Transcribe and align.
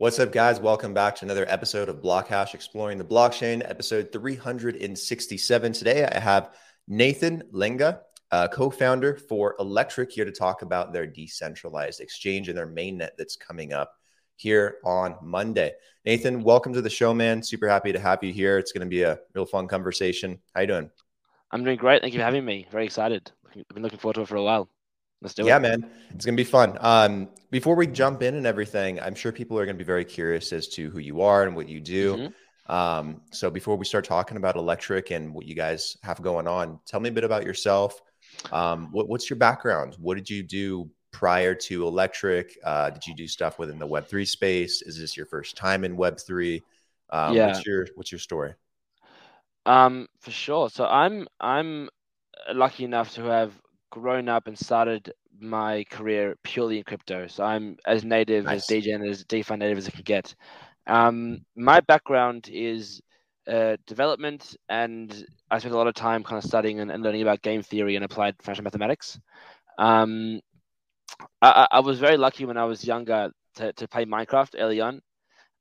What's 0.00 0.20
up, 0.20 0.30
guys? 0.30 0.60
Welcome 0.60 0.94
back 0.94 1.16
to 1.16 1.24
another 1.24 1.44
episode 1.48 1.88
of 1.88 1.96
Blockhash 1.96 2.54
Exploring 2.54 2.98
the 2.98 3.04
Blockchain, 3.04 3.68
episode 3.68 4.12
367. 4.12 5.72
Today, 5.72 6.06
I 6.06 6.20
have 6.20 6.54
Nathan 6.86 7.42
Lenga, 7.52 8.02
uh, 8.30 8.46
co 8.46 8.70
founder 8.70 9.16
for 9.16 9.56
Elektrik, 9.58 10.12
here 10.12 10.24
to 10.24 10.30
talk 10.30 10.62
about 10.62 10.92
their 10.92 11.04
decentralized 11.04 11.98
exchange 11.98 12.48
and 12.48 12.56
their 12.56 12.68
mainnet 12.68 13.16
that's 13.18 13.34
coming 13.34 13.72
up 13.72 13.92
here 14.36 14.76
on 14.84 15.16
Monday. 15.20 15.72
Nathan, 16.04 16.44
welcome 16.44 16.72
to 16.74 16.80
the 16.80 16.88
show, 16.88 17.12
man. 17.12 17.42
Super 17.42 17.66
happy 17.66 17.90
to 17.90 17.98
have 17.98 18.22
you 18.22 18.32
here. 18.32 18.56
It's 18.56 18.70
going 18.70 18.86
to 18.86 18.88
be 18.88 19.02
a 19.02 19.18
real 19.34 19.46
fun 19.46 19.66
conversation. 19.66 20.38
How 20.54 20.60
you 20.60 20.68
doing? 20.68 20.90
I'm 21.50 21.64
doing 21.64 21.76
great. 21.76 22.02
Thank 22.02 22.14
you 22.14 22.20
for 22.20 22.24
having 22.24 22.44
me. 22.44 22.68
Very 22.70 22.84
excited. 22.84 23.32
I've 23.50 23.66
been 23.74 23.82
looking 23.82 23.98
forward 23.98 24.14
to 24.14 24.20
it 24.20 24.28
for 24.28 24.36
a 24.36 24.44
while. 24.44 24.68
Let's 25.20 25.34
do 25.34 25.44
yeah, 25.44 25.56
it. 25.56 25.62
Yeah, 25.62 25.68
man. 25.68 25.90
It's 26.10 26.24
going 26.24 26.36
to 26.36 26.40
be 26.40 26.48
fun. 26.48 26.78
Um, 26.80 27.28
before 27.50 27.74
we 27.74 27.86
jump 27.86 28.22
in 28.22 28.34
and 28.34 28.46
everything, 28.46 29.00
I'm 29.00 29.14
sure 29.14 29.32
people 29.32 29.58
are 29.58 29.64
going 29.64 29.76
to 29.76 29.82
be 29.82 29.86
very 29.86 30.04
curious 30.04 30.52
as 30.52 30.68
to 30.68 30.90
who 30.90 30.98
you 30.98 31.22
are 31.22 31.42
and 31.44 31.56
what 31.56 31.68
you 31.68 31.80
do. 31.80 32.16
Mm-hmm. 32.16 32.72
Um, 32.72 33.22
so 33.32 33.50
before 33.50 33.76
we 33.76 33.84
start 33.84 34.04
talking 34.04 34.36
about 34.36 34.54
Elektrik 34.54 35.10
and 35.10 35.34
what 35.34 35.46
you 35.46 35.54
guys 35.54 35.96
have 36.02 36.22
going 36.22 36.46
on, 36.46 36.78
tell 36.86 37.00
me 37.00 37.08
a 37.08 37.12
bit 37.12 37.24
about 37.24 37.44
yourself. 37.44 38.00
Um, 38.52 38.88
what, 38.92 39.08
what's 39.08 39.28
your 39.28 39.38
background? 39.38 39.96
What 39.98 40.16
did 40.16 40.28
you 40.28 40.42
do 40.42 40.90
prior 41.10 41.54
to 41.54 41.84
Elektrik? 41.84 42.52
Uh, 42.62 42.90
did 42.90 43.06
you 43.06 43.14
do 43.14 43.26
stuff 43.26 43.58
within 43.58 43.78
the 43.78 43.88
Web3 43.88 44.28
space? 44.28 44.82
Is 44.82 44.98
this 44.98 45.16
your 45.16 45.26
first 45.26 45.56
time 45.56 45.84
in 45.84 45.96
Web3? 45.96 46.62
Um, 47.10 47.34
yeah. 47.34 47.46
What's 47.46 47.66
your, 47.66 47.86
what's 47.94 48.12
your 48.12 48.18
story? 48.18 48.54
Um, 49.64 50.06
for 50.20 50.30
sure. 50.30 50.68
So 50.68 50.84
I'm, 50.84 51.26
I'm 51.40 51.88
lucky 52.52 52.84
enough 52.84 53.14
to 53.14 53.22
have 53.24 53.52
grown 53.90 54.28
up 54.28 54.46
and 54.46 54.58
started 54.58 55.12
my 55.40 55.84
career 55.90 56.36
purely 56.42 56.78
in 56.78 56.84
crypto. 56.84 57.26
So 57.26 57.44
I'm 57.44 57.76
as 57.86 58.04
native 58.04 58.44
nice. 58.44 58.62
as 58.62 58.66
DJ 58.66 58.94
and 58.94 59.06
as 59.06 59.24
DeFi 59.24 59.56
native 59.56 59.78
as 59.78 59.88
I 59.88 59.90
can 59.90 60.02
get. 60.02 60.34
Um, 60.86 61.44
my 61.56 61.80
background 61.80 62.48
is 62.52 63.00
uh, 63.46 63.76
development, 63.86 64.56
and 64.68 65.24
I 65.50 65.58
spent 65.58 65.74
a 65.74 65.78
lot 65.78 65.86
of 65.86 65.94
time 65.94 66.24
kind 66.24 66.42
of 66.42 66.48
studying 66.48 66.80
and, 66.80 66.90
and 66.90 67.02
learning 67.02 67.22
about 67.22 67.42
game 67.42 67.62
theory 67.62 67.96
and 67.96 68.04
applied 68.04 68.36
financial 68.42 68.64
mathematics. 68.64 69.18
Um, 69.78 70.40
I, 71.40 71.66
I, 71.70 71.80
was 71.80 71.98
very 71.98 72.16
lucky 72.16 72.44
when 72.44 72.56
I 72.56 72.64
was 72.64 72.84
younger 72.84 73.30
to, 73.56 73.72
to 73.72 73.88
play 73.88 74.04
Minecraft 74.04 74.54
early 74.58 74.80
on, 74.80 75.00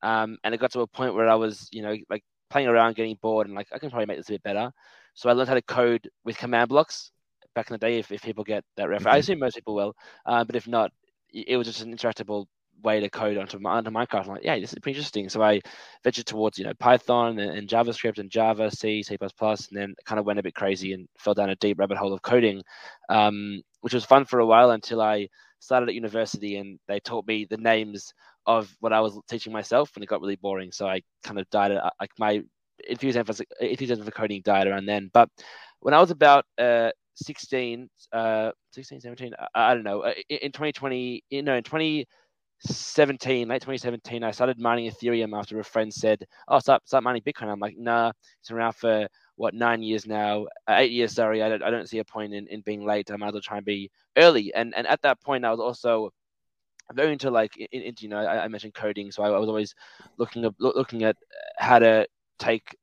um, 0.02 0.38
and 0.44 0.54
it 0.54 0.60
got 0.60 0.72
to 0.72 0.82
a 0.82 0.88
point 0.88 1.14
where 1.14 1.30
I 1.30 1.36
was, 1.36 1.70
you 1.72 1.82
know, 1.82 1.96
like 2.10 2.24
playing 2.50 2.68
around, 2.68 2.96
getting 2.96 3.18
bored, 3.22 3.48
and 3.48 3.56
like 3.56 3.68
I 3.72 3.80
can 3.80 3.90
probably 3.90 4.08
make 4.08 4.18
this 4.18 4.30
a 4.30 4.34
bit 4.34 4.44
better. 4.44 4.72
So 5.14 5.30
I 5.30 5.34
learned 5.34 5.50
how 5.50 5.56
to 5.56 5.62
code 5.62 6.10
with 6.26 6.38
command 6.38 6.70
blocks 6.70 7.12
back 7.58 7.70
in 7.70 7.74
the 7.74 7.86
day 7.86 7.98
if, 7.98 8.12
if 8.12 8.22
people 8.22 8.44
get 8.44 8.64
that 8.78 8.88
reference. 8.88 9.08
Mm-hmm. 9.08 9.16
I 9.16 9.20
assume 9.20 9.40
most 9.40 9.56
people 9.56 9.76
will, 9.76 9.94
uh, 10.26 10.44
but 10.44 10.56
if 10.56 10.68
not, 10.68 10.92
it 11.34 11.58
was 11.58 11.68
just 11.68 11.82
an 11.82 11.94
interactable 11.94 12.46
way 12.84 13.00
to 13.00 13.10
code 13.10 13.38
onto, 13.38 13.58
onto 13.66 13.90
Minecraft. 13.90 14.26
I'm 14.26 14.34
like, 14.34 14.44
yeah, 14.44 14.60
this 14.60 14.72
is 14.72 14.80
pretty 14.80 14.98
interesting. 14.98 15.30
So 15.30 15.42
I 15.42 15.62
ventured 16.04 16.28
towards, 16.28 16.60
you 16.60 16.66
know, 16.66 16.74
Python 16.80 17.40
and, 17.40 17.58
and 17.58 17.68
JavaScript 17.68 18.20
and 18.20 18.30
Java, 18.30 18.70
C, 18.70 19.02
C++, 19.04 19.18
and 19.20 19.60
then 19.72 19.96
kind 20.06 20.20
of 20.20 20.26
went 20.26 20.40
a 20.40 20.44
bit 20.44 20.54
crazy 20.54 20.94
and 20.94 21.08
fell 21.18 21.34
down 21.34 21.50
a 21.50 21.56
deep 21.56 21.80
rabbit 21.80 21.98
hole 21.98 22.14
of 22.14 22.22
coding, 22.22 22.62
um, 23.10 23.62
which 23.82 23.94
was 23.94 24.06
fun 24.06 24.26
for 24.26 24.40
a 24.40 24.46
while 24.46 24.72
until 24.72 25.02
I 25.02 25.28
started 25.60 25.90
at 25.90 25.96
university 25.96 26.58
and 26.58 26.80
they 26.88 27.00
taught 27.00 27.28
me 27.28 27.48
the 27.50 27.58
names 27.58 28.14
of 28.46 28.72
what 28.80 28.94
I 28.94 29.02
was 29.02 29.20
teaching 29.28 29.52
myself 29.52 29.92
and 29.96 30.04
it 30.04 30.08
got 30.08 30.22
really 30.22 30.36
boring. 30.38 30.72
So 30.72 30.88
I 30.88 31.02
kind 31.24 31.40
of 31.40 31.50
died, 31.50 31.72
uh, 31.72 31.90
like 32.00 32.12
my 32.20 32.44
enthusiasm 32.88 33.26
for, 33.26 33.44
enthusiasm 33.60 34.06
for 34.06 34.12
coding 34.12 34.42
died 34.46 34.68
around 34.68 34.86
then. 34.86 35.10
But 35.12 35.30
when 35.80 35.94
I 35.94 36.00
was 36.00 36.12
about 36.12 36.46
uh, 36.58 36.92
16, 37.18 37.90
uh, 38.14 38.52
16, 38.72 39.02
17, 39.02 39.34
I, 39.54 39.72
I 39.72 39.74
don't 39.74 39.84
know, 39.84 40.02
uh, 40.02 40.14
in, 40.30 40.38
in 40.38 40.52
2020, 40.52 41.24
you 41.30 41.44
know, 41.44 41.56
in 41.56 41.64
2017, 41.64 43.48
late 43.48 43.62
2017, 43.62 44.24
I 44.24 44.32
started 44.32 44.60
mining 44.60 44.90
Ethereum 44.90 45.38
after 45.38 45.60
a 45.60 45.64
friend 45.64 45.94
said, 45.94 46.26
oh, 46.48 46.60
start, 46.60 46.88
start 46.88 47.04
mining 47.04 47.24
Bitcoin. 47.24 47.52
I'm 47.52 47.60
like, 47.60 47.78
nah, 47.78 48.12
it's 48.40 48.52
around 48.52 48.74
for 48.74 49.08
what, 49.36 49.54
nine 49.54 49.82
years 49.82 50.06
now, 50.06 50.46
uh, 50.68 50.76
eight 50.78 50.92
years, 50.92 51.14
sorry. 51.14 51.42
I 51.44 51.50
don't, 51.50 51.64
I 51.64 51.70
don't 51.70 51.90
see 51.90 52.00
a 52.00 52.06
point 52.06 52.34
in, 52.34 52.48
in 52.48 52.62
being 52.62 52.86
late. 52.86 53.12
I 53.12 53.18
might 53.18 53.28
as 53.28 53.34
well 53.34 53.42
try 53.42 53.58
and 53.58 53.66
be 53.66 53.90
early. 54.18 54.54
And, 54.54 54.74
and 54.76 54.88
at 54.88 55.02
that 55.02 55.22
point, 55.22 55.46
I 55.46 55.52
was 55.52 55.60
also 55.60 56.12
very 56.94 57.12
into 57.14 57.32
like, 57.32 57.58
in, 57.58 57.82
in, 57.82 57.96
you 58.00 58.10
know, 58.10 58.18
I, 58.18 58.46
I 58.46 58.48
mentioned 58.48 58.74
coding. 58.74 59.12
So 59.12 59.24
I, 59.24 59.30
I 59.30 59.40
was 59.40 59.50
always 59.50 59.74
looking 60.18 60.46
at, 60.46 60.54
looking 60.60 61.04
at 61.04 61.18
how 61.58 61.80
to 61.80 62.08
take 62.40 62.76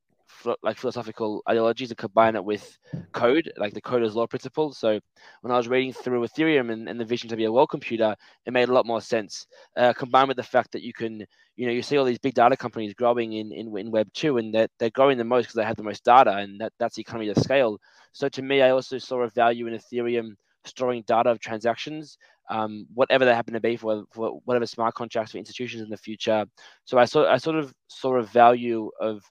like 0.62 0.78
philosophical 0.78 1.42
ideologies 1.48 1.90
and 1.90 1.98
combine 1.98 2.36
it 2.36 2.44
with 2.44 2.78
code, 3.12 3.52
like 3.56 3.74
the 3.74 3.80
code 3.80 4.02
is 4.02 4.14
law 4.14 4.26
principle. 4.26 4.72
So 4.72 5.00
when 5.40 5.52
I 5.52 5.56
was 5.56 5.68
reading 5.68 5.92
through 5.92 6.26
Ethereum 6.26 6.72
and, 6.72 6.88
and 6.88 6.98
the 7.00 7.04
vision 7.04 7.28
to 7.30 7.36
be 7.36 7.44
a 7.44 7.52
world 7.52 7.70
computer, 7.70 8.14
it 8.46 8.52
made 8.52 8.68
a 8.68 8.72
lot 8.72 8.86
more 8.86 9.00
sense. 9.00 9.46
Uh, 9.76 9.92
combined 9.92 10.28
with 10.28 10.36
the 10.36 10.42
fact 10.42 10.72
that 10.72 10.82
you 10.82 10.92
can, 10.92 11.24
you 11.56 11.66
know, 11.66 11.72
you 11.72 11.82
see 11.82 11.96
all 11.96 12.04
these 12.04 12.18
big 12.18 12.34
data 12.34 12.56
companies 12.56 12.94
growing 12.94 13.32
in 13.34 13.52
in, 13.52 13.76
in 13.76 13.90
Web 13.90 14.08
two, 14.12 14.38
and 14.38 14.54
that 14.54 14.70
they're, 14.78 14.90
growing 14.90 15.18
the 15.18 15.24
most 15.24 15.44
because 15.44 15.56
they 15.56 15.64
have 15.64 15.76
the 15.76 15.82
most 15.82 16.04
data, 16.04 16.36
and 16.36 16.60
that, 16.60 16.72
that's 16.78 16.96
the 16.96 17.02
economy 17.02 17.28
of 17.28 17.38
scale. 17.38 17.78
So 18.12 18.28
to 18.28 18.42
me, 18.42 18.62
I 18.62 18.70
also 18.70 18.98
saw 18.98 19.22
a 19.22 19.28
value 19.28 19.66
in 19.66 19.74
Ethereum 19.74 20.34
storing 20.64 21.04
data 21.06 21.30
of 21.30 21.40
transactions 21.40 22.16
um, 22.50 22.86
whatever 22.94 23.24
they 23.24 23.34
happen 23.34 23.54
to 23.54 23.60
be 23.60 23.76
for, 23.76 24.04
for, 24.12 24.40
whatever 24.44 24.66
smart 24.66 24.94
contracts 24.94 25.32
for 25.32 25.38
institutions 25.38 25.82
in 25.82 25.90
the 25.90 25.96
future. 25.96 26.44
So 26.84 26.98
I 26.98 27.04
saw 27.04 27.30
I 27.30 27.38
sort 27.38 27.56
of 27.56 27.72
saw 27.88 28.16
a 28.16 28.22
value 28.22 28.90
of 29.00 29.22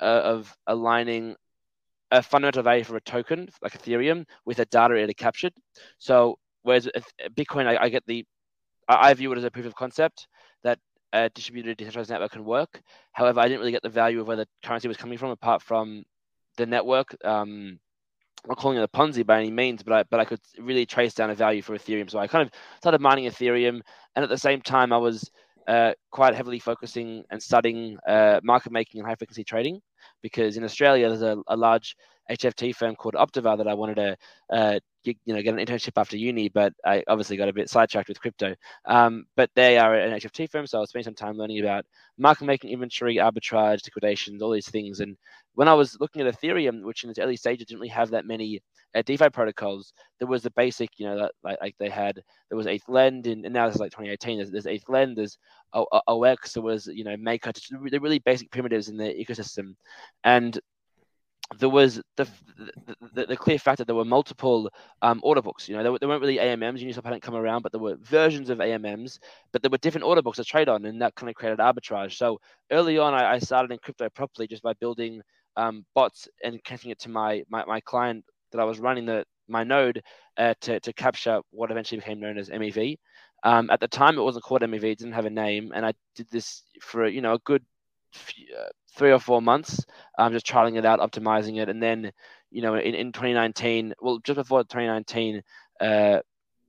uh, 0.00 0.22
of 0.24 0.56
aligning 0.66 1.36
a 2.10 2.22
fundamental 2.22 2.62
value 2.62 2.84
for 2.84 2.96
a 2.96 3.00
token 3.00 3.48
like 3.62 3.78
Ethereum 3.78 4.24
with 4.44 4.58
a 4.58 4.64
data 4.66 4.94
it 4.94 5.16
captured. 5.16 5.52
So 5.98 6.38
whereas 6.62 6.88
Bitcoin, 7.34 7.66
I, 7.66 7.84
I 7.84 7.88
get 7.88 8.06
the, 8.06 8.24
I, 8.88 9.10
I, 9.10 9.14
view 9.14 9.32
it 9.32 9.38
as 9.38 9.44
a 9.44 9.50
proof 9.50 9.66
of 9.66 9.74
concept 9.74 10.26
that 10.64 10.78
a 11.12 11.28
distributed 11.30 11.76
decentralized 11.76 12.10
network 12.10 12.32
can 12.32 12.44
work. 12.44 12.80
However, 13.12 13.40
I 13.40 13.44
didn't 13.48 13.60
really 13.60 13.72
get 13.72 13.82
the 13.82 13.88
value 13.88 14.20
of 14.20 14.26
where 14.26 14.36
the 14.36 14.48
currency 14.64 14.88
was 14.88 14.96
coming 14.96 15.18
from 15.18 15.30
apart 15.30 15.62
from 15.62 16.04
the 16.56 16.66
network. 16.66 17.14
Um, 17.24 17.78
I'm 18.44 18.50
not 18.50 18.58
calling 18.58 18.78
it 18.78 18.82
a 18.82 18.88
Ponzi 18.88 19.26
by 19.26 19.38
any 19.38 19.50
means, 19.50 19.82
but 19.82 19.92
I, 19.92 20.02
but 20.04 20.20
I 20.20 20.24
could 20.24 20.40
really 20.58 20.86
trace 20.86 21.12
down 21.12 21.30
a 21.30 21.34
value 21.34 21.60
for 21.60 21.76
Ethereum. 21.76 22.10
So 22.10 22.18
I 22.18 22.26
kind 22.26 22.46
of 22.46 22.52
started 22.80 23.00
mining 23.00 23.24
Ethereum, 23.24 23.80
and 24.14 24.22
at 24.22 24.28
the 24.28 24.38
same 24.38 24.60
time, 24.60 24.92
I 24.92 24.98
was 24.98 25.30
uh, 25.68 25.92
quite 26.10 26.34
heavily 26.34 26.58
focusing 26.58 27.22
and 27.30 27.42
studying 27.42 27.98
uh, 28.08 28.40
market 28.42 28.72
making 28.72 29.00
and 29.00 29.08
high 29.08 29.14
frequency 29.14 29.44
trading 29.44 29.80
because 30.22 30.56
in 30.56 30.64
Australia 30.64 31.08
there's 31.08 31.22
a, 31.22 31.36
a 31.48 31.56
large 31.56 31.94
HFT 32.30 32.74
firm 32.74 32.94
called 32.96 33.14
Optiver 33.14 33.56
that 33.56 33.68
I 33.68 33.74
wanted 33.74 33.96
to 33.96 34.16
uh, 34.52 34.80
get, 35.04 35.16
you 35.24 35.34
know 35.34 35.42
get 35.42 35.54
an 35.54 35.64
internship 35.64 35.92
after 35.96 36.16
uni, 36.16 36.48
but 36.48 36.72
I 36.84 37.02
obviously 37.08 37.36
got 37.36 37.48
a 37.48 37.52
bit 37.52 37.70
sidetracked 37.70 38.08
with 38.08 38.20
crypto. 38.20 38.54
Um, 38.86 39.26
but 39.36 39.50
they 39.54 39.78
are 39.78 39.94
an 39.94 40.18
HFT 40.18 40.50
firm, 40.50 40.66
so 40.66 40.78
I 40.78 40.80
was 40.80 40.90
spending 40.90 41.04
some 41.04 41.14
time 41.14 41.36
learning 41.36 41.60
about 41.60 41.84
market 42.18 42.44
making, 42.44 42.70
inventory, 42.70 43.16
arbitrage, 43.16 43.84
liquidations, 43.84 44.42
all 44.42 44.50
these 44.50 44.68
things. 44.68 45.00
And 45.00 45.16
when 45.54 45.68
I 45.68 45.74
was 45.74 45.96
looking 46.00 46.22
at 46.22 46.40
Ethereum, 46.40 46.82
which 46.84 47.04
in 47.04 47.10
its 47.10 47.18
early 47.18 47.36
stages 47.36 47.66
didn't 47.66 47.80
really 47.80 47.88
have 47.88 48.10
that 48.10 48.26
many 48.26 48.62
uh, 48.94 49.02
DeFi 49.02 49.30
protocols, 49.30 49.92
there 50.18 50.28
was 50.28 50.42
the 50.42 50.50
basic, 50.52 50.90
you 50.98 51.06
know, 51.06 51.16
that 51.18 51.32
like, 51.42 51.58
like 51.60 51.74
they 51.78 51.88
had, 51.88 52.22
there 52.48 52.56
was 52.56 52.66
ETHLend, 52.66 53.26
and, 53.26 53.44
and 53.44 53.52
now 53.52 53.66
this 53.66 53.76
is 53.76 53.80
like 53.80 53.92
2018. 53.92 54.38
There's, 54.38 54.50
there's 54.50 54.66
ETHLend, 54.66 55.16
there's 55.16 55.38
o- 55.72 55.86
o- 55.92 56.20
0x, 56.20 56.52
there 56.52 56.62
was, 56.62 56.86
you 56.86 57.04
know, 57.04 57.16
Maker, 57.16 57.52
just 57.52 57.72
really 57.72 58.18
basic 58.20 58.50
primitives 58.50 58.88
in 58.88 58.96
the 58.96 59.04
ecosystem, 59.04 59.74
and 60.24 60.58
there 61.56 61.68
was 61.68 62.00
the, 62.16 62.28
the, 63.14 63.26
the 63.26 63.36
clear 63.36 63.58
fact 63.58 63.78
that 63.78 63.86
there 63.86 63.96
were 63.96 64.04
multiple 64.04 64.70
um, 65.00 65.20
order 65.22 65.40
books. 65.40 65.68
You 65.68 65.76
know, 65.76 65.82
there, 65.82 65.98
there 65.98 66.08
weren't 66.08 66.20
really 66.20 66.38
AMMs. 66.38 66.82
Uniswap 66.82 67.04
hadn't 67.04 67.22
come 67.22 67.34
around, 67.34 67.62
but 67.62 67.72
there 67.72 67.80
were 67.80 67.96
versions 67.96 68.50
of 68.50 68.58
AMMs. 68.58 69.18
But 69.52 69.62
there 69.62 69.70
were 69.70 69.78
different 69.78 70.04
order 70.04 70.20
books 70.20 70.36
to 70.36 70.44
trade 70.44 70.68
on, 70.68 70.84
and 70.84 71.00
that 71.00 71.14
kind 71.14 71.30
of 71.30 71.36
created 71.36 71.58
arbitrage. 71.58 72.16
So 72.16 72.38
early 72.70 72.98
on, 72.98 73.14
I, 73.14 73.34
I 73.34 73.38
started 73.38 73.72
in 73.72 73.78
crypto 73.78 74.08
properly 74.10 74.46
just 74.46 74.62
by 74.62 74.74
building 74.74 75.22
um, 75.56 75.86
bots 75.94 76.28
and 76.44 76.62
connecting 76.64 76.90
it 76.90 77.00
to 77.00 77.08
my, 77.08 77.42
my 77.48 77.64
my 77.64 77.80
client 77.80 78.24
that 78.52 78.60
I 78.60 78.64
was 78.64 78.78
running 78.78 79.06
the 79.06 79.24
my 79.48 79.64
node 79.64 80.02
uh, 80.36 80.54
to 80.60 80.80
to 80.80 80.92
capture 80.92 81.40
what 81.50 81.70
eventually 81.70 81.98
became 81.98 82.20
known 82.20 82.38
as 82.38 82.50
MEV. 82.50 82.96
Um, 83.44 83.70
at 83.70 83.80
the 83.80 83.88
time, 83.88 84.18
it 84.18 84.22
wasn't 84.22 84.44
called 84.44 84.62
MEV; 84.62 84.84
it 84.84 84.98
didn't 84.98 85.14
have 85.14 85.26
a 85.26 85.30
name, 85.30 85.72
and 85.74 85.86
I 85.86 85.94
did 86.14 86.28
this 86.30 86.62
for 86.80 87.06
you 87.06 87.22
know 87.22 87.34
a 87.34 87.38
good 87.40 87.64
uh, 88.56 88.68
three 88.94 89.12
or 89.12 89.18
four 89.18 89.42
months, 89.42 89.84
um, 90.18 90.32
just 90.32 90.46
trialing 90.46 90.76
it 90.76 90.84
out, 90.84 91.00
optimizing 91.00 91.60
it, 91.60 91.68
and 91.68 91.82
then 91.82 92.12
you 92.50 92.62
know 92.62 92.74
in, 92.74 92.94
in 92.94 93.12
2019, 93.12 93.94
well 94.00 94.18
just 94.24 94.36
before 94.36 94.62
2019, 94.62 95.42
uh, 95.80 96.20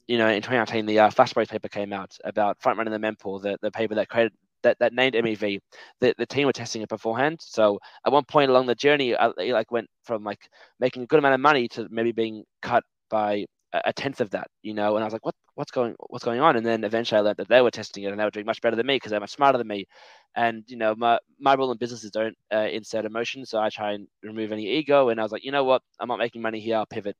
you 0.07 0.17
know 0.17 0.27
in 0.27 0.41
2019 0.41 0.85
the 0.85 0.99
uh, 0.99 1.09
Flashbase 1.09 1.49
paper 1.49 1.69
came 1.69 1.93
out 1.93 2.15
about 2.23 2.61
front 2.61 2.77
running 2.77 2.93
the 2.93 2.99
mempool, 2.99 3.41
the 3.41 3.57
the 3.61 3.71
paper 3.71 3.95
that 3.95 4.09
created 4.09 4.33
that, 4.63 4.77
that 4.79 4.93
named 4.93 5.15
MEV. 5.15 5.59
The, 6.01 6.13
the 6.17 6.25
team 6.25 6.45
were 6.45 6.53
testing 6.53 6.81
it 6.81 6.89
beforehand. 6.89 7.39
So 7.41 7.79
at 8.05 8.11
one 8.11 8.25
point 8.25 8.49
along 8.49 8.65
the 8.65 8.75
journey, 8.75 9.15
I 9.15 9.27
like 9.37 9.71
went 9.71 9.87
from 10.03 10.23
like 10.23 10.49
making 10.79 11.03
a 11.03 11.05
good 11.05 11.19
amount 11.19 11.35
of 11.35 11.39
money 11.39 11.67
to 11.69 11.87
maybe 11.89 12.11
being 12.11 12.43
cut 12.61 12.83
by 13.09 13.45
a 13.73 13.93
tenth 13.93 14.19
of 14.19 14.31
that, 14.31 14.49
you 14.63 14.73
know, 14.73 14.95
and 14.95 15.03
I 15.03 15.05
was 15.05 15.13
like, 15.13 15.25
what, 15.25 15.35
what's 15.55 15.71
going, 15.71 15.95
what's 16.07 16.25
going 16.25 16.39
on? 16.39 16.55
And 16.55 16.65
then 16.65 16.83
eventually 16.83 17.19
I 17.19 17.21
learned 17.21 17.37
that 17.37 17.47
they 17.47 17.61
were 17.61 17.69
testing 17.69 18.03
it 18.03 18.11
and 18.11 18.19
they 18.19 18.23
were 18.23 18.31
doing 18.31 18.45
much 18.45 18.61
better 18.61 18.75
than 18.75 18.87
me 18.87 18.95
because 18.95 19.11
they're 19.11 19.19
much 19.19 19.31
smarter 19.31 19.57
than 19.57 19.67
me. 19.67 19.87
And, 20.35 20.63
you 20.67 20.77
know, 20.77 20.95
my, 20.95 21.19
my 21.39 21.53
rule 21.53 21.71
in 21.71 21.77
businesses 21.77 22.11
don't 22.11 22.35
uh, 22.53 22.67
insert 22.71 23.05
emotion. 23.05 23.45
So 23.45 23.59
I 23.59 23.69
try 23.69 23.93
and 23.93 24.07
remove 24.23 24.51
any 24.51 24.67
ego. 24.67 25.09
And 25.09 25.19
I 25.19 25.23
was 25.23 25.31
like, 25.31 25.43
you 25.43 25.51
know 25.51 25.63
what? 25.63 25.83
I'm 25.99 26.07
not 26.07 26.19
making 26.19 26.41
money 26.41 26.59
here. 26.59 26.77
I'll 26.77 26.85
pivot. 26.85 27.15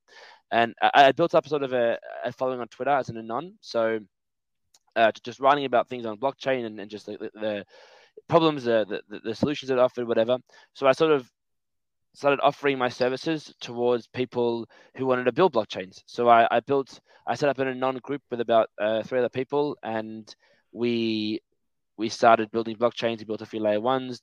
And 0.52 0.74
I, 0.82 0.92
I 0.96 1.12
built 1.12 1.36
up 1.36 1.48
sort 1.48 1.64
of 1.64 1.74
a, 1.74 2.00
a, 2.26 2.32
following 2.32 2.60
on 2.60 2.68
Twitter 2.68 2.92
as 2.92 3.10
an 3.10 3.18
anon. 3.18 3.54
So 3.62 4.00
uh, 4.96 5.12
just 5.24 5.40
writing 5.40 5.66
about 5.66 5.88
things 5.88 6.06
on 6.06 6.18
blockchain 6.18 6.66
and, 6.66 6.80
and 6.80 6.90
just 6.90 7.06
the, 7.06 7.30
the, 7.36 7.66
problems, 8.28 8.64
the, 8.64 9.02
the, 9.10 9.20
the 9.24 9.36
solutions 9.36 9.70
it 9.72 9.80
offered, 9.80 10.08
whatever. 10.08 10.38
So 10.74 10.88
I 10.88 10.92
sort 10.92 11.12
of 11.12 11.30
started 12.14 12.40
offering 12.42 12.78
my 12.78 12.90
services 12.90 13.54
towards 13.62 14.08
people 14.08 14.68
who 14.96 15.06
wanted 15.06 15.26
to 15.26 15.32
build 15.32 15.54
blockchains. 15.54 16.02
So 16.06 16.28
I, 16.28 16.48
I 16.50 16.60
built, 16.60 17.00
I 17.28 17.36
set 17.36 17.50
up 17.50 17.60
in 17.60 17.68
a 17.68 17.76
non-group 17.76 18.22
with 18.30 18.42
about 18.42 18.70
uh, 18.80 19.04
three 19.04 19.20
other 19.20 19.30
people, 19.30 19.78
and 19.84 20.34
we 20.72 21.42
we 21.98 22.10
started 22.10 22.52
building 22.52 22.78
blockchains. 22.78 23.20
We 23.20 23.26
built 23.26 23.42
a 23.42 23.46
few 23.46 23.60
layer 23.60 23.82
ones. 23.82 24.22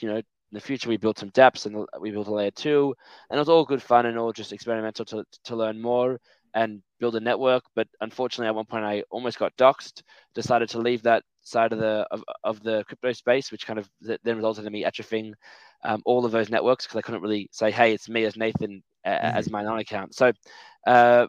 You 0.00 0.08
know, 0.08 0.16
in 0.16 0.24
the 0.52 0.60
future 0.60 0.88
we 0.88 0.96
built 0.96 1.18
some 1.18 1.30
dApps 1.30 1.66
and 1.66 1.84
we 2.00 2.10
built 2.10 2.28
a 2.28 2.34
layer 2.34 2.50
two, 2.50 2.94
and 3.28 3.36
it 3.36 3.40
was 3.40 3.48
all 3.48 3.64
good 3.64 3.82
fun 3.82 4.06
and 4.06 4.18
all 4.18 4.32
just 4.32 4.52
experimental 4.52 5.04
to 5.06 5.24
to 5.44 5.56
learn 5.56 5.80
more 5.80 6.18
and 6.58 6.82
build 6.98 7.14
a 7.14 7.20
network. 7.20 7.62
But 7.76 7.86
unfortunately, 8.00 8.48
at 8.48 8.54
one 8.54 8.66
point 8.66 8.84
I 8.84 9.04
almost 9.10 9.38
got 9.38 9.56
doxxed. 9.56 10.02
Decided 10.34 10.68
to 10.70 10.78
leave 10.78 11.02
that 11.04 11.22
side 11.42 11.72
of 11.72 11.78
the 11.78 12.06
of, 12.10 12.24
of 12.44 12.62
the 12.62 12.84
crypto 12.84 13.12
space, 13.12 13.52
which 13.52 13.66
kind 13.66 13.78
of 13.78 13.88
then 14.00 14.36
resulted 14.36 14.66
in 14.66 14.72
me 14.72 14.84
atrophying 14.84 15.32
um, 15.84 16.02
all 16.04 16.24
of 16.24 16.32
those 16.32 16.50
networks 16.50 16.84
because 16.84 16.98
I 16.98 17.02
couldn't 17.02 17.22
really 17.22 17.48
say, 17.52 17.70
"Hey, 17.70 17.92
it's 17.92 18.08
me 18.08 18.24
as 18.24 18.36
Nathan 18.36 18.82
uh, 19.04 19.10
mm-hmm. 19.10 19.38
as 19.38 19.50
my 19.50 19.62
non 19.62 19.78
account." 19.78 20.14
So, 20.14 20.32
uh, 20.86 21.26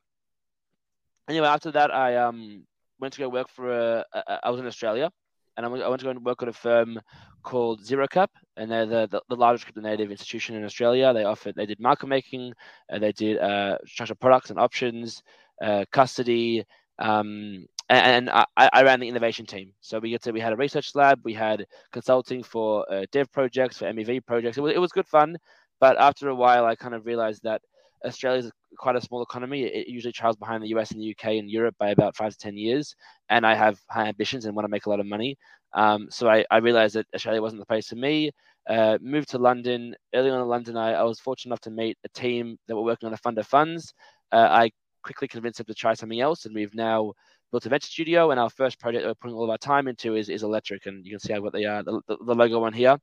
anyway, 1.29 1.47
after 1.47 1.71
that, 1.71 1.93
I 1.93 2.15
um, 2.17 2.65
went 2.99 3.13
to 3.13 3.19
go 3.19 3.29
work 3.29 3.49
for 3.49 3.71
a, 3.71 4.05
a. 4.13 4.39
I 4.43 4.49
was 4.49 4.59
in 4.59 4.67
Australia, 4.67 5.11
and 5.59 5.65
I 5.65 5.89
went 5.89 5.99
to 5.99 6.05
go 6.05 6.11
and 6.11 6.23
work 6.23 6.41
at 6.41 6.47
a 6.47 6.53
firm 6.53 7.01
called 7.43 7.83
ZeroCap, 7.83 8.29
and 8.55 8.71
they're 8.71 8.85
the, 8.85 9.07
the, 9.07 9.21
the, 9.27 9.35
largest 9.35 9.65
crypto 9.65 9.81
native 9.81 10.09
institution 10.09 10.55
in 10.55 10.63
Australia. 10.63 11.13
They 11.13 11.25
offered, 11.25 11.55
they 11.55 11.65
did 11.65 11.81
market 11.81 12.07
making, 12.07 12.53
uh, 12.91 12.99
they 12.99 13.11
did 13.11 13.39
uh, 13.39 13.77
structured 13.85 14.21
products 14.21 14.51
and 14.51 14.59
options, 14.59 15.21
uh, 15.61 15.83
custody, 15.91 16.63
um, 16.97 17.65
and, 17.89 18.29
I, 18.29 18.45
I, 18.55 18.83
ran 18.83 19.01
the 19.01 19.09
innovation 19.09 19.45
team. 19.45 19.73
So 19.81 19.99
we 19.99 20.11
get 20.11 20.21
to 20.23 20.31
we 20.31 20.39
had 20.39 20.53
a 20.53 20.57
research 20.57 20.95
lab, 20.95 21.19
we 21.25 21.33
had 21.33 21.65
consulting 21.91 22.41
for 22.41 22.89
uh, 22.89 23.05
dev 23.11 23.29
projects, 23.33 23.79
for 23.79 23.91
MEV 23.91 24.25
projects. 24.25 24.57
It 24.57 24.61
was, 24.61 24.73
it 24.73 24.79
was 24.79 24.93
good 24.93 25.07
fun, 25.07 25.37
but 25.81 25.99
after 25.99 26.29
a 26.29 26.35
while, 26.35 26.65
I 26.65 26.75
kind 26.75 26.95
of 26.95 27.05
realized 27.05 27.43
that 27.43 27.61
Australia 28.05 28.39
is 28.39 28.51
quite 28.77 28.95
a 28.95 29.01
small 29.01 29.21
economy. 29.21 29.63
It 29.63 29.87
usually 29.87 30.11
trails 30.11 30.35
behind 30.35 30.63
the 30.63 30.69
US 30.69 30.91
and 30.91 31.01
the 31.01 31.11
UK 31.11 31.33
and 31.33 31.49
Europe 31.49 31.75
by 31.79 31.89
about 31.89 32.15
five 32.15 32.31
to 32.31 32.37
ten 32.37 32.57
years, 32.57 32.95
and 33.29 33.45
I 33.45 33.55
have 33.55 33.79
high 33.89 34.07
ambitions 34.07 34.45
and 34.45 34.55
want 34.55 34.65
to 34.65 34.69
make 34.69 34.85
a 34.85 34.89
lot 34.89 34.99
of 34.99 35.05
money. 35.05 35.37
Um, 35.73 36.07
so 36.09 36.29
I, 36.29 36.45
I 36.49 36.57
realized 36.57 36.95
that 36.95 37.07
Australia 37.13 37.41
wasn't 37.41 37.61
the 37.61 37.65
place 37.65 37.87
for 37.87 37.95
me. 37.95 38.31
Uh, 38.69 38.97
moved 39.01 39.29
to 39.29 39.37
London. 39.37 39.95
Early 40.13 40.29
on 40.29 40.41
in 40.41 40.47
London, 40.47 40.77
I, 40.77 40.93
I 40.93 41.03
was 41.03 41.19
fortunate 41.19 41.51
enough 41.51 41.61
to 41.61 41.71
meet 41.71 41.97
a 42.05 42.09
team 42.09 42.57
that 42.67 42.75
were 42.75 42.83
working 42.83 43.07
on 43.07 43.13
a 43.13 43.17
fund 43.17 43.37
of 43.37 43.47
funds. 43.47 43.93
Uh, 44.31 44.47
I 44.49 44.71
quickly 45.03 45.27
convinced 45.27 45.57
them 45.57 45.65
to 45.67 45.73
try 45.73 45.93
something 45.93 46.21
else, 46.21 46.45
and 46.45 46.53
we've 46.53 46.75
now 46.75 47.13
built 47.51 47.65
a 47.65 47.69
venture 47.69 47.87
studio, 47.87 48.31
and 48.31 48.39
our 48.39 48.49
first 48.49 48.79
project 48.79 49.03
that 49.03 49.09
we're 49.09 49.15
putting 49.15 49.35
all 49.35 49.43
of 49.43 49.49
our 49.49 49.57
time 49.57 49.87
into 49.87 50.15
is, 50.15 50.29
is 50.29 50.43
Elektrik. 50.43 50.85
And 50.85 51.03
you 51.05 51.11
can 51.11 51.19
see 51.19 51.33
I've 51.33 51.43
got 51.43 51.53
the, 51.53 52.01
the, 52.07 52.17
the 52.25 52.35
logo 52.35 52.63
on 52.63 52.73
here, 52.73 52.97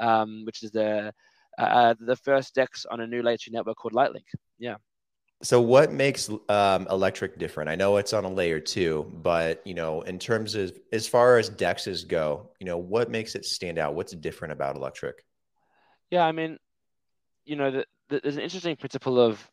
um, 0.00 0.42
which 0.44 0.62
is 0.62 0.72
the 0.72 1.12
uh, 1.58 1.94
the 2.00 2.16
first 2.16 2.54
DEX 2.54 2.86
on 2.86 3.00
a 3.00 3.06
new 3.06 3.22
layer 3.22 3.36
two 3.36 3.50
network 3.50 3.76
called 3.76 3.94
Lightlink. 3.94 4.24
Yeah. 4.58 4.76
So 5.42 5.60
what 5.60 5.92
makes 5.92 6.28
um, 6.28 6.86
Elektrik 6.86 7.36
different? 7.36 7.68
I 7.68 7.74
know 7.74 7.96
it's 7.96 8.12
on 8.12 8.24
a 8.24 8.30
layer 8.30 8.60
two, 8.60 9.10
but 9.12 9.60
you 9.66 9.74
know, 9.74 10.02
in 10.02 10.18
terms 10.18 10.54
of 10.54 10.72
as 10.92 11.08
far 11.08 11.36
as 11.36 11.50
dexes 11.50 12.06
go, 12.06 12.50
you 12.60 12.66
know, 12.66 12.78
what 12.78 13.10
makes 13.10 13.34
it 13.34 13.44
stand 13.44 13.78
out? 13.78 13.94
What's 13.94 14.12
different 14.12 14.52
about 14.52 14.76
Elektrik? 14.76 15.14
Yeah, 16.10 16.24
I 16.24 16.32
mean, 16.32 16.58
you 17.44 17.56
know, 17.56 17.72
the, 17.72 17.86
the, 18.08 18.20
there's 18.22 18.36
an 18.36 18.42
interesting 18.42 18.76
principle 18.76 19.18
of 19.18 19.50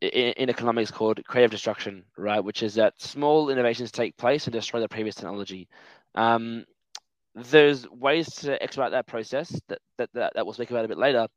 in, 0.00 0.32
in, 0.32 0.50
economics 0.50 0.90
called 0.90 1.22
creative 1.24 1.50
destruction, 1.50 2.04
right? 2.16 2.40
Which 2.40 2.62
is 2.62 2.74
that 2.74 2.94
small 2.98 3.50
innovations 3.50 3.90
take 3.90 4.16
place 4.16 4.46
and 4.46 4.52
destroy 4.52 4.80
the 4.80 4.88
previous 4.88 5.14
technology. 5.14 5.68
Um, 6.14 6.64
there's 7.36 7.88
ways 7.90 8.28
to 8.36 8.60
expedite 8.62 8.92
that 8.92 9.06
process 9.06 9.60
that, 9.68 9.78
that, 9.98 10.10
that, 10.14 10.32
that 10.34 10.46
we'll 10.46 10.54
speak 10.54 10.70
about 10.70 10.86
a 10.86 10.88
bit 10.88 10.98
later. 10.98 11.28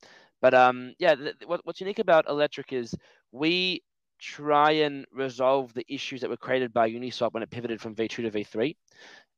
But 0.42 0.54
um, 0.54 0.94
yeah, 0.98 1.16
what, 1.46 1.62
what's 1.66 1.82
unique 1.82 2.00
about 2.00 2.28
Elektrik 2.28 2.72
is 2.72 2.96
we 3.32 3.84
try 4.20 4.72
and 4.72 5.06
resolve 5.12 5.74
the 5.74 5.86
issues 5.94 6.22
that 6.22 6.30
were 6.30 6.38
created 6.38 6.74
by 6.74 6.90
Uniswap 6.90 7.34
when 7.34 7.44
it 7.44 7.50
pivoted 7.50 7.82
from 7.82 7.96
V2 7.96 8.10
to 8.10 8.32
V3. 8.32 8.76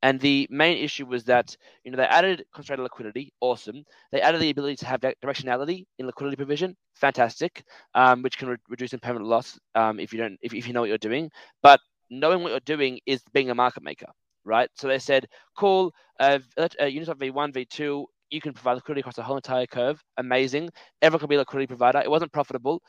And 0.03 0.19
the 0.19 0.47
main 0.49 0.77
issue 0.77 1.05
was 1.05 1.23
that 1.25 1.55
you 1.83 1.91
know 1.91 1.97
they 1.97 2.05
added 2.05 2.43
constrained 2.53 2.81
liquidity, 2.81 3.31
awesome. 3.39 3.83
They 4.11 4.21
added 4.21 4.41
the 4.41 4.49
ability 4.49 4.77
to 4.77 4.87
have 4.87 4.99
directionality 4.99 5.85
in 5.99 6.07
liquidity 6.07 6.37
provision, 6.37 6.75
fantastic, 6.95 7.63
um, 7.93 8.23
which 8.23 8.39
can 8.39 8.49
re- 8.49 8.57
reduce 8.67 8.93
impermanent 8.93 9.29
loss 9.29 9.59
um, 9.75 9.99
if 9.99 10.11
you 10.11 10.19
don't 10.19 10.39
if, 10.41 10.55
if 10.55 10.67
you 10.67 10.73
know 10.73 10.81
what 10.81 10.89
you're 10.89 10.97
doing. 10.97 11.29
But 11.61 11.81
knowing 12.09 12.41
what 12.41 12.49
you're 12.49 12.59
doing 12.61 12.99
is 13.05 13.21
being 13.31 13.51
a 13.51 13.55
market 13.55 13.83
maker, 13.83 14.07
right? 14.45 14.69
So 14.75 14.87
they 14.87 14.99
said, 14.99 15.27
cool, 15.57 15.93
uh, 16.19 16.39
uh, 16.57 16.67
Uniswap 16.79 17.17
V1, 17.17 17.53
V2, 17.53 18.05
you 18.29 18.41
can 18.41 18.53
provide 18.53 18.75
liquidity 18.75 19.01
across 19.01 19.15
the 19.15 19.23
whole 19.23 19.35
entire 19.35 19.65
curve. 19.65 20.01
Amazing. 20.17 20.69
Everyone 21.01 21.19
can 21.19 21.29
be 21.29 21.35
a 21.35 21.39
liquidity 21.39 21.67
provider. 21.67 21.99
It 21.99 22.09
wasn't 22.09 22.31
profitable 22.31 22.81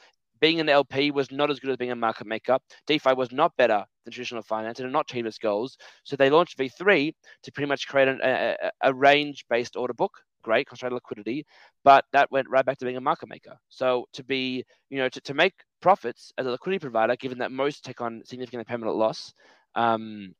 being 0.42 0.58
an 0.58 0.68
LP 0.68 1.12
was 1.12 1.30
not 1.30 1.50
as 1.50 1.60
good 1.60 1.70
as 1.70 1.76
being 1.76 1.92
a 1.92 1.96
market 1.96 2.26
maker. 2.26 2.58
DeFi 2.88 3.14
was 3.14 3.30
not 3.30 3.56
better 3.56 3.84
than 4.04 4.12
traditional 4.12 4.42
finance 4.42 4.80
and 4.80 4.92
not 4.92 5.08
achieved 5.08 5.28
its 5.28 5.38
goals. 5.38 5.78
So 6.02 6.16
they 6.16 6.30
launched 6.30 6.58
V3 6.58 7.14
to 7.44 7.52
pretty 7.52 7.68
much 7.68 7.86
create 7.86 8.08
an, 8.08 8.20
a, 8.22 8.56
a 8.82 8.92
range 8.92 9.44
based 9.48 9.76
order 9.76 9.94
book. 9.94 10.10
Great, 10.42 10.66
constrained 10.66 10.94
liquidity, 10.94 11.46
but 11.84 12.04
that 12.12 12.28
went 12.32 12.50
right 12.50 12.66
back 12.66 12.76
to 12.78 12.84
being 12.84 12.96
a 12.96 13.00
market 13.00 13.28
maker. 13.28 13.56
So 13.68 14.06
to 14.14 14.24
be, 14.24 14.64
you 14.90 14.98
know, 14.98 15.08
to, 15.08 15.20
to 15.20 15.34
make 15.34 15.52
profits 15.80 16.32
as 16.36 16.46
a 16.46 16.50
liquidity 16.50 16.80
provider, 16.80 17.14
given 17.14 17.38
that 17.38 17.52
most 17.52 17.84
take 17.84 18.00
on 18.00 18.22
significant 18.24 18.66
permanent 18.66 18.96
loss, 18.96 19.32
um, 19.76 20.34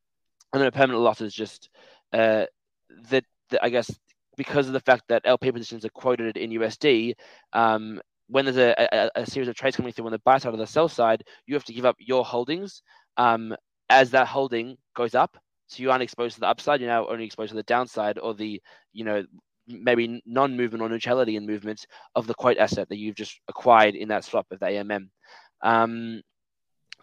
and 0.53 0.61
then 0.61 0.67
impermanent 0.67 1.03
loss 1.03 1.21
is 1.21 1.35
just 1.35 1.71
uh, 2.13 2.45
that, 3.11 3.25
I 3.61 3.71
guess 3.71 3.91
because 4.37 4.67
of 4.67 4.73
the 4.73 4.81
fact 4.81 5.05
that 5.09 5.23
LP 5.25 5.53
positions 5.53 5.85
are 5.85 5.91
quoted 5.91 6.37
in 6.37 6.51
USD, 6.51 7.15
um, 7.53 8.01
when 8.29 8.45
there's 8.45 8.57
a, 8.57 8.75
a, 8.79 9.11
a, 9.23 9.27
series 9.27 9.49
of 9.49 9.55
trades 9.55 9.77
coming 9.77 9.93
through 9.93 10.07
on 10.07 10.13
the 10.13 10.19
buy 10.21 10.39
side 10.39 10.55
or 10.55 10.57
the 10.57 10.67
sell 10.67 10.89
side, 10.89 11.23
you 11.47 11.55
have 11.55 11.65
to 11.65 11.73
give 11.75 11.85
up 11.85 11.97
your 11.99 12.25
holdings 12.25 12.83
um, 13.19 13.55
as 13.91 14.11
that 14.11 14.27
holding 14.27 14.77
goes 14.95 15.15
up. 15.15 15.37
So 15.67 15.83
you 15.83 15.91
aren't 15.91 16.03
exposed 16.03 16.35
to 16.35 16.41
the 16.41 16.49
upside. 16.49 16.81
You're 16.81 16.91
now 16.91 17.07
only 17.09 17.25
exposed 17.25 17.51
to 17.51 17.57
the 17.57 17.63
downside 17.63 18.19
or 18.19 18.35
the, 18.35 18.61
you 18.93 19.05
know, 19.05 19.25
maybe 19.67 20.23
non-movement 20.27 20.83
or 20.83 20.89
neutrality 20.89 21.37
in 21.37 21.47
movement 21.47 21.87
of 22.15 22.27
the 22.27 22.35
quote 22.35 22.59
asset 22.59 22.89
that 22.89 22.99
you've 22.99 23.15
just 23.15 23.41
acquired 23.49 23.95
in 23.95 24.09
that 24.09 24.25
swap 24.25 24.47
of 24.51 24.61
the 24.61 24.67
AMM. 24.67 25.09
Um, 25.63 26.23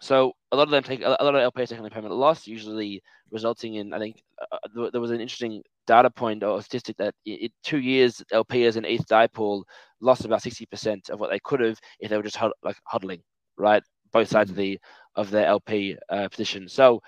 so 0.00 0.32
a 0.50 0.56
lot 0.56 0.62
of 0.64 0.70
them 0.70 0.82
take 0.82 1.02
a 1.02 1.10
lot 1.10 1.34
of 1.34 1.52
LPs 1.52 1.68
taking 1.68 1.84
a 1.84 1.90
permanent 1.90 2.18
loss, 2.18 2.46
usually 2.46 3.02
resulting 3.30 3.74
in 3.74 3.92
I 3.92 3.98
think 3.98 4.22
uh, 4.40 4.56
uh 4.76 4.90
there 4.90 5.00
was 5.00 5.10
an 5.10 5.20
interesting 5.20 5.62
data 5.86 6.10
point 6.10 6.42
or 6.42 6.60
statistic 6.62 6.96
that 6.96 7.14
in 7.26 7.50
two 7.62 7.78
years 7.78 8.22
LP 8.32 8.64
as 8.64 8.76
an 8.76 8.86
ETH 8.86 9.06
Dipole 9.06 9.62
lost 10.00 10.24
about 10.24 10.42
sixty 10.42 10.64
percent 10.64 11.10
of 11.10 11.20
what 11.20 11.30
they 11.30 11.38
could 11.40 11.60
have 11.60 11.78
if 12.00 12.08
they 12.08 12.16
were 12.16 12.22
just 12.22 12.38
like 12.62 12.76
hodling, 12.90 13.20
right? 13.58 13.82
Both 14.12 14.28
sides 14.28 14.50
of 14.50 14.56
mm-hmm. 14.56 14.62
the 14.62 14.80
of 15.16 15.30
their 15.30 15.46
LP 15.46 15.96
uh, 16.08 16.28
position. 16.28 16.68
So 16.68 17.02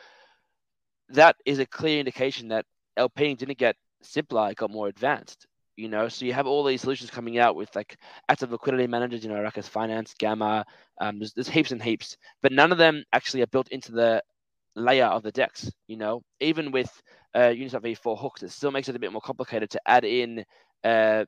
that 1.08 1.36
is 1.46 1.58
a 1.60 1.66
clear 1.66 1.98
indication 1.98 2.48
that 2.48 2.66
LP 2.98 3.34
didn't 3.34 3.58
get 3.58 3.76
simpler; 4.02 4.50
it 4.50 4.56
got 4.56 4.70
more 4.70 4.88
advanced 4.88 5.46
you 5.76 5.88
know 5.88 6.08
so 6.08 6.24
you 6.24 6.32
have 6.32 6.46
all 6.46 6.64
these 6.64 6.80
solutions 6.80 7.10
coming 7.10 7.38
out 7.38 7.56
with 7.56 7.74
like 7.74 7.96
active 8.28 8.52
liquidity 8.52 8.86
managers 8.86 9.24
you 9.24 9.30
know 9.30 9.42
like 9.42 9.58
as 9.58 9.68
Finance 9.68 10.14
Gamma 10.18 10.64
um, 11.00 11.18
there's, 11.18 11.32
there's 11.32 11.48
heaps 11.48 11.72
and 11.72 11.82
heaps 11.82 12.16
but 12.42 12.52
none 12.52 12.72
of 12.72 12.78
them 12.78 13.04
actually 13.12 13.42
are 13.42 13.48
built 13.48 13.68
into 13.68 13.92
the 13.92 14.22
layer 14.74 15.06
of 15.06 15.22
the 15.22 15.32
DEX 15.32 15.70
you 15.86 15.96
know? 15.96 16.22
Even 16.40 16.70
with 16.72 16.90
uh, 17.34 17.50
Uniswap 17.50 17.82
v4 17.82 18.18
hooks 18.18 18.42
it 18.42 18.50
still 18.50 18.70
makes 18.70 18.88
it 18.88 18.96
a 18.96 18.98
bit 18.98 19.12
more 19.12 19.20
complicated 19.20 19.70
to 19.70 19.80
add 19.86 20.04
in 20.04 20.44
uh, 20.84 21.24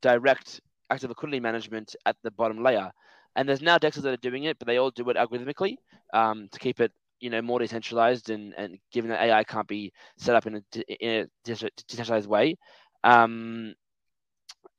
direct 0.00 0.60
active 0.90 1.10
liquidity 1.10 1.40
management 1.40 1.94
at 2.06 2.16
the 2.22 2.30
bottom 2.30 2.62
layer. 2.62 2.90
And 3.36 3.48
there's 3.48 3.60
now 3.60 3.78
dexes 3.78 4.02
that 4.02 4.14
are 4.14 4.18
doing 4.18 4.44
it 4.44 4.58
but 4.58 4.66
they 4.66 4.78
all 4.78 4.90
do 4.90 5.08
it 5.10 5.16
algorithmically 5.16 5.76
um, 6.14 6.48
to 6.52 6.58
keep 6.58 6.80
it 6.80 6.92
you 7.20 7.30
know 7.30 7.42
more 7.42 7.58
decentralized 7.58 8.30
and, 8.30 8.54
and 8.56 8.78
given 8.92 9.10
that 9.10 9.20
AI 9.20 9.44
can't 9.44 9.66
be 9.66 9.92
set 10.16 10.36
up 10.36 10.46
in 10.46 10.56
a, 10.56 10.80
in 11.04 11.26
a 11.26 11.26
decentralized 11.44 12.28
way 12.28 12.56
um, 13.04 13.74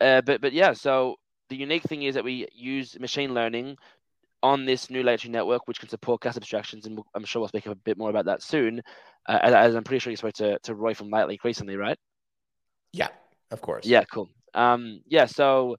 uh, 0.02 0.22
but 0.22 0.42
but 0.42 0.54
yeah, 0.54 0.74
so 0.74 1.16
the 1.50 1.56
unique 1.56 1.84
thing 1.84 2.04
is 2.04 2.16
that 2.16 2.24
we 2.24 2.48
use 2.54 3.00
machine 3.00 3.34
learning 3.34 3.78
on 4.42 4.66
this 4.66 4.90
new 4.90 5.04
latency 5.04 5.30
network, 5.30 5.68
which 5.68 5.80
can 5.80 5.90
support 5.90 6.22
gas 6.22 6.38
abstractions, 6.38 6.86
and 6.86 7.00
I'm 7.14 7.26
sure 7.26 7.42
we'll 7.42 7.50
speak 7.50 7.66
a 7.66 7.76
bit 7.76 7.98
more 7.98 8.10
about 8.10 8.26
that 8.26 8.42
soon. 8.42 8.82
Uh, 9.28 9.40
as 9.44 9.76
I'm 9.76 9.84
pretty 9.84 10.00
sure 10.00 10.12
you 10.12 10.18
spoke 10.18 10.34
to, 10.36 10.58
to 10.60 10.76
Roy 10.76 10.94
from 10.94 11.12
Lightlink 11.12 11.44
recently, 11.44 11.76
right? 11.76 11.98
Yeah, 12.94 13.10
of 13.52 13.62
course. 13.62 13.86
Yeah, 13.86 14.04
cool. 14.06 14.30
Um, 14.54 15.02
yeah, 15.06 15.26
so 15.26 15.76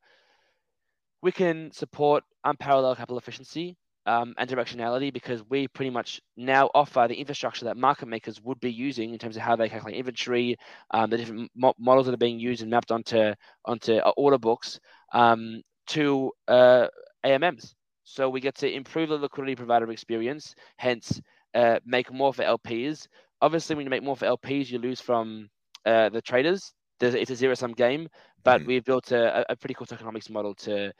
we 1.23 1.33
can 1.33 1.73
support 1.73 2.25
unparalleled 2.45 2.99
capital 2.99 3.19
efficiency 3.19 3.77
um, 4.07 4.35
and 4.39 4.49
directionality 4.49 5.13
because 5.13 5.43
we 5.49 5.69
pretty 5.69 5.91
much 5.91 6.21
now 6.37 6.71
offer 6.75 7.07
the 7.09 7.15
infrastructure 7.15 7.67
that 7.67 7.77
market 7.77 8.07
makers 8.07 8.41
would 8.43 8.59
be 8.61 8.73
using 8.73 9.13
in 9.13 9.19
terms 9.19 9.37
of 9.37 9.43
how 9.43 9.57
they 9.57 9.69
calculate 9.69 9.99
inventory, 9.99 10.57
um, 10.93 11.11
the 11.11 11.17
different 11.17 11.51
mo- 11.55 11.75
models 11.79 12.07
that 12.07 12.15
are 12.15 12.19
being 12.19 12.39
used 12.39 12.63
and 12.63 12.71
mapped 12.71 12.91
onto 12.91 13.33
onto 13.65 13.97
uh, 13.97 14.13
order 14.17 14.39
books 14.39 14.81
um, 15.13 15.63
to 15.87 16.33
uh, 16.49 16.87
AMMs. 17.25 17.75
So 18.05 18.29
we 18.29 18.41
get 18.41 18.57
to 18.57 18.73
improve 18.73 19.11
the 19.11 19.19
liquidity 19.19 19.55
provider 19.55 19.91
experience, 19.91 20.55
hence 20.77 21.21
uh, 21.55 21.79
make 21.85 22.13
more 22.13 22.33
for 22.33 22.43
LPs. 22.43 23.07
Obviously, 23.43 23.77
when 23.77 23.85
you 23.87 23.91
make 23.91 24.03
more 24.03 24.17
for 24.17 24.27
LPs, 24.27 24.71
you 24.71 24.79
lose 24.79 25.01
from 25.01 25.49
uh, 25.87 26.09
the 26.09 26.23
traders. 26.23 26.73
There's, 26.99 27.15
it's 27.15 27.31
a 27.31 27.37
zero 27.37 27.55
sum 27.55 27.73
game, 27.73 28.09
but 28.45 28.61
mm-hmm. 28.61 28.69
we've 28.69 28.85
built 28.85 29.13
a, 29.13 29.51
a 29.51 29.57
pretty 29.57 29.75
cool 29.75 29.87
tokenomics 29.87 30.29
model 30.29 30.55
to 30.57 30.93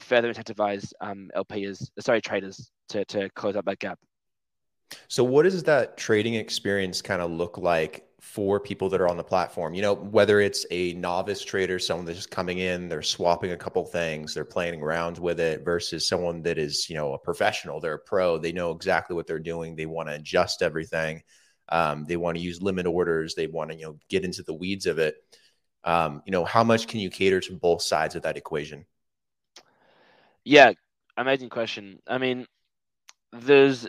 further 0.00 0.32
incentivize 0.32 0.92
um, 1.00 1.30
LPs, 1.36 1.88
sorry, 2.00 2.20
traders 2.20 2.70
to, 2.90 3.04
to 3.06 3.28
close 3.30 3.56
up 3.56 3.64
that 3.64 3.78
gap. 3.78 3.98
So, 5.08 5.24
what 5.24 5.44
does 5.44 5.62
that 5.64 5.96
trading 5.96 6.34
experience 6.34 7.02
kind 7.02 7.22
of 7.22 7.30
look 7.30 7.58
like 7.58 8.06
for 8.20 8.60
people 8.60 8.88
that 8.90 9.00
are 9.00 9.08
on 9.08 9.16
the 9.16 9.24
platform? 9.24 9.74
You 9.74 9.82
know, 9.82 9.94
whether 9.94 10.40
it's 10.40 10.66
a 10.70 10.94
novice 10.94 11.44
trader, 11.44 11.78
someone 11.78 12.04
that's 12.04 12.18
just 12.18 12.30
coming 12.30 12.58
in, 12.58 12.88
they're 12.88 13.02
swapping 13.02 13.52
a 13.52 13.56
couple 13.56 13.84
things, 13.84 14.34
they're 14.34 14.44
playing 14.44 14.80
around 14.82 15.18
with 15.18 15.40
it, 15.40 15.64
versus 15.64 16.06
someone 16.06 16.42
that 16.42 16.58
is, 16.58 16.88
you 16.88 16.96
know, 16.96 17.14
a 17.14 17.18
professional, 17.18 17.80
they're 17.80 17.94
a 17.94 17.98
pro, 17.98 18.38
they 18.38 18.52
know 18.52 18.70
exactly 18.70 19.16
what 19.16 19.26
they're 19.26 19.38
doing, 19.38 19.76
they 19.76 19.86
want 19.86 20.08
to 20.08 20.14
adjust 20.14 20.62
everything, 20.62 21.22
um, 21.70 22.04
they 22.06 22.16
want 22.16 22.36
to 22.36 22.42
use 22.42 22.62
limit 22.62 22.86
orders, 22.86 23.34
they 23.34 23.46
want 23.46 23.70
to, 23.70 23.76
you 23.76 23.84
know, 23.86 23.98
get 24.08 24.24
into 24.24 24.42
the 24.42 24.54
weeds 24.54 24.86
of 24.86 24.98
it. 24.98 25.16
Um, 25.84 26.22
you 26.26 26.32
know, 26.32 26.44
how 26.44 26.62
much 26.62 26.86
can 26.86 27.00
you 27.00 27.10
cater 27.10 27.40
to 27.40 27.56
both 27.56 27.82
sides 27.82 28.14
of 28.14 28.22
that 28.22 28.36
equation? 28.36 28.84
Yeah, 30.44 30.72
amazing 31.16 31.50
question. 31.50 32.00
I 32.06 32.18
mean, 32.18 32.46
there's, 33.32 33.86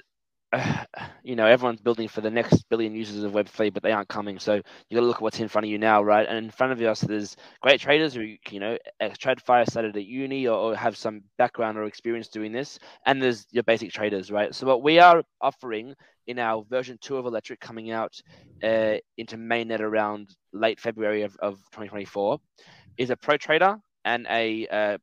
uh, 0.51 0.85
you 1.23 1.35
know, 1.35 1.47
everyone's 1.47 1.81
building 1.81 2.07
for 2.07 2.21
the 2.21 2.29
next 2.29 2.65
billion 2.69 2.93
users 2.93 3.23
of 3.23 3.33
Web3, 3.33 3.73
but 3.73 3.83
they 3.83 3.91
aren't 3.91 4.09
coming. 4.09 4.39
So 4.39 4.55
you 4.55 4.95
got 4.95 5.01
to 5.01 5.07
look 5.07 5.17
at 5.17 5.21
what's 5.21 5.39
in 5.39 5.47
front 5.47 5.65
of 5.65 5.71
you 5.71 5.79
now, 5.79 6.03
right? 6.03 6.27
And 6.27 6.37
in 6.37 6.51
front 6.51 6.73
of 6.73 6.81
us, 6.81 7.01
there's 7.01 7.35
great 7.61 7.81
traders 7.81 8.13
who, 8.13 8.35
you 8.49 8.59
know, 8.59 8.77
TradFi 9.01 9.69
started 9.69 9.97
at 9.97 10.05
uni 10.05 10.47
or, 10.47 10.57
or 10.57 10.75
have 10.75 10.95
some 10.97 11.23
background 11.37 11.77
or 11.77 11.85
experience 11.85 12.27
doing 12.27 12.51
this. 12.51 12.79
And 13.05 13.21
there's 13.21 13.47
your 13.51 13.63
basic 13.63 13.91
traders, 13.91 14.31
right? 14.31 14.53
So 14.53 14.67
what 14.67 14.83
we 14.83 14.99
are 14.99 15.23
offering 15.41 15.95
in 16.27 16.39
our 16.39 16.63
version 16.69 16.97
two 17.01 17.17
of 17.17 17.25
Elektrik 17.25 17.59
coming 17.59 17.91
out 17.91 18.13
uh, 18.63 18.95
into 19.17 19.37
mainnet 19.37 19.81
around 19.81 20.29
late 20.53 20.79
February 20.79 21.23
of, 21.23 21.35
of 21.41 21.55
2024 21.71 22.39
is 22.97 23.09
a 23.09 23.17
pro 23.17 23.37
trader 23.37 23.77
and 24.05 24.27
a 24.29 24.67
uh, 24.67 24.97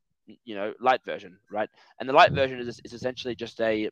you 0.44 0.54
know 0.54 0.72
light 0.80 1.00
version, 1.04 1.36
right? 1.50 1.68
And 1.98 2.08
the 2.08 2.12
light 2.12 2.32
version 2.32 2.58
is, 2.60 2.80
is 2.84 2.92
essentially 2.92 3.34
just 3.34 3.60
a 3.60 3.90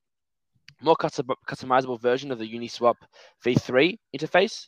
more 0.82 0.96
custom, 0.96 1.26
customizable 1.48 2.00
version 2.00 2.30
of 2.30 2.38
the 2.38 2.52
Uniswap 2.52 2.94
v3 3.44 3.98
interface. 4.16 4.66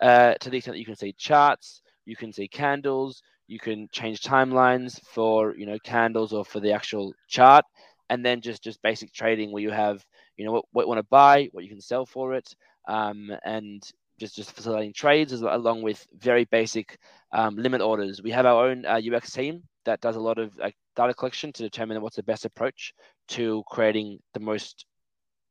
Uh, 0.00 0.34
to 0.34 0.48
the 0.48 0.56
extent 0.56 0.74
that 0.74 0.78
you 0.78 0.86
can 0.86 0.96
see 0.96 1.12
charts, 1.18 1.82
you 2.04 2.14
can 2.14 2.32
see 2.32 2.46
candles, 2.46 3.22
you 3.48 3.58
can 3.58 3.88
change 3.90 4.20
timelines 4.20 5.00
for 5.02 5.54
you 5.56 5.66
know 5.66 5.78
candles 5.82 6.32
or 6.32 6.44
for 6.44 6.60
the 6.60 6.72
actual 6.72 7.12
chart, 7.28 7.64
and 8.10 8.24
then 8.24 8.40
just 8.40 8.62
just 8.62 8.80
basic 8.82 9.12
trading 9.12 9.50
where 9.50 9.62
you 9.62 9.70
have 9.70 10.04
you 10.36 10.44
know 10.44 10.52
what, 10.52 10.64
what 10.72 10.82
you 10.82 10.88
want 10.88 10.98
to 10.98 11.06
buy, 11.10 11.48
what 11.52 11.64
you 11.64 11.70
can 11.70 11.80
sell 11.80 12.06
for 12.06 12.34
it, 12.34 12.54
um, 12.86 13.30
and 13.44 13.82
just 14.20 14.36
just 14.36 14.52
facilitating 14.52 14.92
trades 14.92 15.32
along 15.32 15.82
with 15.82 16.06
very 16.18 16.44
basic 16.44 16.98
um, 17.32 17.56
limit 17.56 17.80
orders. 17.80 18.22
We 18.22 18.30
have 18.30 18.46
our 18.46 18.68
own 18.68 18.84
uh, 18.86 19.00
UX 19.12 19.32
team 19.32 19.62
that 19.84 20.00
does 20.00 20.16
a 20.16 20.20
lot 20.20 20.38
of 20.38 20.52
uh, 20.62 20.70
data 20.98 21.14
collection 21.14 21.52
to 21.52 21.62
determine 21.62 22.02
what's 22.02 22.16
the 22.16 22.22
best 22.24 22.44
approach 22.44 22.92
to 23.28 23.62
creating 23.68 24.18
the 24.34 24.40
most 24.40 24.84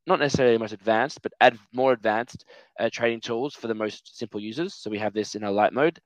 not 0.06 0.20
necessarily 0.20 0.56
the 0.56 0.60
most 0.60 0.74
advanced, 0.74 1.22
but 1.22 1.34
add 1.42 1.60
more 1.74 1.92
advanced 1.92 2.46
uh, 2.80 2.90
trading 2.90 3.20
tools 3.20 3.54
for 3.54 3.68
the 3.68 3.74
most 3.74 4.18
simple 4.18 4.40
users. 4.40 4.74
So 4.74 4.90
we 4.90 5.00
have 5.00 5.14
this 5.14 5.36
in 5.36 5.44
our 5.44 5.52
light 5.52 5.74
mode. 5.74 6.00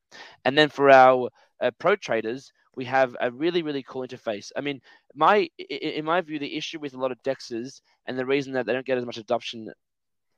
And 0.44 0.58
then 0.58 0.70
for 0.70 0.90
our 0.90 1.30
uh, 1.62 1.70
pro 1.78 1.96
traders, 1.96 2.52
we 2.76 2.84
have 2.86 3.16
a 3.22 3.30
really, 3.30 3.62
really 3.62 3.84
cool 3.84 4.02
interface. 4.02 4.52
I 4.56 4.62
mean, 4.62 4.82
my 5.14 5.48
in 5.70 6.04
my 6.04 6.22
view, 6.22 6.40
the 6.40 6.58
issue 6.58 6.80
with 6.80 6.96
a 6.96 6.98
lot 6.98 7.12
of 7.12 7.22
dexes 7.22 7.82
and 8.08 8.18
the 8.18 8.26
reason 8.26 8.54
that 8.54 8.66
they 8.66 8.74
don't 8.74 8.86
get 8.86 8.98
as 8.98 9.06
much 9.06 9.18
adoption 9.18 9.72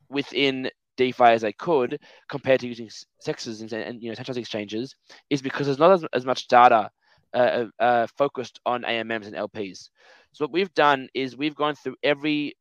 within 0.09 0.69
DeFi 0.97 1.23
as 1.23 1.41
they 1.41 1.53
could 1.53 1.99
compared 2.29 2.59
to 2.59 2.67
using 2.67 2.89
CEXes 3.25 3.61
and, 3.61 3.71
and 3.73 4.03
you 4.03 4.09
know 4.09 4.15
centralized 4.15 4.39
exchanges 4.39 4.95
is 5.29 5.41
because 5.41 5.67
there's 5.67 5.79
not 5.79 5.91
as, 5.91 6.05
as 6.13 6.25
much 6.25 6.47
data 6.47 6.89
uh, 7.33 7.65
uh, 7.79 7.83
uh 7.83 8.07
focused 8.17 8.59
on 8.65 8.83
AMMs 8.83 9.27
and 9.27 9.35
LPs. 9.35 9.89
So 10.31 10.45
what 10.45 10.51
we've 10.51 10.73
done 10.73 11.09
is 11.13 11.37
we've 11.37 11.55
gone 11.55 11.75
through 11.75 11.95
every 12.03 12.55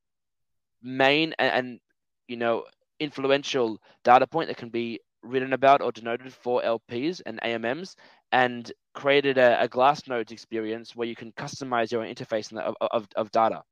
main 0.82 1.34
and, 1.38 1.52
and 1.54 1.80
you 2.28 2.36
know 2.36 2.64
influential 3.00 3.78
data 4.04 4.26
point 4.26 4.48
that 4.48 4.56
can 4.56 4.70
be 4.70 5.00
written 5.22 5.52
about 5.52 5.80
or 5.80 5.92
denoted 5.92 6.32
for 6.32 6.62
LPs 6.62 7.22
and 7.24 7.40
AMMs 7.42 7.94
and 8.32 8.72
created 8.94 9.38
a, 9.38 9.62
a 9.62 9.68
Glassnodes 9.68 10.32
experience 10.32 10.96
where 10.96 11.08
you 11.08 11.14
can 11.14 11.32
customize 11.32 11.92
your 11.92 12.04
interface 12.04 12.56
of, 12.56 12.74
of, 12.80 13.06
of 13.16 13.30
data. 13.30 13.62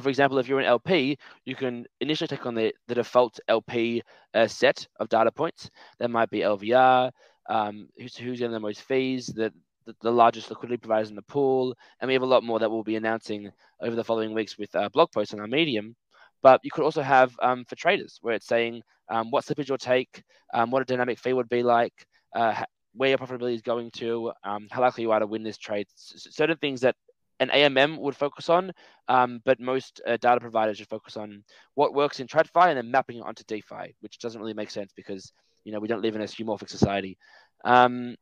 For 0.00 0.08
example, 0.08 0.38
if 0.38 0.48
you're 0.48 0.58
an 0.58 0.66
LP, 0.66 1.16
you 1.44 1.54
can 1.54 1.86
initially 2.00 2.26
take 2.26 2.46
on 2.46 2.54
the, 2.54 2.74
the 2.88 2.96
default 2.96 3.38
LP 3.46 4.02
uh, 4.34 4.48
set 4.48 4.86
of 4.98 5.08
data 5.08 5.30
points. 5.30 5.70
That 6.00 6.10
might 6.10 6.30
be 6.30 6.40
LVR, 6.40 7.12
um, 7.48 7.88
who's, 7.96 8.16
who's 8.16 8.40
getting 8.40 8.52
the 8.52 8.60
most 8.60 8.82
fees, 8.82 9.26
the, 9.26 9.52
the, 9.86 9.94
the, 10.02 10.10
largest 10.10 10.50
liquidity 10.50 10.78
providers 10.78 11.10
in 11.10 11.16
the 11.16 11.22
pool, 11.22 11.74
and 12.00 12.08
we 12.08 12.14
have 12.14 12.22
a 12.22 12.26
lot 12.26 12.44
more 12.44 12.58
that 12.58 12.70
we'll 12.70 12.82
be 12.82 12.96
announcing 12.96 13.50
over 13.80 13.96
the 13.96 14.04
following 14.04 14.34
weeks 14.34 14.58
with 14.58 14.74
uh, 14.74 14.88
blog 14.90 15.10
posts 15.12 15.34
on 15.34 15.40
our 15.40 15.46
Medium. 15.46 15.94
But 16.42 16.60
you 16.62 16.70
could 16.70 16.84
also 16.84 17.02
have 17.02 17.34
um, 17.42 17.64
for 17.64 17.76
traders 17.76 18.18
where 18.20 18.34
it's 18.34 18.46
saying 18.46 18.82
um, 19.08 19.30
what 19.30 19.44
slippage 19.44 19.68
you'll 19.68 19.78
take, 19.78 20.22
um, 20.52 20.70
what 20.70 20.82
a 20.82 20.84
dynamic 20.84 21.18
fee 21.18 21.32
would 21.32 21.48
be 21.48 21.62
like, 21.62 22.06
uh, 22.34 22.64
where 22.94 23.08
your 23.08 23.18
profitability 23.18 23.54
is 23.54 23.62
going 23.62 23.90
to, 23.92 24.32
um, 24.44 24.68
how 24.70 24.80
likely 24.80 25.02
you 25.02 25.10
are 25.10 25.20
to 25.20 25.26
win 25.26 25.42
this 25.42 25.58
trade. 25.58 25.86
S- 25.96 26.28
certain 26.30 26.56
things 26.58 26.80
that 26.82 26.96
an 27.40 27.48
AMM 27.48 27.98
would 27.98 28.16
focus 28.16 28.48
on, 28.48 28.72
um, 29.08 29.40
but 29.44 29.58
most 29.60 30.00
uh, 30.06 30.16
data 30.18 30.40
providers 30.40 30.78
should 30.78 30.88
focus 30.88 31.16
on 31.16 31.42
what 31.74 31.94
works 31.94 32.20
in 32.20 32.26
TradFi 32.26 32.68
and 32.68 32.76
then 32.76 32.90
mapping 32.90 33.18
it 33.18 33.24
onto 33.24 33.44
DeFi, 33.44 33.94
which 34.00 34.18
doesn't 34.18 34.40
really 34.40 34.54
make 34.54 34.70
sense 34.70 34.92
because 34.94 35.32
you 35.64 35.72
know 35.72 35.80
we 35.80 35.88
don't 35.88 36.02
live 36.02 36.14
in 36.14 36.22
a 36.22 36.26
skeuomorphic 36.26 36.68
society. 36.68 37.18
Um, 37.64 38.16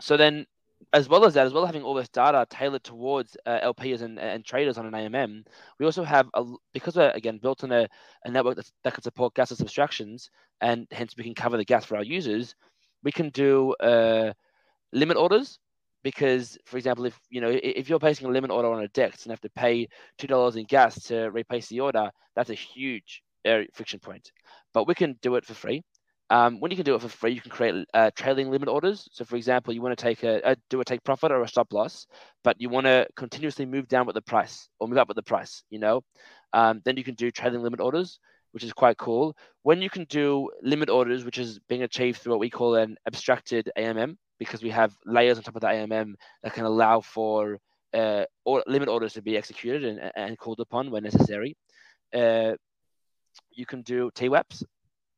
so 0.00 0.16
then 0.16 0.46
as 0.92 1.08
well 1.08 1.24
as 1.24 1.34
that, 1.34 1.46
as 1.46 1.52
well 1.52 1.64
as 1.64 1.68
having 1.68 1.82
all 1.82 1.94
this 1.94 2.08
data 2.08 2.46
tailored 2.50 2.82
towards 2.82 3.36
uh, 3.46 3.60
LPs 3.60 4.02
and, 4.02 4.18
and 4.18 4.44
traders 4.44 4.78
on 4.78 4.86
an 4.86 4.92
AMM, 4.92 5.44
we 5.78 5.86
also 5.86 6.02
have 6.02 6.28
a 6.34 6.44
because 6.72 6.96
we're 6.96 7.10
again 7.10 7.38
built 7.38 7.64
on 7.64 7.72
a, 7.72 7.86
a 8.24 8.30
network 8.30 8.56
that, 8.56 8.70
that 8.84 8.94
can 8.94 9.02
support 9.02 9.34
gasless 9.34 9.60
abstractions, 9.60 10.30
and 10.60 10.86
hence 10.90 11.14
we 11.16 11.24
can 11.24 11.34
cover 11.34 11.56
the 11.56 11.64
gas 11.64 11.84
for 11.84 11.96
our 11.96 12.04
users. 12.04 12.54
We 13.02 13.12
can 13.12 13.30
do 13.30 13.74
uh, 13.74 14.32
limit 14.92 15.16
orders 15.16 15.58
because, 16.02 16.58
for 16.64 16.76
example, 16.76 17.04
if 17.06 17.18
you 17.30 17.40
know 17.40 17.50
if 17.50 17.88
you're 17.88 17.98
placing 17.98 18.26
a 18.26 18.30
limit 18.30 18.50
order 18.50 18.70
on 18.70 18.82
a 18.82 18.88
DEX 18.88 19.24
and 19.24 19.32
have 19.32 19.40
to 19.42 19.50
pay 19.50 19.88
two 20.18 20.26
dollars 20.26 20.56
in 20.56 20.64
gas 20.64 21.02
to 21.04 21.30
replace 21.30 21.68
the 21.68 21.80
order, 21.80 22.10
that's 22.34 22.50
a 22.50 22.54
huge 22.54 23.22
friction 23.72 24.00
point. 24.00 24.32
But 24.74 24.86
we 24.86 24.94
can 24.94 25.18
do 25.22 25.36
it 25.36 25.44
for 25.44 25.54
free. 25.54 25.82
Um, 26.30 26.60
when 26.60 26.70
you 26.70 26.76
can 26.76 26.84
do 26.84 26.94
it 26.94 27.02
for 27.02 27.08
free, 27.08 27.32
you 27.32 27.40
can 27.40 27.50
create 27.50 27.74
uh, 27.92 28.10
trailing 28.14 28.50
limit 28.50 28.68
orders. 28.68 29.08
So, 29.12 29.24
for 29.24 29.34
example, 29.34 29.74
you 29.74 29.82
want 29.82 29.98
to 29.98 30.02
take 30.02 30.22
a, 30.22 30.40
a, 30.44 30.56
do 30.68 30.80
a 30.80 30.84
take 30.84 31.02
profit 31.02 31.32
or 31.32 31.42
a 31.42 31.48
stop 31.48 31.72
loss, 31.72 32.06
but 32.44 32.60
you 32.60 32.68
want 32.68 32.86
to 32.86 33.08
continuously 33.16 33.66
move 33.66 33.88
down 33.88 34.06
with 34.06 34.14
the 34.14 34.22
price 34.22 34.68
or 34.78 34.86
move 34.86 34.98
up 34.98 35.08
with 35.08 35.16
the 35.16 35.24
price. 35.24 35.64
You 35.70 35.80
know, 35.80 36.02
um, 36.52 36.82
then 36.84 36.96
you 36.96 37.02
can 37.02 37.14
do 37.14 37.32
trailing 37.32 37.62
limit 37.62 37.80
orders, 37.80 38.20
which 38.52 38.62
is 38.62 38.72
quite 38.72 38.96
cool. 38.96 39.36
When 39.62 39.82
you 39.82 39.90
can 39.90 40.04
do 40.04 40.50
limit 40.62 40.88
orders, 40.88 41.24
which 41.24 41.38
is 41.38 41.58
being 41.68 41.82
achieved 41.82 42.18
through 42.18 42.32
what 42.32 42.40
we 42.40 42.50
call 42.50 42.76
an 42.76 42.96
abstracted 43.08 43.68
AMM, 43.76 44.16
because 44.38 44.62
we 44.62 44.70
have 44.70 44.94
layers 45.04 45.36
on 45.36 45.42
top 45.42 45.56
of 45.56 45.62
the 45.62 45.66
AMM 45.66 46.14
that 46.44 46.54
can 46.54 46.64
allow 46.64 47.00
for 47.00 47.58
uh, 47.92 48.24
or 48.44 48.62
limit 48.68 48.88
orders 48.88 49.14
to 49.14 49.22
be 49.22 49.36
executed 49.36 49.84
and, 49.84 50.12
and 50.14 50.38
called 50.38 50.60
upon 50.60 50.92
when 50.92 51.02
necessary. 51.02 51.56
Uh, 52.14 52.52
you 53.50 53.66
can 53.66 53.82
do 53.82 54.10
TWAPs, 54.14 54.64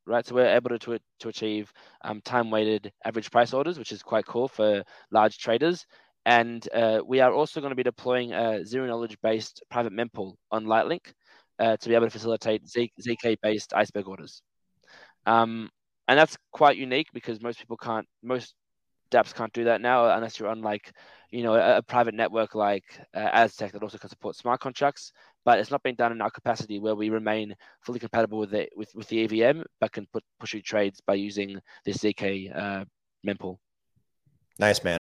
right? 0.07 0.27
So 0.27 0.35
we're 0.35 0.55
able 0.55 0.79
to 0.79 0.99
to, 1.21 1.29
achieve 1.29 1.73
um, 2.03 2.21
time 2.23 2.51
weighted 2.51 2.93
average 3.05 3.31
price 3.31 3.53
orders, 3.53 3.79
which 3.79 3.93
is 3.93 4.03
quite 4.03 4.27
cool 4.27 4.49
for 4.49 4.83
large 5.11 5.39
traders. 5.39 5.87
And 6.25 6.67
uh, 6.73 7.01
we 7.05 7.21
are 7.21 7.33
also 7.33 7.61
going 7.61 7.71
to 7.71 7.77
be 7.77 7.83
deploying 7.83 8.33
a 8.33 8.65
zero 8.65 8.87
knowledge 8.87 9.17
based 9.23 9.63
private 9.71 9.93
mempool 9.93 10.35
on 10.51 10.67
Lightlink 10.67 11.13
uh, 11.59 11.77
to 11.77 11.89
be 11.89 11.95
able 11.95 12.07
to 12.07 12.11
facilitate 12.11 12.69
Z- 12.69 12.93
ZK 13.01 13.37
based 13.43 13.75
iceberg 13.75 14.09
orders. 14.09 14.43
Um, 15.27 15.71
and 16.09 16.19
that's 16.19 16.37
quite 16.53 16.77
unique 16.77 17.09
because 17.13 17.41
most 17.41 17.59
people 17.59 17.77
can't, 17.77 18.07
most 18.23 18.55
DApps 19.13 19.35
can't 19.35 19.53
do 19.53 19.65
that 19.65 19.81
now 19.81 20.09
unless 20.17 20.41
you're 20.41 20.49
on 20.49 20.63
like 20.63 20.93
you 21.31 21.43
know 21.43 21.55
a, 21.55 21.77
a 21.77 21.83
private 21.83 22.15
network 22.15 22.55
like 22.55 22.85
uh, 23.15 23.29
Aztec 23.33 23.73
that 23.73 23.83
also 23.83 23.99
can 23.99 24.09
support 24.09 24.35
smart 24.35 24.61
contracts. 24.61 25.13
But 25.45 25.59
it's 25.59 25.71
not 25.71 25.83
being 25.83 25.97
done 25.97 26.13
in 26.13 26.21
our 26.21 26.31
capacity 26.31 26.79
where 26.79 26.95
we 26.95 27.11
remain 27.11 27.55
fully 27.81 27.99
compatible 27.99 28.39
with 28.39 28.55
it 28.55 28.71
with, 28.77 28.95
with 28.95 29.09
the 29.09 29.25
EVM, 29.25 29.63
but 29.81 29.93
can 29.93 30.07
put 30.13 30.23
push 30.39 30.55
trades 30.65 31.01
by 31.07 31.15
using 31.15 31.59
this 31.85 31.99
zk 31.99 32.57
uh, 32.57 32.85
mempool. 33.27 33.59
Nice 34.59 34.85
man. 34.85 35.02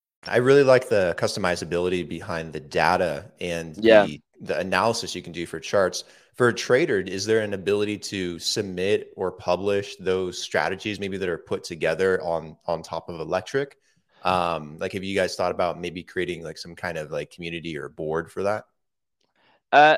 I 0.27 0.37
really 0.37 0.63
like 0.63 0.87
the 0.87 1.15
customizability 1.17 2.07
behind 2.07 2.53
the 2.53 2.59
data 2.59 3.31
and 3.39 3.75
yeah. 3.77 4.05
the, 4.05 4.21
the 4.41 4.59
analysis 4.59 5.15
you 5.15 5.21
can 5.21 5.31
do 5.31 5.45
for 5.45 5.59
charts. 5.59 6.03
For 6.35 6.47
a 6.47 6.53
trader, 6.53 6.99
is 6.99 7.25
there 7.25 7.41
an 7.41 7.53
ability 7.53 7.97
to 7.97 8.39
submit 8.39 9.13
or 9.15 9.31
publish 9.31 9.95
those 9.97 10.41
strategies 10.41 10.99
maybe 10.99 11.17
that 11.17 11.27
are 11.27 11.37
put 11.37 11.63
together 11.63 12.21
on 12.21 12.55
on 12.65 12.83
top 12.83 13.09
of 13.09 13.15
Elektrik? 13.15 13.73
Um, 14.23 14.77
like 14.79 14.93
have 14.93 15.03
you 15.03 15.15
guys 15.15 15.35
thought 15.35 15.51
about 15.51 15.79
maybe 15.79 16.03
creating 16.03 16.43
like 16.43 16.57
some 16.57 16.75
kind 16.75 16.97
of 16.97 17.11
like 17.11 17.31
community 17.31 17.77
or 17.77 17.89
board 17.89 18.31
for 18.31 18.43
that? 18.43 18.65
Uh 19.71 19.97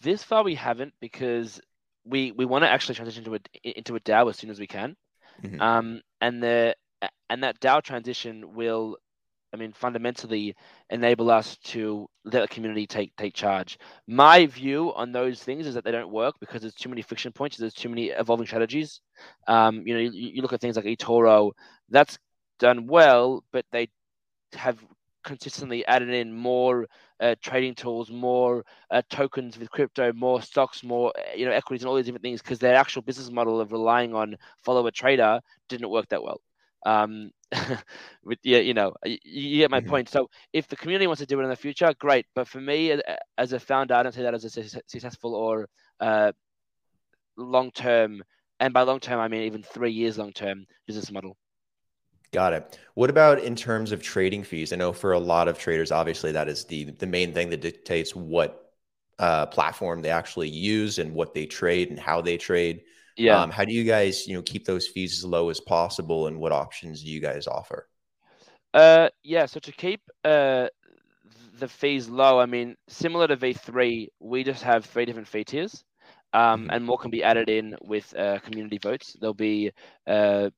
this 0.00 0.22
far 0.22 0.42
we 0.42 0.54
haven't 0.54 0.94
because 1.00 1.60
we 2.04 2.32
we 2.32 2.44
want 2.44 2.64
to 2.64 2.70
actually 2.70 2.94
transition 2.94 3.24
into 3.24 3.34
a 3.34 3.78
into 3.78 3.96
a 3.96 4.00
DAO 4.00 4.30
as 4.30 4.36
soon 4.36 4.50
as 4.50 4.60
we 4.60 4.66
can. 4.66 4.96
Mm-hmm. 5.42 5.60
Um 5.60 6.02
and 6.20 6.42
the 6.42 6.76
and 7.28 7.42
that 7.42 7.60
DAO 7.60 7.82
transition 7.82 8.54
will 8.54 8.96
I 9.54 9.56
mean, 9.56 9.72
fundamentally 9.72 10.56
enable 10.90 11.30
us 11.30 11.56
to 11.58 12.08
let 12.24 12.42
the 12.42 12.48
community 12.48 12.88
take 12.88 13.14
take 13.16 13.34
charge. 13.34 13.78
My 14.08 14.46
view 14.46 14.92
on 14.94 15.12
those 15.12 15.42
things 15.44 15.66
is 15.68 15.74
that 15.74 15.84
they 15.84 15.92
don't 15.92 16.10
work 16.12 16.34
because 16.40 16.60
there's 16.60 16.74
too 16.74 16.88
many 16.88 17.02
friction 17.02 17.32
points. 17.32 17.56
There's 17.56 17.72
too 17.72 17.88
many 17.88 18.08
evolving 18.08 18.46
strategies. 18.46 19.00
Um, 19.46 19.86
you 19.86 19.94
know, 19.94 20.00
you, 20.00 20.10
you 20.12 20.42
look 20.42 20.52
at 20.52 20.60
things 20.60 20.76
like 20.76 20.86
eToro, 20.86 21.52
that's 21.88 22.18
done 22.58 22.88
well, 22.88 23.44
but 23.52 23.64
they 23.70 23.88
have 24.54 24.84
consistently 25.22 25.86
added 25.86 26.10
in 26.10 26.32
more 26.32 26.86
uh, 27.20 27.36
trading 27.40 27.76
tools, 27.76 28.10
more 28.10 28.64
uh, 28.90 29.02
tokens 29.08 29.58
with 29.58 29.70
crypto, 29.70 30.12
more 30.14 30.42
stocks, 30.42 30.82
more 30.82 31.12
uh, 31.16 31.34
you 31.36 31.46
know 31.46 31.52
equities, 31.52 31.82
and 31.82 31.88
all 31.88 31.94
these 31.96 32.06
different 32.06 32.24
things 32.24 32.42
because 32.42 32.58
their 32.58 32.74
actual 32.74 33.02
business 33.02 33.30
model 33.30 33.60
of 33.60 33.72
relying 33.72 34.14
on 34.14 34.36
follow 34.64 34.86
a 34.88 34.92
trader 34.92 35.40
didn't 35.68 35.90
work 35.90 36.08
that 36.08 36.22
well. 36.24 36.40
Um, 36.84 37.30
with, 38.24 38.38
yeah, 38.42 38.58
you 38.58 38.74
know, 38.74 38.94
you, 39.04 39.18
you 39.24 39.58
get 39.58 39.70
my 39.70 39.80
mm-hmm. 39.80 39.88
point. 39.88 40.08
So 40.08 40.28
if 40.52 40.68
the 40.68 40.76
community 40.76 41.06
wants 41.06 41.20
to 41.20 41.26
do 41.26 41.40
it 41.40 41.44
in 41.44 41.48
the 41.48 41.56
future, 41.56 41.92
great. 41.98 42.26
But 42.34 42.48
for 42.48 42.60
me, 42.60 43.00
as 43.38 43.52
a 43.52 43.60
founder, 43.60 43.94
I 43.94 44.02
don't 44.02 44.12
see 44.12 44.22
that 44.22 44.34
as 44.34 44.44
a 44.44 44.50
successful 44.50 45.34
or 45.34 45.68
uh, 46.00 46.32
long 47.36 47.70
term, 47.70 48.22
and 48.60 48.72
by 48.72 48.82
long 48.82 49.00
term, 49.00 49.20
I 49.20 49.28
mean 49.28 49.42
even 49.42 49.62
three 49.62 49.92
years 49.92 50.18
long 50.18 50.32
term 50.32 50.66
business 50.86 51.10
model. 51.10 51.36
Got 52.32 52.52
it. 52.52 52.78
What 52.94 53.10
about 53.10 53.38
in 53.38 53.54
terms 53.54 53.92
of 53.92 54.02
trading 54.02 54.42
fees? 54.42 54.72
I 54.72 54.76
know 54.76 54.92
for 54.92 55.12
a 55.12 55.18
lot 55.18 55.46
of 55.46 55.56
traders, 55.56 55.92
obviously 55.92 56.32
that 56.32 56.48
is 56.48 56.64
the 56.64 56.90
the 56.90 57.06
main 57.06 57.32
thing 57.32 57.50
that 57.50 57.60
dictates 57.60 58.14
what 58.14 58.72
uh, 59.18 59.46
platform 59.46 60.02
they 60.02 60.10
actually 60.10 60.48
use 60.48 60.98
and 60.98 61.14
what 61.14 61.34
they 61.34 61.46
trade 61.46 61.90
and 61.90 61.98
how 61.98 62.20
they 62.20 62.36
trade. 62.36 62.82
Yeah. 63.16 63.40
Um, 63.40 63.50
how 63.50 63.64
do 63.64 63.72
you 63.72 63.84
guys, 63.84 64.26
you 64.26 64.34
know, 64.34 64.42
keep 64.42 64.64
those 64.64 64.86
fees 64.88 65.18
as 65.18 65.24
low 65.24 65.48
as 65.48 65.60
possible, 65.60 66.26
and 66.26 66.38
what 66.38 66.52
options 66.52 67.02
do 67.02 67.10
you 67.10 67.20
guys 67.20 67.46
offer? 67.46 67.88
Uh, 68.72 69.08
yeah. 69.22 69.46
So 69.46 69.60
to 69.60 69.72
keep 69.72 70.00
uh 70.24 70.68
the 71.58 71.68
fees 71.68 72.08
low, 72.08 72.40
I 72.40 72.46
mean, 72.46 72.76
similar 72.88 73.28
to 73.28 73.36
V3, 73.36 74.08
we 74.18 74.42
just 74.42 74.62
have 74.64 74.84
three 74.84 75.04
different 75.04 75.28
fee 75.28 75.44
tiers, 75.44 75.84
um, 76.32 76.62
mm-hmm. 76.62 76.70
and 76.70 76.84
more 76.84 76.98
can 76.98 77.10
be 77.10 77.22
added 77.22 77.48
in 77.48 77.76
with 77.82 78.12
uh, 78.16 78.40
community 78.40 78.78
votes. 78.78 79.16
There'll 79.20 79.34
be 79.34 79.70
uh, 80.06 80.50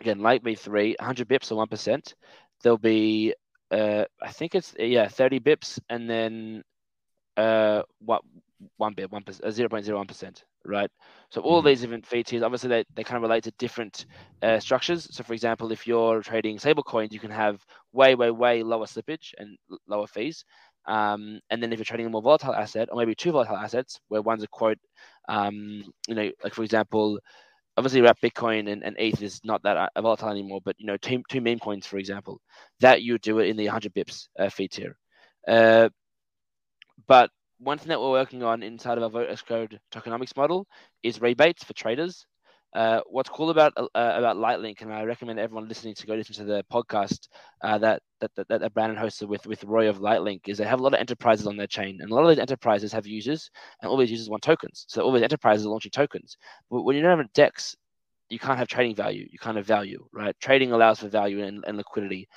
again 0.00 0.20
like 0.20 0.42
V3, 0.42 0.94
100 0.98 1.28
bips 1.28 1.52
or 1.52 1.56
one 1.56 1.68
percent. 1.68 2.14
There'll 2.62 2.78
be 2.78 3.34
uh, 3.70 4.04
I 4.22 4.32
think 4.32 4.54
it's 4.54 4.74
yeah 4.78 5.08
30 5.08 5.40
bips, 5.40 5.78
and 5.88 6.08
then 6.08 6.62
uh, 7.36 7.82
what 8.00 8.22
one 8.76 8.94
bit, 8.94 9.10
one 9.10 9.22
percent, 9.22 9.44
uh, 9.44 9.50
zero 9.50 9.68
point 9.68 9.84
zero 9.84 9.98
one 9.98 10.06
percent, 10.06 10.44
right? 10.64 10.90
So 11.30 11.40
all 11.40 11.58
mm-hmm. 11.58 11.68
these 11.68 11.80
different 11.80 12.06
features, 12.06 12.42
obviously, 12.42 12.68
they, 12.68 12.84
they 12.94 13.04
kind 13.04 13.16
of 13.16 13.22
relate 13.22 13.44
to 13.44 13.50
different 13.52 14.06
uh, 14.42 14.58
structures. 14.58 15.08
So, 15.14 15.22
for 15.22 15.34
example, 15.34 15.72
if 15.72 15.86
you're 15.86 16.22
trading 16.22 16.58
stable 16.58 16.82
coins, 16.82 17.12
you 17.12 17.20
can 17.20 17.30
have 17.30 17.64
way, 17.92 18.14
way, 18.14 18.30
way 18.30 18.62
lower 18.62 18.86
slippage 18.86 19.32
and 19.38 19.56
lower 19.86 20.06
fees. 20.06 20.44
Um, 20.86 21.40
and 21.50 21.62
then 21.62 21.72
if 21.72 21.78
you're 21.78 21.84
trading 21.84 22.06
a 22.06 22.10
more 22.10 22.22
volatile 22.22 22.54
asset, 22.54 22.88
or 22.90 22.98
maybe 22.98 23.14
two 23.14 23.32
volatile 23.32 23.56
assets, 23.56 24.00
where 24.08 24.22
one's 24.22 24.44
a 24.44 24.48
quote, 24.48 24.78
um, 25.28 25.82
you 26.08 26.14
know, 26.14 26.30
like 26.44 26.54
for 26.54 26.62
example, 26.62 27.18
obviously 27.76 28.00
wrap 28.00 28.18
Bitcoin 28.20 28.70
and, 28.70 28.82
and 28.82 28.96
ETH 28.98 29.20
is 29.20 29.40
not 29.44 29.62
that 29.64 29.76
uh, 29.76 30.00
volatile 30.00 30.30
anymore, 30.30 30.60
but 30.64 30.76
you 30.78 30.86
know, 30.86 30.96
two, 30.96 31.22
two 31.28 31.40
meme 31.40 31.58
coins, 31.58 31.86
for 31.86 31.98
example, 31.98 32.40
that 32.80 33.02
you 33.02 33.18
do 33.18 33.40
it 33.40 33.48
in 33.48 33.56
the 33.56 33.64
100 33.64 33.92
bips 33.94 34.28
uh, 34.38 34.48
fee 34.48 34.68
tier. 34.68 34.96
Uh, 35.46 35.88
but 37.06 37.30
one 37.58 37.78
thing 37.78 37.88
that 37.88 38.00
we're 38.00 38.10
working 38.10 38.42
on 38.42 38.62
inside 38.62 38.98
of 38.98 39.04
our 39.04 39.10
Vote 39.10 39.42
Code 39.46 39.80
tokenomics 39.92 40.36
model 40.36 40.66
is 41.02 41.20
rebates 41.20 41.64
for 41.64 41.72
traders. 41.72 42.26
Uh, 42.74 43.00
what's 43.08 43.30
cool 43.30 43.48
about 43.48 43.72
uh, 43.78 43.84
about 43.94 44.36
Lightlink, 44.36 44.82
and 44.82 44.92
I 44.92 45.04
recommend 45.04 45.38
everyone 45.38 45.66
listening 45.66 45.94
to 45.94 46.06
go 46.06 46.14
listen 46.14 46.34
to 46.34 46.44
the 46.44 46.64
podcast 46.70 47.28
uh, 47.62 47.78
that, 47.78 48.02
that, 48.20 48.30
that 48.36 48.48
that 48.48 48.74
Brandon 48.74 49.02
hosted 49.02 49.28
with 49.28 49.46
with 49.46 49.64
Roy 49.64 49.88
of 49.88 50.00
Lightlink, 50.00 50.40
is 50.46 50.58
they 50.58 50.64
have 50.64 50.80
a 50.80 50.82
lot 50.82 50.92
of 50.92 51.00
enterprises 51.00 51.46
on 51.46 51.56
their 51.56 51.66
chain, 51.66 51.98
and 52.00 52.10
a 52.10 52.14
lot 52.14 52.24
of 52.24 52.28
these 52.28 52.38
enterprises 52.38 52.92
have 52.92 53.06
users, 53.06 53.50
and 53.80 53.90
all 53.90 53.96
these 53.96 54.10
users 54.10 54.28
want 54.28 54.42
tokens. 54.42 54.84
So 54.88 55.02
all 55.02 55.12
these 55.12 55.22
enterprises 55.22 55.64
are 55.64 55.70
launching 55.70 55.92
tokens. 55.92 56.36
But 56.70 56.82
when 56.82 56.96
you 56.96 57.02
don't 57.02 57.16
have 57.16 57.26
a 57.26 57.30
DEX, 57.32 57.76
you 58.28 58.38
can't 58.38 58.58
have 58.58 58.68
trading 58.68 58.94
value. 58.94 59.26
You 59.30 59.38
can't 59.38 59.56
have 59.56 59.66
value, 59.66 60.04
right? 60.12 60.36
Trading 60.40 60.72
allows 60.72 61.00
for 61.00 61.08
value 61.08 61.42
and, 61.44 61.64
and 61.66 61.78
liquidity, 61.78 62.28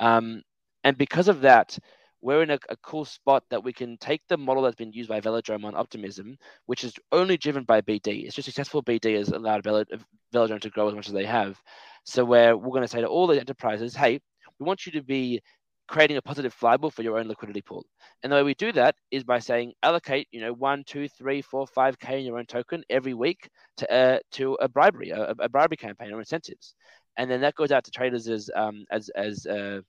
um, 0.00 0.42
and 0.82 0.98
because 0.98 1.28
of 1.28 1.42
that, 1.42 1.78
we're 2.24 2.42
in 2.42 2.50
a, 2.50 2.58
a, 2.70 2.76
cool 2.78 3.04
spot 3.04 3.44
that 3.50 3.62
we 3.62 3.70
can 3.70 3.98
take 3.98 4.22
the 4.28 4.38
model 4.38 4.62
that's 4.62 4.74
been 4.74 4.94
used 4.94 5.10
by 5.10 5.20
Velodrome 5.20 5.66
on 5.66 5.76
Optimism, 5.76 6.38
which 6.64 6.82
is 6.82 6.94
only 7.12 7.36
driven 7.36 7.64
by 7.64 7.82
BD. 7.82 8.24
It's 8.24 8.34
just 8.34 8.46
successful 8.46 8.82
BD 8.82 9.18
has 9.18 9.28
allowed 9.28 9.62
Velodrome 9.62 10.60
to 10.60 10.70
grow 10.70 10.88
as 10.88 10.94
much 10.94 11.06
as 11.06 11.12
they 11.12 11.26
have. 11.26 11.60
So 12.04 12.24
where 12.24 12.56
we're 12.56 12.70
going 12.70 12.80
to 12.80 12.88
say 12.88 13.02
to 13.02 13.06
all 13.06 13.26
the 13.26 13.38
enterprises, 13.38 13.94
hey, 13.94 14.20
we 14.58 14.64
want 14.64 14.86
you 14.86 14.92
to 14.92 15.02
be 15.02 15.42
creating 15.86 16.16
a 16.16 16.22
positive 16.22 16.54
flywheel 16.54 16.90
for 16.90 17.02
your 17.02 17.18
own 17.18 17.28
liquidity 17.28 17.60
pool. 17.60 17.84
And 18.22 18.32
the 18.32 18.36
way 18.36 18.42
we 18.42 18.54
do 18.54 18.72
that 18.72 18.94
is 19.10 19.22
by 19.22 19.38
saying 19.38 19.74
allocate, 19.82 20.26
you 20.32 20.40
know, 20.40 20.54
one, 20.54 20.82
two, 20.86 21.08
three, 21.08 21.42
four, 21.42 21.66
five 21.66 21.98
k 21.98 22.20
in 22.20 22.24
your 22.24 22.38
own 22.38 22.46
token 22.46 22.84
every 22.88 23.12
week 23.12 23.50
to 23.76 23.92
uh, 23.92 24.18
to 24.32 24.54
a 24.62 24.68
bribery, 24.68 25.10
a, 25.10 25.34
a 25.38 25.48
bribery 25.50 25.76
campaign 25.76 26.10
or 26.10 26.20
incentives, 26.20 26.74
and 27.18 27.30
then 27.30 27.42
that 27.42 27.54
goes 27.54 27.70
out 27.70 27.84
to 27.84 27.90
traders 27.90 28.28
as 28.28 28.48
um, 28.56 28.86
as 28.90 29.10
as 29.10 29.44
uh, 29.44 29.80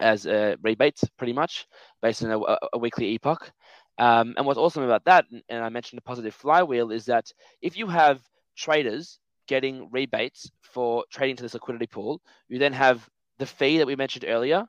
as 0.00 0.26
a 0.26 0.56
rebates, 0.62 1.04
pretty 1.16 1.32
much, 1.32 1.66
based 2.00 2.22
on 2.24 2.30
a, 2.30 2.56
a 2.72 2.78
weekly 2.78 3.14
epoch. 3.14 3.52
Um, 3.98 4.34
and 4.36 4.46
what's 4.46 4.58
awesome 4.58 4.82
about 4.82 5.04
that, 5.04 5.26
and 5.48 5.64
I 5.64 5.68
mentioned 5.68 5.98
the 5.98 6.02
positive 6.02 6.34
flywheel, 6.34 6.90
is 6.90 7.04
that 7.06 7.30
if 7.60 7.76
you 7.76 7.86
have 7.86 8.20
traders 8.56 9.18
getting 9.46 9.88
rebates 9.90 10.50
for 10.62 11.04
trading 11.10 11.36
to 11.36 11.42
this 11.42 11.54
liquidity 11.54 11.86
pool, 11.86 12.20
you 12.48 12.58
then 12.58 12.72
have 12.72 13.08
the 13.38 13.46
fee 13.46 13.78
that 13.78 13.86
we 13.86 13.96
mentioned 13.96 14.24
earlier 14.26 14.66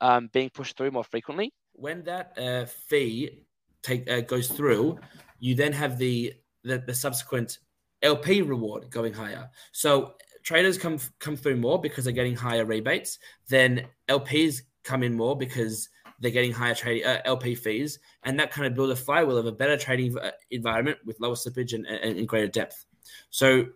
um, 0.00 0.28
being 0.32 0.50
pushed 0.50 0.76
through 0.76 0.90
more 0.90 1.04
frequently. 1.04 1.52
When 1.72 2.02
that 2.04 2.36
uh, 2.38 2.66
fee 2.66 3.44
take 3.82 4.10
uh, 4.10 4.20
goes 4.22 4.48
through, 4.48 4.98
you 5.38 5.54
then 5.54 5.72
have 5.72 5.98
the, 5.98 6.34
the 6.62 6.78
the 6.78 6.94
subsequent 6.94 7.58
LP 8.02 8.42
reward 8.42 8.90
going 8.90 9.14
higher. 9.14 9.50
So 9.72 10.14
traders 10.44 10.78
come 10.78 10.98
come 11.18 11.36
through 11.36 11.56
more 11.56 11.80
because 11.80 12.04
they're 12.04 12.12
getting 12.12 12.36
higher 12.36 12.64
rebates. 12.64 13.18
Then 13.48 13.86
LPs 14.08 14.60
come 14.84 15.02
in 15.02 15.14
more 15.14 15.36
because 15.36 15.88
they're 16.20 16.30
getting 16.30 16.52
higher 16.52 16.76
uh, 17.04 17.18
LP 17.24 17.56
fees, 17.56 17.98
and 18.22 18.38
that 18.38 18.52
kind 18.52 18.66
of 18.66 18.74
builds 18.74 18.92
a 18.92 19.02
flywheel 19.02 19.38
of 19.38 19.46
a 19.46 19.52
better 19.52 19.76
trading 19.76 20.16
uh, 20.16 20.30
environment 20.50 20.98
with 21.04 21.18
lower 21.18 21.34
slippage 21.34 21.72
and, 21.72 21.86
and, 21.86 22.18
and 22.18 22.28
greater 22.28 22.46
depth. 22.46 22.84
So 23.30 23.66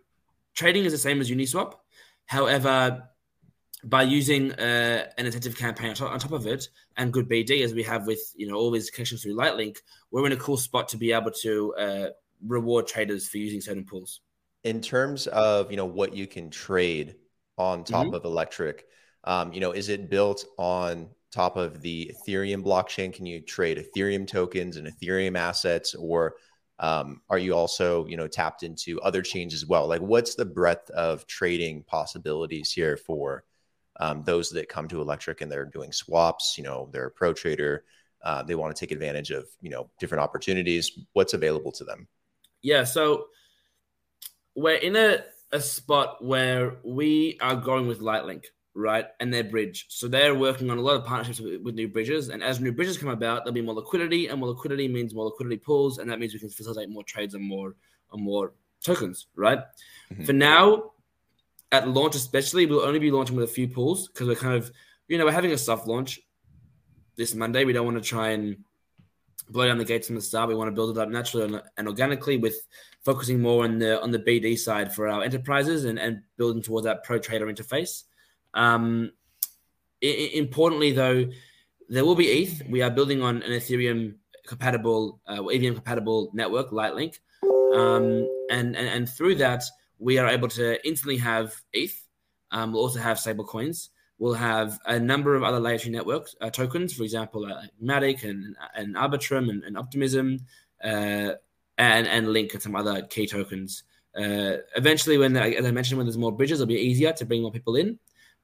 trading 0.54 0.84
is 0.84 0.92
the 0.92 0.98
same 0.98 1.20
as 1.20 1.30
Uniswap. 1.30 1.74
However, 2.26 3.08
by 3.84 4.02
using 4.02 4.52
uh, 4.52 5.06
an 5.16 5.26
incentive 5.26 5.56
campaign 5.56 5.90
on 5.90 5.94
top, 5.96 6.12
on 6.12 6.18
top, 6.18 6.32
of 6.32 6.46
it 6.46 6.68
and 6.96 7.12
good 7.12 7.28
BD 7.28 7.62
as 7.64 7.74
we 7.74 7.82
have 7.84 8.06
with 8.06 8.20
you 8.36 8.48
know 8.48 8.56
all 8.56 8.70
these 8.70 8.90
connections 8.90 9.22
through 9.22 9.36
Lightlink, 9.36 9.78
we're 10.10 10.26
in 10.26 10.32
a 10.32 10.36
cool 10.36 10.56
spot 10.56 10.88
to 10.88 10.96
be 10.96 11.12
able 11.12 11.30
to 11.30 11.74
uh, 11.74 12.06
reward 12.46 12.86
traders 12.86 13.28
for 13.28 13.38
using 13.38 13.60
certain 13.60 13.84
pools 13.84 14.20
in 14.64 14.80
terms 14.80 15.26
of 15.28 15.70
you 15.70 15.76
know 15.76 15.86
what 15.86 16.14
you 16.14 16.26
can 16.26 16.50
trade 16.50 17.16
on 17.56 17.84
top 17.84 18.06
mm-hmm. 18.06 18.14
of 18.14 18.22
Elektrik 18.22 18.82
Um, 19.24 19.52
you 19.52 19.60
know, 19.60 19.72
is 19.72 19.88
it 19.88 20.08
built 20.10 20.44
on 20.58 21.08
top 21.32 21.56
of 21.56 21.80
the 21.82 22.10
Ethereum 22.14 22.62
blockchain? 22.62 23.12
Can 23.12 23.26
you 23.26 23.40
trade 23.40 23.78
Ethereum 23.78 24.26
tokens 24.26 24.76
and 24.76 24.86
Ethereum 24.86 25.36
assets, 25.36 25.94
or 25.94 26.36
um, 26.78 27.20
are 27.28 27.38
you 27.38 27.54
also, 27.54 28.06
you 28.06 28.16
know, 28.16 28.28
tapped 28.28 28.62
into 28.62 29.00
other 29.02 29.22
chains 29.22 29.52
as 29.52 29.66
well? 29.66 29.88
Like, 29.88 30.00
what's 30.00 30.36
the 30.36 30.44
breadth 30.44 30.88
of 30.90 31.26
trading 31.26 31.82
possibilities 31.82 32.70
here 32.70 32.96
for 32.96 33.44
um, 34.00 34.22
those 34.24 34.50
that 34.50 34.68
come 34.68 34.88
to 34.88 34.96
Elektrik 35.04 35.40
and 35.40 35.50
they're 35.50 35.66
doing 35.66 35.92
swaps? 35.92 36.54
You 36.56 36.64
know, 36.64 36.88
they're 36.92 37.08
a 37.08 37.10
pro 37.10 37.32
trader. 37.34 37.84
Uh, 38.22 38.42
they 38.44 38.54
want 38.54 38.74
to 38.74 38.80
take 38.80 38.92
advantage 38.92 39.30
of, 39.32 39.46
you 39.60 39.70
know, 39.70 39.90
different 39.98 40.22
opportunities. 40.22 40.98
What's 41.12 41.34
available 41.34 41.72
to 41.72 41.84
them? 41.84 42.08
Yeah. 42.62 42.84
So 42.84 43.26
we're 44.58 44.76
in 44.76 44.96
a, 44.96 45.24
a 45.52 45.60
spot 45.60 46.24
where 46.24 46.76
we 46.82 47.38
are 47.40 47.56
going 47.56 47.86
with 47.86 48.00
Lightlink 48.00 48.44
right? 48.78 49.06
And 49.18 49.34
their 49.34 49.44
bridge. 49.44 49.86
So 49.88 50.06
they're 50.06 50.34
working 50.34 50.70
on 50.70 50.78
a 50.78 50.80
lot 50.80 50.94
of 50.94 51.04
partnerships 51.04 51.40
with, 51.40 51.60
with, 51.62 51.74
new 51.74 51.88
bridges. 51.88 52.28
And 52.28 52.42
as 52.42 52.60
new 52.60 52.72
bridges 52.72 52.96
come 52.96 53.08
about, 53.08 53.44
there'll 53.44 53.52
be 53.52 53.60
more 53.60 53.74
liquidity, 53.74 54.28
and 54.28 54.38
more 54.38 54.50
liquidity 54.50 54.86
means 54.86 55.14
more 55.14 55.24
liquidity 55.24 55.56
pools, 55.56 55.98
and 55.98 56.08
that 56.10 56.20
means 56.20 56.32
we 56.32 56.38
can 56.38 56.48
facilitate 56.48 56.88
more 56.88 57.02
trades 57.02 57.34
and 57.34 57.42
more 57.42 57.74
and 58.12 58.22
more 58.22 58.52
tokens, 58.82 59.26
right? 59.34 59.58
Mm-hmm. 60.12 60.24
For 60.24 60.32
now, 60.32 60.92
at 61.72 61.88
launch 61.88 62.14
especially, 62.14 62.66
we'll 62.66 62.80
only 62.80 63.00
be 63.00 63.10
launching 63.10 63.36
with 63.36 63.50
a 63.50 63.52
few 63.52 63.68
pools 63.68 64.08
because 64.08 64.28
we're 64.28 64.36
kind 64.36 64.54
of, 64.54 64.70
you 65.08 65.18
know, 65.18 65.24
we're 65.24 65.32
having 65.32 65.52
a 65.52 65.58
soft 65.58 65.86
launch 65.86 66.20
this 67.16 67.34
Monday. 67.34 67.64
We 67.64 67.72
don't 67.72 67.84
want 67.84 68.02
to 68.02 68.08
try 68.08 68.30
and 68.30 68.58
blow 69.50 69.66
down 69.66 69.78
the 69.78 69.84
gates 69.84 70.06
from 70.06 70.16
the 70.16 70.22
start. 70.22 70.48
We 70.48 70.54
want 70.54 70.68
to 70.68 70.74
build 70.74 70.96
it 70.96 71.00
up 71.00 71.08
naturally 71.08 71.60
and 71.76 71.88
organically 71.88 72.36
with 72.36 72.56
focusing 73.04 73.40
more 73.40 73.64
on 73.64 73.78
the 73.78 74.00
on 74.02 74.10
the 74.10 74.18
BD 74.18 74.58
side 74.58 74.92
for 74.92 75.08
our 75.08 75.22
enterprises 75.22 75.84
and, 75.84 75.98
and 75.98 76.22
building 76.36 76.62
towards 76.62 76.84
that 76.86 77.04
pro 77.04 77.18
trader 77.18 77.46
interface. 77.46 78.04
Um, 78.54 79.12
I- 80.02 80.30
importantly, 80.34 80.92
though, 80.92 81.26
there 81.88 82.04
will 82.04 82.14
be 82.14 82.26
ETH. 82.28 82.62
We 82.68 82.82
are 82.82 82.90
building 82.90 83.22
on 83.22 83.42
an 83.42 83.50
Ethereum 83.50 84.16
compatible, 84.46 85.20
uh, 85.26 85.42
EVM 85.44 85.74
compatible 85.74 86.30
network, 86.34 86.70
Lightlink, 86.70 87.18
um, 87.74 88.28
and, 88.50 88.76
and 88.76 88.88
and 88.88 89.08
through 89.08 89.36
that 89.36 89.64
we 89.98 90.18
are 90.18 90.28
able 90.28 90.48
to 90.48 90.86
instantly 90.86 91.16
have 91.18 91.54
ETH. 91.72 92.00
Um, 92.50 92.72
we'll 92.72 92.82
also 92.82 93.00
have 93.00 93.18
stable 93.18 93.44
coins. 93.44 93.90
We'll 94.18 94.34
have 94.34 94.78
a 94.86 94.98
number 94.98 95.34
of 95.34 95.42
other 95.42 95.60
layer 95.60 95.78
two 95.78 95.90
networks 95.90 96.34
uh, 96.40 96.50
tokens, 96.50 96.92
for 96.92 97.02
example, 97.02 97.44
uh, 97.44 97.62
Matic 97.82 98.24
and 98.24 98.56
and 98.74 98.96
Arbitrum 98.96 99.50
and, 99.50 99.62
and 99.64 99.76
Optimism, 99.76 100.40
uh, 100.82 101.32
and 101.78 102.06
and 102.06 102.32
Link 102.32 102.52
and 102.52 102.62
some 102.62 102.76
other 102.76 103.02
key 103.02 103.26
tokens. 103.26 103.84
Uh, 104.16 104.58
eventually, 104.76 105.16
when 105.16 105.36
as 105.36 105.64
I 105.64 105.70
mentioned, 105.70 105.96
when 105.96 106.06
there's 106.06 106.18
more 106.18 106.32
bridges, 106.32 106.60
it'll 106.60 106.68
be 106.68 106.74
easier 106.74 107.12
to 107.12 107.24
bring 107.24 107.42
more 107.42 107.52
people 107.52 107.76
in. 107.76 107.98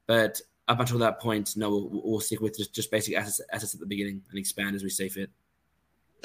But 0.06 0.40
up 0.68 0.80
until 0.80 0.98
that 0.98 1.20
point, 1.20 1.56
no, 1.56 1.70
we'll, 1.70 2.02
we'll 2.04 2.20
stick 2.20 2.40
with 2.40 2.56
just, 2.56 2.74
just 2.74 2.90
basic 2.90 3.16
assets, 3.16 3.40
assets 3.52 3.74
at 3.74 3.80
the 3.80 3.86
beginning 3.86 4.22
and 4.30 4.38
expand 4.38 4.74
as 4.76 4.82
we 4.82 4.88
see 4.88 5.08
fit. 5.08 5.30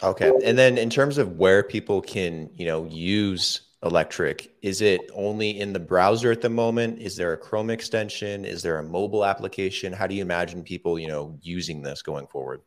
Okay. 0.01 0.31
And 0.45 0.57
then 0.57 0.77
in 0.77 0.89
terms 0.89 1.17
of 1.17 1.37
where 1.37 1.63
people 1.63 2.01
can, 2.01 2.49
you 2.53 2.65
know, 2.65 2.85
use 2.85 3.61
Elektrik, 3.83 4.49
is 4.61 4.81
it 4.81 5.01
only 5.13 5.59
in 5.59 5.73
the 5.73 5.79
browser 5.79 6.31
at 6.31 6.41
the 6.41 6.49
moment? 6.49 6.99
Is 6.99 7.17
there 7.17 7.33
a 7.33 7.37
Chrome 7.37 7.69
extension? 7.69 8.45
Is 8.45 8.61
there 8.61 8.77
a 8.79 8.83
mobile 8.83 9.25
application? 9.25 9.91
How 9.91 10.07
do 10.07 10.15
you 10.15 10.21
imagine 10.21 10.63
people, 10.63 10.97
you 10.99 11.07
know, 11.07 11.37
using 11.41 11.81
this 11.81 12.01
going 12.01 12.27
forward? 12.27 12.61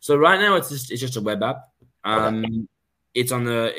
So 0.00 0.16
right 0.16 0.38
now 0.38 0.54
it's 0.56 0.68
just 0.68 0.92
it's 0.92 1.00
just 1.00 1.16
a 1.16 1.20
web 1.20 1.42
app. 1.42 1.68
Um, 2.04 2.44
okay. 2.44 2.66
It's 3.16 3.32
on 3.32 3.44
the 3.44 3.74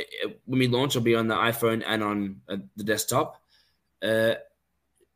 when 0.45 0.57
we 0.57 0.67
launch, 0.67 0.95
it'll 0.95 1.05
be 1.05 1.13
on 1.13 1.27
the 1.27 1.35
iPhone 1.35 1.83
and 1.85 2.03
on 2.03 2.41
uh, 2.49 2.57
the 2.75 2.83
desktop. 2.83 3.39
Uh, 4.01 4.33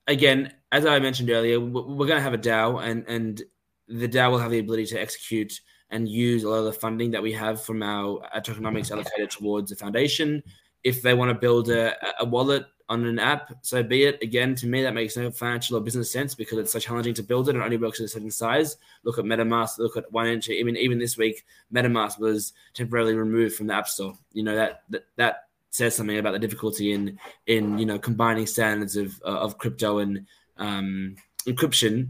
again, 0.07 0.53
as 0.71 0.86
I 0.86 0.99
mentioned 0.99 1.31
earlier, 1.31 1.60
we're 1.60 2.05
going 2.05 2.19
to 2.19 2.21
have 2.21 2.36
a 2.36 2.38
DAO, 2.38 2.84
and 2.84 3.03
and 3.07 3.41
the 3.88 4.07
DAO 4.07 4.29
will 4.29 4.38
have 4.38 4.51
the 4.51 4.60
ability 4.60 4.86
to 4.86 5.01
execute 5.01 5.60
and 5.89 6.07
use 6.07 6.43
a 6.43 6.49
lot 6.49 6.60
of 6.60 6.65
the 6.65 6.73
funding 6.73 7.10
that 7.12 7.23
we 7.23 7.31
have 7.34 7.63
from 7.63 7.81
our, 7.81 8.23
our 8.31 8.41
tokenomics 8.41 8.91
allocated 8.91 9.31
towards 9.31 9.71
the 9.71 9.75
foundation. 9.75 10.43
If 10.84 11.01
they 11.01 11.15
want 11.15 11.29
to 11.29 11.36
build 11.36 11.69
a, 11.69 11.95
a 12.19 12.25
wallet 12.25 12.65
on 12.91 13.06
an 13.06 13.19
app, 13.19 13.54
so 13.62 13.82
be 13.82 14.04
it. 14.04 14.21
Again, 14.21 14.54
to 14.56 14.67
me, 14.67 14.84
that 14.84 14.93
makes 14.93 15.15
no 15.15 15.32
financial 15.32 15.77
or 15.77 15.80
business 15.80 16.12
sense 16.12 16.36
because 16.36 16.58
it's 16.58 16.73
so 16.73 16.80
challenging 16.80 17.13
to 17.13 17.23
build 17.23 17.47
it 17.47 17.56
and 17.56 17.63
only 17.63 17.77
works 17.77 18.01
at 18.01 18.06
a 18.06 18.10
certain 18.10 18.30
size. 18.30 18.75
Look 19.06 19.17
at 19.17 19.23
MetaMask, 19.23 19.77
look 19.77 19.95
at 19.95 20.12
1inch. 20.12 20.49
Even 20.49 20.75
even 20.75 20.99
this 20.99 21.17
week, 21.17 21.45
MetaMask 21.73 22.19
was 22.19 22.51
temporarily 22.73 23.15
removed 23.15 23.56
from 23.56 23.67
the 23.67 23.75
App 23.75 23.88
Store. 23.88 24.17
You 24.34 24.43
know 24.43 24.56
that 24.56 24.84
that 24.89 25.06
that 25.15 25.47
says 25.69 25.95
something 25.95 26.17
about 26.17 26.34
the 26.34 26.39
difficulty 26.39 26.91
in 26.91 27.17
in 27.47 27.77
you 27.77 27.86
know 27.86 27.97
combining 27.97 28.45
standards 28.45 28.97
of 28.97 29.21
uh, 29.25 29.39
of 29.39 29.58
crypto 29.58 29.99
and 29.99 30.27
um, 30.58 31.15
encryption. 31.47 32.10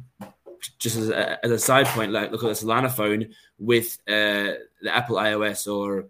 Just 0.80 0.96
as 0.96 1.10
a, 1.10 1.44
as 1.46 1.52
a 1.52 1.60
side 1.60 1.86
point, 1.88 2.12
like 2.12 2.32
look 2.32 2.44
at 2.44 2.48
the 2.48 2.66
Solana 2.66 2.92
phone 2.92 3.30
with 3.60 4.00
uh, 4.08 4.58
the 4.82 4.92
Apple 4.92 5.18
iOS 5.18 5.72
or 5.72 6.08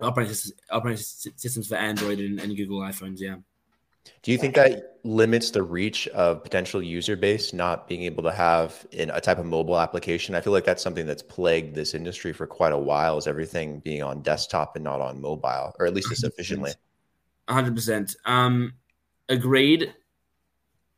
operating, 0.00 0.36
operating 0.70 1.02
systems 1.02 1.68
for 1.68 1.76
Android 1.76 2.18
and, 2.20 2.40
and 2.40 2.56
Google 2.56 2.80
iPhones. 2.80 3.20
Yeah. 3.20 3.36
Do 4.22 4.32
you 4.32 4.38
think 4.38 4.54
that 4.56 4.98
limits 5.04 5.50
the 5.50 5.62
reach 5.62 6.08
of 6.08 6.42
potential 6.42 6.82
user 6.82 7.16
base 7.16 7.52
not 7.52 7.88
being 7.88 8.02
able 8.02 8.22
to 8.24 8.32
have 8.32 8.86
in 8.92 9.10
a 9.10 9.20
type 9.20 9.38
of 9.38 9.46
mobile 9.46 9.78
application? 9.78 10.34
I 10.34 10.40
feel 10.40 10.52
like 10.52 10.64
that's 10.64 10.82
something 10.82 11.06
that's 11.06 11.22
plagued 11.22 11.74
this 11.74 11.94
industry 11.94 12.32
for 12.32 12.46
quite 12.46 12.72
a 12.72 12.78
while 12.78 13.18
is 13.18 13.26
everything 13.26 13.80
being 13.80 14.02
on 14.02 14.22
desktop 14.22 14.76
and 14.76 14.84
not 14.84 15.00
on 15.00 15.20
mobile, 15.20 15.74
or 15.78 15.86
at 15.86 15.94
least 15.94 16.10
as 16.12 16.24
efficiently. 16.24 16.72
100%. 17.48 18.16
Um, 18.24 18.74
agreed. 19.28 19.94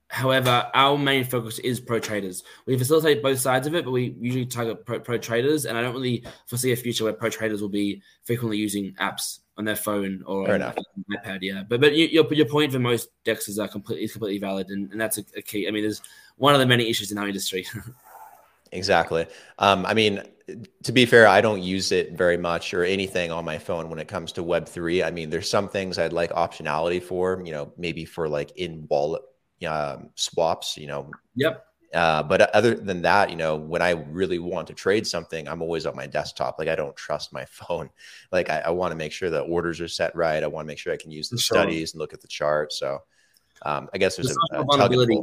However, 0.09 0.71
our 0.73 0.97
main 0.97 1.25
focus 1.25 1.59
is 1.59 1.81
pro 1.81 1.99
traders. 1.99 2.43
We 2.67 2.79
facilitate 2.79 3.23
both 3.23 3.39
sides 3.39 3.67
of 3.67 3.75
it, 3.75 3.85
but 3.85 3.91
we 3.91 4.17
usually 4.19 4.47
target 4.47 4.87
pro, 4.87 5.01
pro 5.01 5.19
traders. 5.19 5.67
And 5.67 5.77
I 5.77 5.83
don't 5.83 5.95
really 5.95 6.25
foresee 6.47 6.73
a 6.73 6.77
future 6.77 7.05
where 7.05 7.13
pro 7.13 7.29
traders 7.29 7.61
will 7.61 7.69
be 7.69 8.03
frequently 8.25 8.57
using 8.57 8.95
apps 8.95 9.41
on 9.59 9.67
their 9.67 9.77
phone 9.77 10.23
or 10.25 10.51
on 10.51 10.61
iPad. 10.61 11.39
Yeah, 11.43 11.63
but 11.69 11.81
but 11.81 11.95
you, 11.95 12.07
your 12.07 12.33
your 12.33 12.47
point 12.47 12.73
for 12.73 12.79
most 12.79 13.11
dexes 13.27 13.63
are 13.63 13.69
completely 13.69 14.05
is 14.05 14.13
completely 14.13 14.39
valid, 14.39 14.71
and, 14.71 14.91
and 14.93 15.01
that's 15.01 15.19
a, 15.19 15.25
a, 15.37 15.43
key. 15.43 15.69
I 15.69 15.73
mean, 15.73 15.83
there's 15.83 16.01
one 16.37 16.55
of 16.55 16.61
the 16.61 16.67
many 16.67 16.89
issues 16.89 17.13
in 17.13 17.19
our 17.19 17.27
industry. 17.27 17.67
exactly. 18.73 19.27
Um, 19.59 19.85
I 19.85 19.93
mean, 19.93 20.23
to 20.85 20.93
be 20.93 21.05
fair, 21.05 21.27
I 21.27 21.43
don't 21.43 21.63
use 21.63 21.93
it 21.93 22.13
very 22.13 22.39
much 22.39 22.73
or 22.73 22.83
anything 22.83 23.31
on 23.31 23.45
my 23.45 23.59
phone 23.59 23.91
when 23.91 23.99
it 23.99 24.09
comes 24.09 24.33
to 24.33 24.43
Web 24.43 24.67
three. 24.67 25.03
I 25.03 25.11
mean, 25.11 25.29
there's 25.29 25.51
some 25.51 25.69
things 25.69 25.99
I'd 25.99 26.15
like 26.15 26.31
optionality 26.31 27.03
for. 27.03 27.43
You 27.45 27.53
know, 27.53 27.73
maybe 27.77 28.07
for 28.07 28.27
like 28.27 28.53
in 28.57 28.87
wallet 28.89 29.23
um, 29.67 30.11
swaps. 30.15 30.77
You 30.77 30.87
know. 30.89 31.11
Yep. 31.37 31.65
Uh, 31.95 32.23
but 32.23 32.55
other 32.55 32.75
than 32.75 33.01
that, 33.01 33.31
you 33.31 33.37
know, 33.37 33.57
when 33.57 33.81
I 33.81 33.93
really 33.93 34.39
want 34.39 34.67
to 34.67 34.75
trade 34.75 35.07
something, 35.07 35.49
I'm 35.49 35.63
always 35.63 35.87
on 35.87 35.97
my 35.97 36.07
desktop. 36.07 36.59
Like 36.59 36.69
I 36.69 36.75
don't 36.75 36.95
trust 36.97 37.33
my 37.33 37.45
phone. 37.51 37.89
Like 38.31 38.51
I, 38.51 38.59
I 38.61 38.71
want 38.71 38.93
to 38.93 38.97
make 38.97 39.13
sure 39.13 39.31
the 39.31 39.41
orders 39.41 39.81
are 39.81 39.89
set 39.89 40.15
right. 40.15 40.43
I 40.43 40.47
want 40.49 40.67
to 40.67 40.69
make 40.69 40.79
sure 40.79 40.93
I 40.93 40.99
can 40.99 41.11
use 41.11 41.31
the 41.31 41.39
sure. 41.39 41.57
studies 41.57 41.95
and 41.95 41.99
look 41.99 42.13
at 42.13 42.21
the 42.21 42.29
chart. 42.29 42.73
So 42.73 42.99
um, 43.63 43.89
I 43.95 43.99
guess 43.99 44.17
there's, 44.17 44.37
a, 44.53 44.61
a 44.61 44.65
vulnerability 44.65 45.19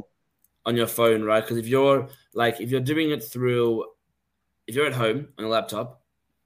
on 0.65 0.75
your 0.75 0.87
phone, 0.87 1.23
right? 1.23 1.41
Because 1.41 1.57
if 1.57 1.67
you're 1.67 2.09
like 2.33 2.59
if 2.59 2.71
you're 2.71 2.81
doing 2.81 3.11
it 3.11 3.23
through, 3.23 3.85
if 4.67 4.75
you're 4.75 4.87
at 4.87 4.93
home 4.93 5.29
on 5.37 5.45
a 5.45 5.47
laptop, 5.47 6.01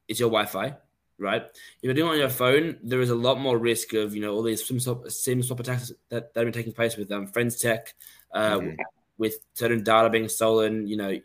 it's 0.08 0.20
your 0.20 0.30
Wi-Fi, 0.30 0.76
right? 1.20 1.44
If 1.44 1.84
you're 1.84 1.94
doing 1.94 2.10
it 2.10 2.14
on 2.14 2.20
your 2.20 2.30
phone, 2.30 2.78
there 2.84 3.02
is 3.02 3.10
a 3.10 3.16
lot 3.16 3.40
more 3.40 3.58
risk 3.58 3.94
of 3.94 4.16
you 4.16 4.22
know 4.22 4.34
all 4.34 4.44
these 4.44 4.66
SIM 4.66 4.80
swap, 4.80 5.10
SIM 5.10 5.44
swap 5.44 5.60
attacks 5.60 5.92
that, 6.10 6.34
that 6.34 6.40
have 6.40 6.46
been 6.46 6.54
taking 6.54 6.74
place 6.74 6.98
with 6.98 7.12
um, 7.12 7.28
Friends 7.28 7.60
Tech. 7.60 7.94
Uh, 8.34 8.58
mm-hmm 8.58 8.82
with 9.20 9.36
certain 9.54 9.84
data 9.84 10.10
being 10.10 10.28
stolen, 10.28 10.88
you 10.88 10.98
know, 10.98 11.20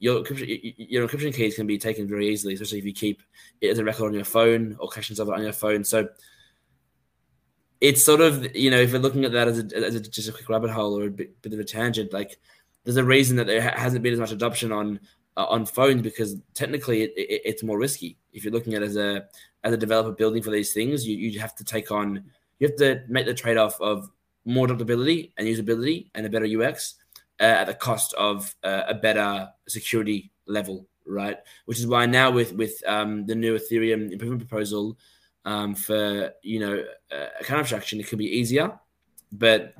your 0.00 0.22
encryption, 0.22 0.74
your 0.76 1.06
encryption 1.06 1.32
keys 1.32 1.54
can 1.54 1.66
be 1.66 1.78
taken 1.78 2.08
very 2.08 2.28
easily, 2.28 2.54
especially 2.54 2.78
if 2.78 2.84
you 2.84 2.92
keep 2.92 3.22
it 3.60 3.68
as 3.68 3.78
a 3.78 3.84
record 3.84 4.06
on 4.06 4.14
your 4.14 4.24
phone 4.24 4.76
or 4.80 4.88
caching 4.88 5.18
of 5.18 5.28
it 5.28 5.34
on 5.34 5.42
your 5.42 5.52
phone. 5.52 5.84
So 5.84 6.08
it's 7.80 8.04
sort 8.04 8.20
of, 8.20 8.54
you 8.54 8.70
know, 8.70 8.78
if 8.78 8.90
you're 8.90 9.00
looking 9.00 9.24
at 9.24 9.32
that 9.32 9.48
as, 9.48 9.58
a, 9.58 9.76
as 9.76 9.94
a, 9.94 10.00
just 10.00 10.28
a 10.28 10.32
quick 10.32 10.48
rabbit 10.48 10.70
hole 10.70 10.98
or 10.98 11.06
a 11.06 11.10
bit, 11.10 11.40
bit, 11.40 11.52
of 11.52 11.60
a 11.60 11.64
tangent, 11.64 12.12
like 12.12 12.38
there's 12.84 12.96
a 12.96 13.04
reason 13.04 13.36
that 13.36 13.46
there 13.46 13.60
hasn't 13.60 14.02
been 14.02 14.12
as 14.12 14.18
much 14.18 14.32
adoption 14.32 14.72
on 14.72 15.00
uh, 15.36 15.46
on 15.46 15.66
phones 15.66 16.02
because 16.02 16.36
technically 16.54 17.02
it, 17.02 17.12
it, 17.16 17.42
it's 17.44 17.62
more 17.62 17.78
risky. 17.78 18.18
If 18.32 18.44
you're 18.44 18.52
looking 18.52 18.74
at 18.74 18.82
as 18.82 18.96
a 18.96 19.26
as 19.64 19.72
a 19.72 19.76
developer 19.76 20.12
building 20.12 20.42
for 20.42 20.50
these 20.50 20.72
things, 20.72 21.06
you, 21.06 21.16
you 21.16 21.38
have 21.40 21.54
to 21.56 21.64
take 21.64 21.90
on, 21.90 22.24
you 22.58 22.68
have 22.68 22.76
to 22.76 23.02
make 23.08 23.26
the 23.26 23.34
trade 23.34 23.58
off 23.58 23.80
of 23.80 24.10
more 24.44 24.66
adaptability 24.66 25.32
and 25.36 25.46
usability 25.46 26.10
and 26.14 26.24
a 26.24 26.30
better 26.30 26.46
UX 26.46 26.94
uh, 27.40 27.44
at 27.44 27.66
the 27.66 27.74
cost 27.74 28.14
of 28.14 28.54
uh, 28.64 28.82
a 28.88 28.94
better 28.94 29.48
security 29.68 30.30
level, 30.46 30.86
right? 31.06 31.38
Which 31.66 31.78
is 31.78 31.86
why 31.86 32.06
now 32.06 32.30
with 32.30 32.52
with 32.52 32.82
um, 32.86 33.26
the 33.26 33.34
new 33.34 33.58
Ethereum 33.58 34.12
improvement 34.12 34.48
proposal 34.48 34.98
um, 35.44 35.74
for 35.74 36.32
you 36.42 36.60
know 36.60 36.84
uh, 37.12 37.26
account 37.40 37.60
abstraction, 37.60 38.00
it 38.00 38.08
could 38.08 38.18
be 38.18 38.38
easier, 38.38 38.78
but 39.32 39.74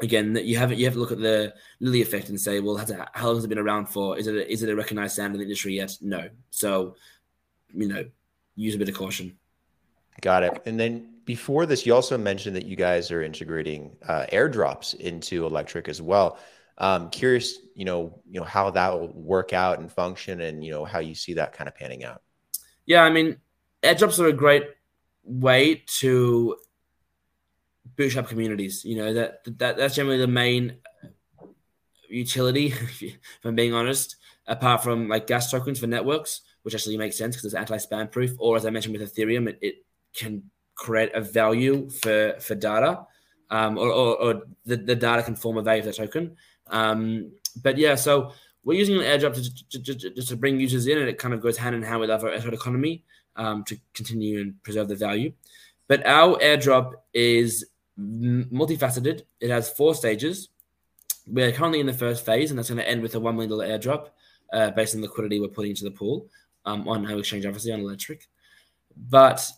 again, 0.00 0.38
you 0.42 0.58
have 0.58 0.72
you 0.72 0.84
have 0.84 0.94
to 0.94 1.00
look 1.00 1.12
at 1.12 1.20
the 1.20 1.54
Lindy 1.80 2.02
effect 2.02 2.28
and 2.28 2.40
say, 2.40 2.60
well, 2.60 2.76
how 3.12 3.26
long 3.26 3.36
has 3.36 3.44
it 3.44 3.48
been 3.48 3.58
around 3.58 3.86
for? 3.86 4.18
Is 4.18 4.26
it 4.26 4.34
a, 4.34 4.50
is 4.50 4.62
it 4.62 4.68
a 4.68 4.76
recognized 4.76 5.14
standard 5.14 5.34
in 5.34 5.40
the 5.40 5.44
industry 5.44 5.74
yet? 5.74 5.96
No. 6.00 6.28
So, 6.50 6.96
you 7.72 7.88
know, 7.88 8.04
use 8.54 8.74
a 8.74 8.78
bit 8.78 8.88
of 8.88 8.94
caution. 8.94 9.36
Got 10.20 10.44
it. 10.44 10.62
And 10.66 10.78
then 10.78 11.16
before 11.24 11.66
this, 11.66 11.84
you 11.84 11.94
also 11.94 12.16
mentioned 12.16 12.56
that 12.56 12.64
you 12.64 12.76
guys 12.76 13.10
are 13.10 13.22
integrating 13.22 13.96
uh, 14.08 14.26
airdrops 14.32 14.94
into 14.94 15.42
Elektrik 15.42 15.88
as 15.88 16.00
well. 16.00 16.38
Um, 16.78 17.10
curious, 17.10 17.58
you 17.74 17.84
know, 17.84 18.20
you 18.30 18.38
know 18.40 18.46
how 18.46 18.70
that 18.70 18.92
will 18.92 19.08
work 19.08 19.52
out 19.52 19.78
and 19.78 19.90
function, 19.90 20.42
and 20.42 20.64
you 20.64 20.70
know 20.70 20.84
how 20.84 20.98
you 20.98 21.14
see 21.14 21.34
that 21.34 21.52
kind 21.52 21.68
of 21.68 21.74
panning 21.74 22.04
out. 22.04 22.22
Yeah, 22.84 23.02
I 23.02 23.10
mean, 23.10 23.38
airdrops 23.82 24.18
are 24.18 24.26
a 24.26 24.32
great 24.32 24.64
way 25.24 25.82
to 26.00 26.56
bootstrap 27.96 28.28
communities. 28.28 28.84
You 28.84 28.96
know 28.96 29.12
that 29.14 29.44
that 29.58 29.76
that's 29.76 29.94
generally 29.94 30.18
the 30.18 30.26
main 30.26 30.76
utility, 32.08 32.66
if 33.00 33.18
I'm 33.44 33.54
being 33.54 33.74
honest. 33.74 34.16
Apart 34.48 34.84
from 34.84 35.08
like 35.08 35.26
gas 35.26 35.50
tokens 35.50 35.80
for 35.80 35.88
networks, 35.88 36.42
which 36.62 36.74
actually 36.74 36.96
makes 36.96 37.18
sense 37.18 37.34
because 37.34 37.46
it's 37.46 37.54
anti-spam 37.54 38.12
proof, 38.12 38.30
or 38.38 38.56
as 38.56 38.64
I 38.64 38.70
mentioned 38.70 38.96
with 38.96 39.12
Ethereum, 39.12 39.48
it, 39.48 39.58
it 39.60 39.74
can 40.14 40.44
create 40.76 41.12
a 41.14 41.20
value 41.20 41.90
for 41.90 42.36
for 42.40 42.54
data, 42.54 43.06
um, 43.50 43.76
or, 43.76 43.90
or, 43.90 44.22
or 44.22 44.42
the, 44.64 44.76
the 44.76 44.94
data 44.94 45.22
can 45.22 45.34
form 45.34 45.56
a 45.56 45.62
value 45.62 45.82
for 45.82 45.88
the 45.88 45.94
token. 45.94 46.36
Um, 46.68 47.32
but 47.62 47.76
yeah, 47.78 47.94
so 47.96 48.32
we're 48.64 48.78
using 48.78 48.96
an 48.96 49.02
airdrop 49.02 49.34
to, 49.34 49.82
to, 49.82 49.94
to, 49.94 50.10
just 50.10 50.28
to 50.28 50.36
bring 50.36 50.60
users 50.60 50.86
in, 50.86 50.98
and 50.98 51.08
it 51.08 51.18
kind 51.18 51.34
of 51.34 51.40
goes 51.40 51.56
hand 51.56 51.74
in 51.74 51.82
hand 51.82 52.00
with 52.00 52.10
our 52.10 52.52
economy 52.52 53.04
um, 53.36 53.64
to 53.64 53.78
continue 53.94 54.40
and 54.40 54.62
preserve 54.62 54.88
the 54.88 54.96
value. 54.96 55.32
But 55.88 56.06
our 56.06 56.36
airdrop 56.38 56.92
is 57.14 57.64
multifaceted. 57.98 59.22
It 59.40 59.50
has 59.50 59.70
four 59.70 59.94
stages. 59.94 60.48
We're 61.26 61.52
currently 61.52 61.80
in 61.80 61.86
the 61.86 61.92
first 61.92 62.24
phase, 62.24 62.50
and 62.50 62.58
that's 62.58 62.68
going 62.68 62.78
to 62.78 62.88
end 62.88 63.02
with 63.02 63.14
a 63.14 63.20
$1 63.20 63.34
million 63.34 63.50
airdrop 63.50 64.10
uh, 64.52 64.70
based 64.70 64.94
on 64.94 65.02
liquidity 65.02 65.40
we're 65.40 65.48
putting 65.48 65.70
into 65.70 65.84
the 65.84 65.90
pool 65.90 66.28
um, 66.64 66.86
on 66.88 67.10
our 67.10 67.18
exchange, 67.18 67.46
obviously, 67.46 67.72
on 67.72 67.80
Elektrik. 67.80 68.22
But 68.96 69.50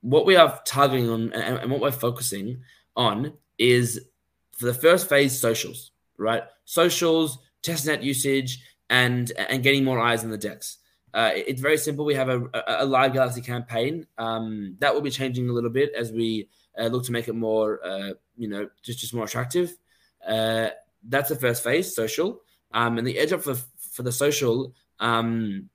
what 0.00 0.26
we 0.26 0.36
are 0.36 0.60
targeting 0.64 1.08
on 1.10 1.32
and, 1.32 1.58
and 1.58 1.70
what 1.70 1.80
we're 1.80 1.90
focusing 1.90 2.62
on 2.96 3.32
is 3.58 4.08
for 4.56 4.66
the 4.66 4.74
first 4.74 5.08
phase, 5.08 5.38
socials, 5.38 5.92
right? 6.16 6.42
Socials, 6.64 7.38
testnet 7.62 8.02
usage, 8.02 8.62
and 8.90 9.30
and 9.32 9.62
getting 9.62 9.84
more 9.84 9.98
eyes 9.98 10.24
on 10.24 10.30
the 10.30 10.38
DEX. 10.38 10.77
Uh, 11.14 11.30
it's 11.34 11.60
very 11.60 11.78
simple. 11.78 12.04
We 12.04 12.14
have 12.14 12.28
a, 12.28 12.42
a, 12.66 12.84
live 12.84 13.12
Galxe 13.12 13.44
campaign 13.44 14.06
um, 14.18 14.76
that 14.80 14.94
will 14.94 15.00
be 15.00 15.10
changing 15.10 15.48
a 15.48 15.52
little 15.52 15.70
bit 15.70 15.92
as 15.96 16.12
we 16.12 16.48
uh, 16.78 16.86
look 16.86 17.04
to 17.04 17.12
make 17.12 17.28
it 17.28 17.34
more, 17.34 17.84
uh, 17.84 18.10
you 18.36 18.48
know, 18.48 18.68
just 18.82 18.98
just 18.98 19.14
more 19.14 19.24
attractive. 19.24 19.74
Uh, 20.26 20.68
that's 21.08 21.28
the 21.30 21.36
first 21.36 21.64
phase, 21.64 21.94
social, 21.94 22.42
um, 22.72 22.98
and 22.98 23.06
the 23.06 23.18
edge 23.18 23.32
up 23.32 23.42
for 23.42 23.56
for 23.78 24.02
the 24.02 24.12
social 24.12 24.74
um, 25.00 25.70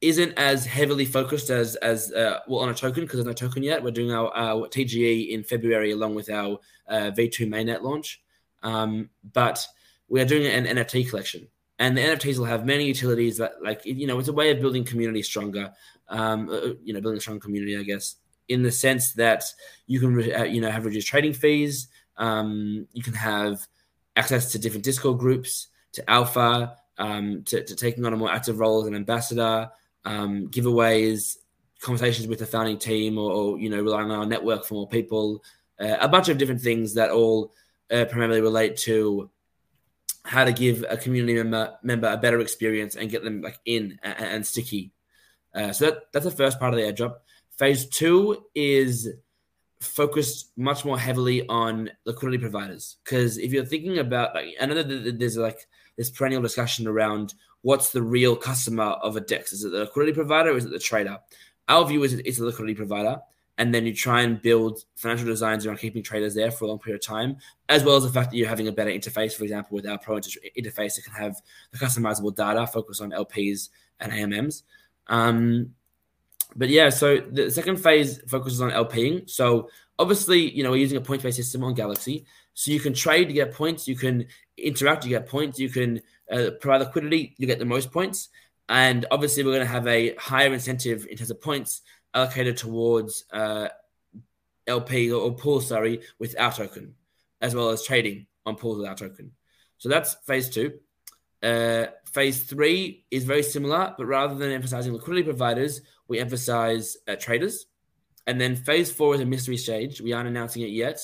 isn't 0.00 0.36
as 0.36 0.66
heavily 0.66 1.06
focused 1.06 1.48
as 1.48 1.76
as 1.76 2.12
uh, 2.12 2.40
well 2.46 2.60
on 2.60 2.68
a 2.68 2.74
token 2.74 3.04
because 3.04 3.18
there's 3.18 3.26
no 3.26 3.32
token 3.32 3.62
yet. 3.62 3.82
We're 3.82 3.90
doing 3.90 4.12
our, 4.12 4.34
our 4.36 4.68
TGE 4.68 5.30
in 5.30 5.44
February 5.44 5.92
along 5.92 6.14
with 6.14 6.28
our 6.28 6.58
uh, 6.88 7.10
V2 7.16 7.48
mainnet 7.48 7.82
launch, 7.82 8.20
um, 8.62 9.08
but 9.32 9.66
we 10.08 10.20
are 10.20 10.26
doing 10.26 10.46
an 10.46 10.76
NFT 10.76 11.08
collection 11.08 11.48
and 11.82 11.96
the 11.96 12.00
NFTs 12.00 12.38
will 12.38 12.44
have 12.44 12.64
many 12.64 12.84
utilities 12.84 13.38
that, 13.38 13.60
like, 13.60 13.84
you 13.84 14.06
know, 14.06 14.16
it's 14.20 14.28
a 14.28 14.32
way 14.32 14.52
of 14.52 14.60
building 14.60 14.84
community 14.84 15.20
stronger. 15.20 15.72
Um, 16.08 16.48
uh, 16.48 16.74
you 16.84 16.94
know, 16.94 17.00
building 17.00 17.18
a 17.18 17.20
strong 17.20 17.40
community, 17.40 17.76
I 17.76 17.82
guess, 17.82 18.14
in 18.48 18.62
the 18.62 18.70
sense 18.70 19.14
that 19.14 19.42
you 19.88 19.98
can, 19.98 20.32
uh, 20.32 20.44
you 20.44 20.60
know, 20.60 20.70
have 20.70 20.84
reduced 20.84 21.08
trading 21.08 21.32
fees. 21.32 21.88
Um, 22.18 22.86
you 22.92 23.02
can 23.02 23.14
have 23.14 23.66
access 24.14 24.52
to 24.52 24.60
different 24.60 24.84
Discord 24.84 25.18
groups, 25.18 25.66
to 25.94 26.08
Alpha, 26.08 26.76
um, 26.98 27.42
to, 27.46 27.64
to, 27.64 27.74
taking 27.74 28.06
on 28.06 28.12
a 28.12 28.16
more 28.16 28.30
active 28.30 28.60
role 28.60 28.82
as 28.82 28.86
an 28.86 28.94
ambassador, 28.94 29.68
um, 30.04 30.46
giveaways, 30.50 31.36
conversations 31.80 32.28
with 32.28 32.38
the 32.38 32.46
founding 32.46 32.78
team, 32.78 33.18
or, 33.18 33.32
or, 33.32 33.58
you 33.58 33.68
know, 33.68 33.82
relying 33.82 34.08
on 34.08 34.20
our 34.20 34.26
network 34.26 34.64
for 34.64 34.74
more 34.74 34.88
people. 34.88 35.42
Uh, 35.80 35.96
a 36.00 36.08
bunch 36.08 36.28
of 36.28 36.38
different 36.38 36.60
things 36.60 36.94
that 36.94 37.10
all 37.10 37.52
uh, 37.90 38.04
primarily 38.04 38.40
relate 38.40 38.76
to 38.76 39.28
how 40.24 40.44
to 40.44 40.52
give 40.52 40.84
a 40.88 40.96
community 40.96 41.34
member 41.34 41.76
member 41.82 42.08
a 42.08 42.16
better 42.16 42.40
experience 42.40 42.96
and 42.96 43.10
get 43.10 43.24
them 43.24 43.42
like 43.42 43.58
in 43.64 43.98
and, 44.02 44.16
and 44.18 44.46
sticky. 44.46 44.92
Uh, 45.54 45.72
so 45.72 45.86
that, 45.86 46.12
that's 46.12 46.24
the 46.24 46.30
first 46.30 46.58
part 46.58 46.72
of 46.72 46.80
the 46.80 46.86
airdrop. 46.86 47.16
Phase 47.58 47.86
two 47.88 48.44
is 48.54 49.08
focused 49.80 50.52
much 50.56 50.84
more 50.84 50.98
heavily 50.98 51.46
on 51.48 51.90
liquidity 52.04 52.38
providers 52.38 52.98
because 53.04 53.36
if 53.36 53.52
you're 53.52 53.64
thinking 53.64 53.98
about 53.98 54.34
like 54.34 54.54
I 54.60 54.66
know 54.66 54.80
that 54.80 55.18
there's 55.18 55.36
like 55.36 55.66
this 55.96 56.10
perennial 56.10 56.42
discussion 56.42 56.86
around 56.86 57.34
what's 57.62 57.90
the 57.90 58.02
real 58.02 58.36
customer 58.36 58.84
of 58.84 59.16
a 59.16 59.20
DEX? 59.20 59.52
Is 59.52 59.64
it 59.64 59.72
the 59.72 59.80
liquidity 59.80 60.12
provider 60.12 60.50
or 60.50 60.56
is 60.56 60.64
it 60.64 60.70
the 60.70 60.78
trader? 60.78 61.18
Our 61.68 61.86
view 61.86 62.02
is 62.04 62.14
it's 62.14 62.38
a 62.38 62.44
liquidity 62.44 62.74
provider 62.74 63.20
and 63.58 63.74
then 63.74 63.86
you 63.86 63.94
try 63.94 64.22
and 64.22 64.40
build 64.40 64.84
financial 64.96 65.26
designs 65.26 65.66
around 65.66 65.76
keeping 65.78 66.02
traders 66.02 66.34
there 66.34 66.50
for 66.50 66.64
a 66.64 66.68
long 66.68 66.78
period 66.78 67.00
of 67.02 67.06
time, 67.06 67.36
as 67.68 67.84
well 67.84 67.96
as 67.96 68.02
the 68.02 68.10
fact 68.10 68.30
that 68.30 68.36
you're 68.36 68.48
having 68.48 68.68
a 68.68 68.72
better 68.72 68.90
interface. 68.90 69.34
For 69.34 69.44
example, 69.44 69.74
with 69.74 69.86
our 69.86 69.98
Pro 69.98 70.16
interface, 70.16 70.98
it 70.98 71.04
can 71.04 71.12
have 71.14 71.40
the 71.70 71.78
customizable 71.78 72.34
data 72.34 72.66
focus 72.66 73.00
on 73.00 73.10
LPs 73.10 73.68
and 74.00 74.12
AMMs. 74.12 74.62
Um, 75.08 75.74
but 76.56 76.68
yeah, 76.68 76.88
so 76.90 77.18
the 77.18 77.50
second 77.50 77.76
phase 77.76 78.20
focuses 78.28 78.60
on 78.60 78.70
LPing. 78.70 79.28
So 79.28 79.68
obviously, 79.98 80.50
you 80.50 80.62
know, 80.62 80.70
we're 80.70 80.76
using 80.76 80.98
a 80.98 81.02
point-based 81.02 81.36
system 81.36 81.64
on 81.64 81.74
Galxe, 81.74 82.24
so 82.54 82.70
you 82.70 82.80
can 82.80 82.92
trade, 82.92 83.28
you 83.28 83.34
get 83.34 83.54
points, 83.54 83.88
you 83.88 83.96
can 83.96 84.26
interact, 84.58 85.04
you 85.04 85.10
get 85.10 85.26
points, 85.26 85.58
you 85.58 85.70
can 85.70 86.02
uh, 86.30 86.50
provide 86.60 86.80
liquidity, 86.80 87.34
you 87.38 87.46
get 87.46 87.58
the 87.58 87.64
most 87.64 87.90
points, 87.90 88.28
and 88.68 89.06
obviously, 89.10 89.44
we're 89.44 89.52
going 89.52 89.66
to 89.66 89.72
have 89.72 89.86
a 89.86 90.14
higher 90.16 90.52
incentive 90.52 91.06
in 91.10 91.16
terms 91.16 91.30
of 91.30 91.40
points 91.40 91.82
allocated 92.14 92.56
towards 92.56 93.24
uh, 93.32 93.68
LP 94.66 95.10
or, 95.10 95.34
pool, 95.34 95.60
sorry, 95.60 96.02
with 96.18 96.38
our 96.38 96.52
token, 96.52 96.94
as 97.40 97.54
well 97.54 97.70
as 97.70 97.84
trading 97.84 98.26
on 98.46 98.56
pools 98.56 98.78
with 98.78 98.86
our 98.86 98.94
token. 98.94 99.32
So 99.78 99.88
that's 99.88 100.14
phase 100.26 100.48
two. 100.48 100.78
Uh, 101.42 101.86
phase 102.12 102.42
three 102.44 103.04
is 103.10 103.24
very 103.24 103.42
similar, 103.42 103.94
but 103.98 104.06
rather 104.06 104.34
than 104.36 104.52
emphasizing 104.52 104.92
liquidity 104.92 105.24
providers, 105.24 105.80
we 106.06 106.20
emphasize 106.20 106.96
uh, 107.08 107.16
traders. 107.16 107.66
And 108.26 108.40
then 108.40 108.54
phase 108.54 108.92
four 108.92 109.14
is 109.14 109.20
a 109.20 109.26
mystery 109.26 109.56
stage. 109.56 110.00
We 110.00 110.12
aren't 110.12 110.28
announcing 110.28 110.62
it 110.62 110.70
yet, 110.70 111.00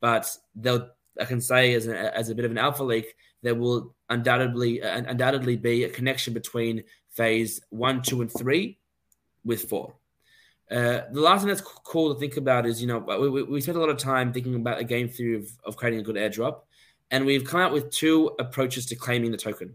but 0.00 0.30
they'll 0.54 0.88
I 1.20 1.24
can 1.24 1.40
say 1.40 1.74
as 1.74 1.86
a, 1.86 2.16
as 2.16 2.30
a 2.30 2.34
bit 2.34 2.44
of 2.44 2.50
an 2.50 2.58
alpha 2.58 2.84
leak, 2.84 3.14
there 3.42 3.54
will 3.54 3.94
undoubtedly 4.08 4.82
uh, 4.82 5.02
undoubtedly 5.08 5.56
be 5.56 5.84
a 5.84 5.88
connection 5.88 6.34
between 6.34 6.84
phase 7.10 7.60
one, 7.70 8.02
two, 8.02 8.20
and 8.20 8.30
three 8.30 8.78
with 9.44 9.68
four. 9.68 9.94
Uh, 10.70 11.02
the 11.10 11.20
last 11.20 11.40
thing 11.40 11.48
that's 11.48 11.60
cool 11.60 12.14
to 12.14 12.20
think 12.20 12.36
about 12.36 12.64
is, 12.64 12.80
you 12.80 12.86
know, 12.86 12.98
we, 12.98 13.42
we 13.42 13.60
spent 13.60 13.76
a 13.76 13.80
lot 13.80 13.88
of 13.88 13.98
time 13.98 14.32
thinking 14.32 14.54
about 14.54 14.78
a 14.78 14.84
game 14.84 15.08
theory 15.08 15.36
of, 15.36 15.50
of 15.64 15.76
creating 15.76 15.98
a 15.98 16.02
good 16.02 16.14
airdrop, 16.14 16.60
and 17.10 17.26
we've 17.26 17.44
come 17.44 17.60
out 17.60 17.72
with 17.72 17.90
two 17.90 18.30
approaches 18.38 18.86
to 18.86 18.94
claiming 18.94 19.32
the 19.32 19.36
token. 19.36 19.74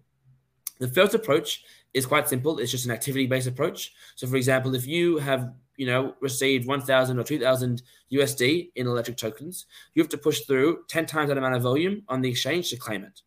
The 0.79 0.87
first 0.87 1.13
approach 1.13 1.63
is 1.93 2.05
quite 2.05 2.29
simple. 2.29 2.59
It's 2.59 2.71
just 2.71 2.85
an 2.85 2.91
activity-based 2.91 3.47
approach. 3.47 3.93
So, 4.15 4.27
for 4.27 4.37
example, 4.37 4.73
if 4.75 4.87
you 4.87 5.17
have, 5.17 5.53
you 5.75 5.85
know, 5.85 6.13
received 6.21 6.67
1,000 6.67 7.19
or 7.19 7.23
2,000 7.23 7.81
USD 8.13 8.71
in 8.75 8.87
Elektrik 8.87 9.17
tokens, 9.17 9.65
you 9.93 10.03
have 10.03 10.09
to 10.09 10.17
push 10.17 10.41
through 10.41 10.83
10 10.87 11.05
times 11.05 11.27
that 11.29 11.37
amount 11.37 11.55
of 11.55 11.61
volume 11.61 12.03
on 12.07 12.21
the 12.21 12.29
exchange 12.29 12.69
to 12.69 12.77
claim 12.77 13.03
it. 13.03 13.21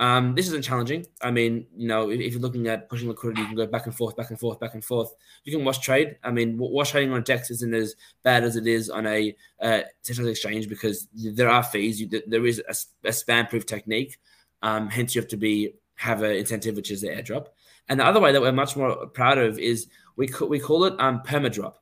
Um, 0.00 0.34
this 0.34 0.46
isn't 0.46 0.64
challenging. 0.64 1.06
I 1.20 1.30
mean, 1.30 1.66
you 1.76 1.86
know, 1.86 2.08
if, 2.08 2.20
if, 2.20 2.32
you're 2.32 2.40
looking 2.40 2.68
at 2.68 2.88
pushing 2.88 3.08
liquidity, 3.08 3.42
you 3.42 3.48
can 3.48 3.56
go 3.56 3.66
back 3.66 3.84
and 3.84 3.94
forth, 3.94 4.16
back 4.16 4.30
and 4.30 4.40
forth, 4.40 4.58
back 4.58 4.72
and 4.72 4.82
forth. 4.82 5.14
You 5.44 5.52
can 5.52 5.62
wash 5.62 5.78
trade. 5.78 6.16
I 6.24 6.30
mean, 6.30 6.56
wash 6.56 6.92
trading 6.92 7.12
on 7.12 7.22
DEX 7.22 7.50
isn't 7.50 7.74
as 7.74 7.96
bad 8.22 8.42
as 8.42 8.56
it 8.56 8.66
is 8.66 8.88
on 8.88 9.06
a 9.06 9.36
uh, 9.60 9.82
centralized 10.00 10.38
exchange 10.38 10.70
because 10.70 11.06
there 11.12 11.50
are 11.50 11.62
fees. 11.62 12.00
You, 12.00 12.08
there 12.26 12.46
is 12.46 12.62
a, 12.66 12.72
a 13.06 13.10
spam-proof 13.10 13.66
technique. 13.66 14.18
Um, 14.62 14.88
hence, 14.88 15.14
you 15.14 15.20
have 15.20 15.28
to 15.28 15.36
be 15.36 15.74
have 15.96 16.22
an 16.22 16.32
incentive, 16.32 16.76
which 16.76 16.90
is 16.90 17.02
the 17.02 17.08
airdrop. 17.08 17.48
And 17.90 18.00
the 18.00 18.06
other 18.06 18.20
way 18.20 18.32
that 18.32 18.40
we're 18.40 18.52
much 18.52 18.76
more 18.76 19.06
proud 19.08 19.36
of 19.36 19.58
is 19.58 19.88
we 20.16 20.30
we 20.48 20.58
call 20.58 20.86
it 20.86 20.94
um, 20.98 21.20
permadrop. 21.26 21.74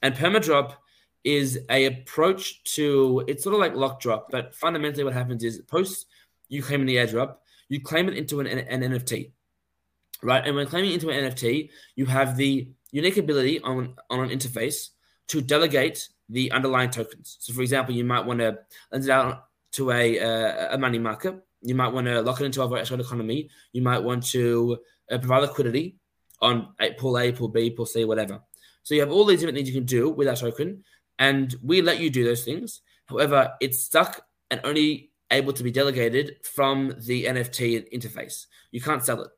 And 0.00 0.14
permadrop 0.14 0.76
is 1.24 1.60
a 1.68 1.84
approach 1.84 2.64
to 2.76 3.22
it's 3.28 3.44
sort 3.44 3.54
of 3.54 3.60
like 3.60 3.74
lock 3.74 4.00
drop, 4.00 4.30
but 4.30 4.54
fundamentally 4.54 5.04
what 5.04 5.12
happens 5.12 5.44
is 5.44 5.60
post 5.66 6.06
you 6.48 6.62
claim 6.62 6.80
in 6.80 6.86
the 6.86 6.96
airdrop 6.96 7.36
you 7.68 7.80
claim 7.80 8.08
it 8.08 8.16
into 8.16 8.40
an, 8.40 8.46
an 8.46 8.80
NFT, 8.82 9.32
right? 10.22 10.46
And 10.46 10.56
when 10.56 10.66
claiming 10.66 10.92
into 10.92 11.10
an 11.10 11.30
NFT, 11.30 11.70
you 11.94 12.06
have 12.06 12.36
the 12.36 12.68
unique 12.92 13.16
ability 13.16 13.60
on, 13.60 13.94
on 14.10 14.20
an 14.20 14.30
interface 14.30 14.90
to 15.28 15.40
delegate 15.40 16.08
the 16.28 16.50
underlying 16.52 16.90
tokens. 16.90 17.36
So, 17.40 17.52
for 17.52 17.62
example, 17.62 17.94
you 17.94 18.04
might 18.04 18.24
want 18.24 18.40
to 18.40 18.58
lend 18.92 19.04
it 19.04 19.10
out 19.10 19.44
to 19.72 19.90
a, 19.90 20.20
uh, 20.20 20.74
a 20.74 20.78
money 20.78 20.98
market. 20.98 21.34
You 21.62 21.74
might 21.74 21.92
want 21.92 22.06
to 22.06 22.22
lock 22.22 22.40
it 22.40 22.44
into 22.44 22.62
a 22.62 22.68
virtual 22.68 23.00
economy. 23.00 23.50
You 23.72 23.82
might 23.82 23.98
want 23.98 24.24
to 24.28 24.78
uh, 25.10 25.18
provide 25.18 25.42
liquidity 25.42 25.96
on 26.40 26.68
a, 26.80 26.92
pool 26.92 27.18
A, 27.18 27.32
pool 27.32 27.48
B, 27.48 27.70
pool 27.70 27.86
C, 27.86 28.04
whatever. 28.04 28.40
So 28.82 28.94
you 28.94 29.00
have 29.00 29.10
all 29.10 29.24
these 29.24 29.40
different 29.40 29.56
things 29.56 29.68
you 29.68 29.74
can 29.74 29.86
do 29.86 30.10
with 30.10 30.28
that 30.28 30.38
token, 30.38 30.84
and 31.18 31.54
we 31.62 31.82
let 31.82 31.98
you 31.98 32.10
do 32.10 32.24
those 32.24 32.44
things. 32.44 32.82
However, 33.06 33.52
it's 33.60 33.80
stuck 33.80 34.24
and 34.50 34.60
only 34.64 35.10
able 35.30 35.52
to 35.52 35.62
be 35.62 35.70
delegated 35.70 36.36
from 36.44 36.94
the 37.06 37.24
NFT 37.24 37.92
interface. 37.92 38.46
You 38.70 38.80
can't 38.80 39.04
sell 39.04 39.22
it. 39.22 39.30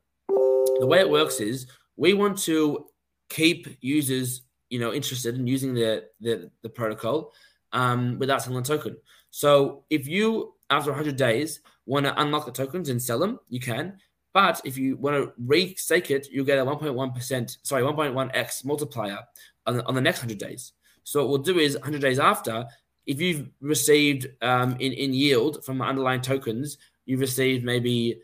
The 0.79 0.87
way 0.87 0.99
it 0.99 1.09
works 1.09 1.39
is 1.39 1.67
we 1.97 2.13
want 2.13 2.37
to 2.39 2.85
keep 3.29 3.67
users, 3.81 4.41
you 4.69 4.79
know, 4.79 4.93
interested 4.93 5.35
in 5.35 5.47
using 5.47 5.73
the 5.73 6.05
the, 6.21 6.51
the 6.63 6.69
protocol 6.69 7.33
um, 7.73 8.17
without 8.19 8.41
selling 8.41 8.59
a 8.59 8.61
token. 8.63 8.97
So 9.31 9.83
if 9.89 10.07
you 10.07 10.53
after 10.69 10.91
100 10.91 11.15
days 11.15 11.61
want 11.85 12.05
to 12.05 12.21
unlock 12.21 12.45
the 12.45 12.51
tokens 12.51 12.89
and 12.89 13.01
sell 13.01 13.19
them, 13.19 13.39
you 13.49 13.59
can. 13.59 13.97
But 14.33 14.61
if 14.63 14.77
you 14.77 14.95
want 14.97 15.15
to 15.15 15.33
re-stake 15.37 16.11
it, 16.11 16.27
you'll 16.31 16.45
get 16.45 16.59
a 16.59 16.65
1.1%, 16.65 17.57
sorry, 17.63 17.81
1.1x 17.81 18.63
multiplier 18.63 19.19
on 19.65 19.77
the, 19.77 19.85
on 19.85 19.95
the 19.95 20.01
next 20.01 20.19
100 20.19 20.37
days. 20.37 20.73
So 21.03 21.21
what 21.21 21.29
we'll 21.29 21.37
do 21.39 21.57
is 21.57 21.73
100 21.75 21.99
days 21.99 22.19
after, 22.19 22.65
if 23.05 23.19
you've 23.19 23.49
received 23.61 24.27
um, 24.41 24.75
in, 24.79 24.93
in 24.93 25.13
yield 25.13 25.63
from 25.65 25.81
underlying 25.81 26.21
tokens, 26.21 26.77
you've 27.05 27.19
received 27.19 27.65
maybe 27.65 28.21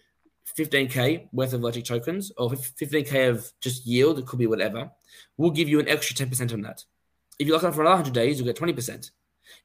15k 0.58 1.28
worth 1.32 1.54
of 1.54 1.62
logic 1.62 1.86
tokens 1.86 2.32
or 2.38 2.50
15k 2.52 3.30
of 3.30 3.52
just 3.60 3.86
yield, 3.86 4.20
it 4.20 4.26
could 4.26 4.40
be 4.40 4.48
whatever, 4.48 4.92
we'll 5.38 5.52
give 5.52 5.68
you 5.70 5.80
an 5.80 5.90
extra 5.90 6.16
10% 6.16 6.54
on 6.54 6.62
that. 6.62 6.84
If 7.40 7.48
you 7.48 7.54
lock 7.54 7.64
it 7.64 7.74
for 7.74 7.82
another 7.82 7.96
100 7.96 8.14
days, 8.14 8.38
you'll 8.38 8.46
get 8.46 8.58
20%. 8.58 9.12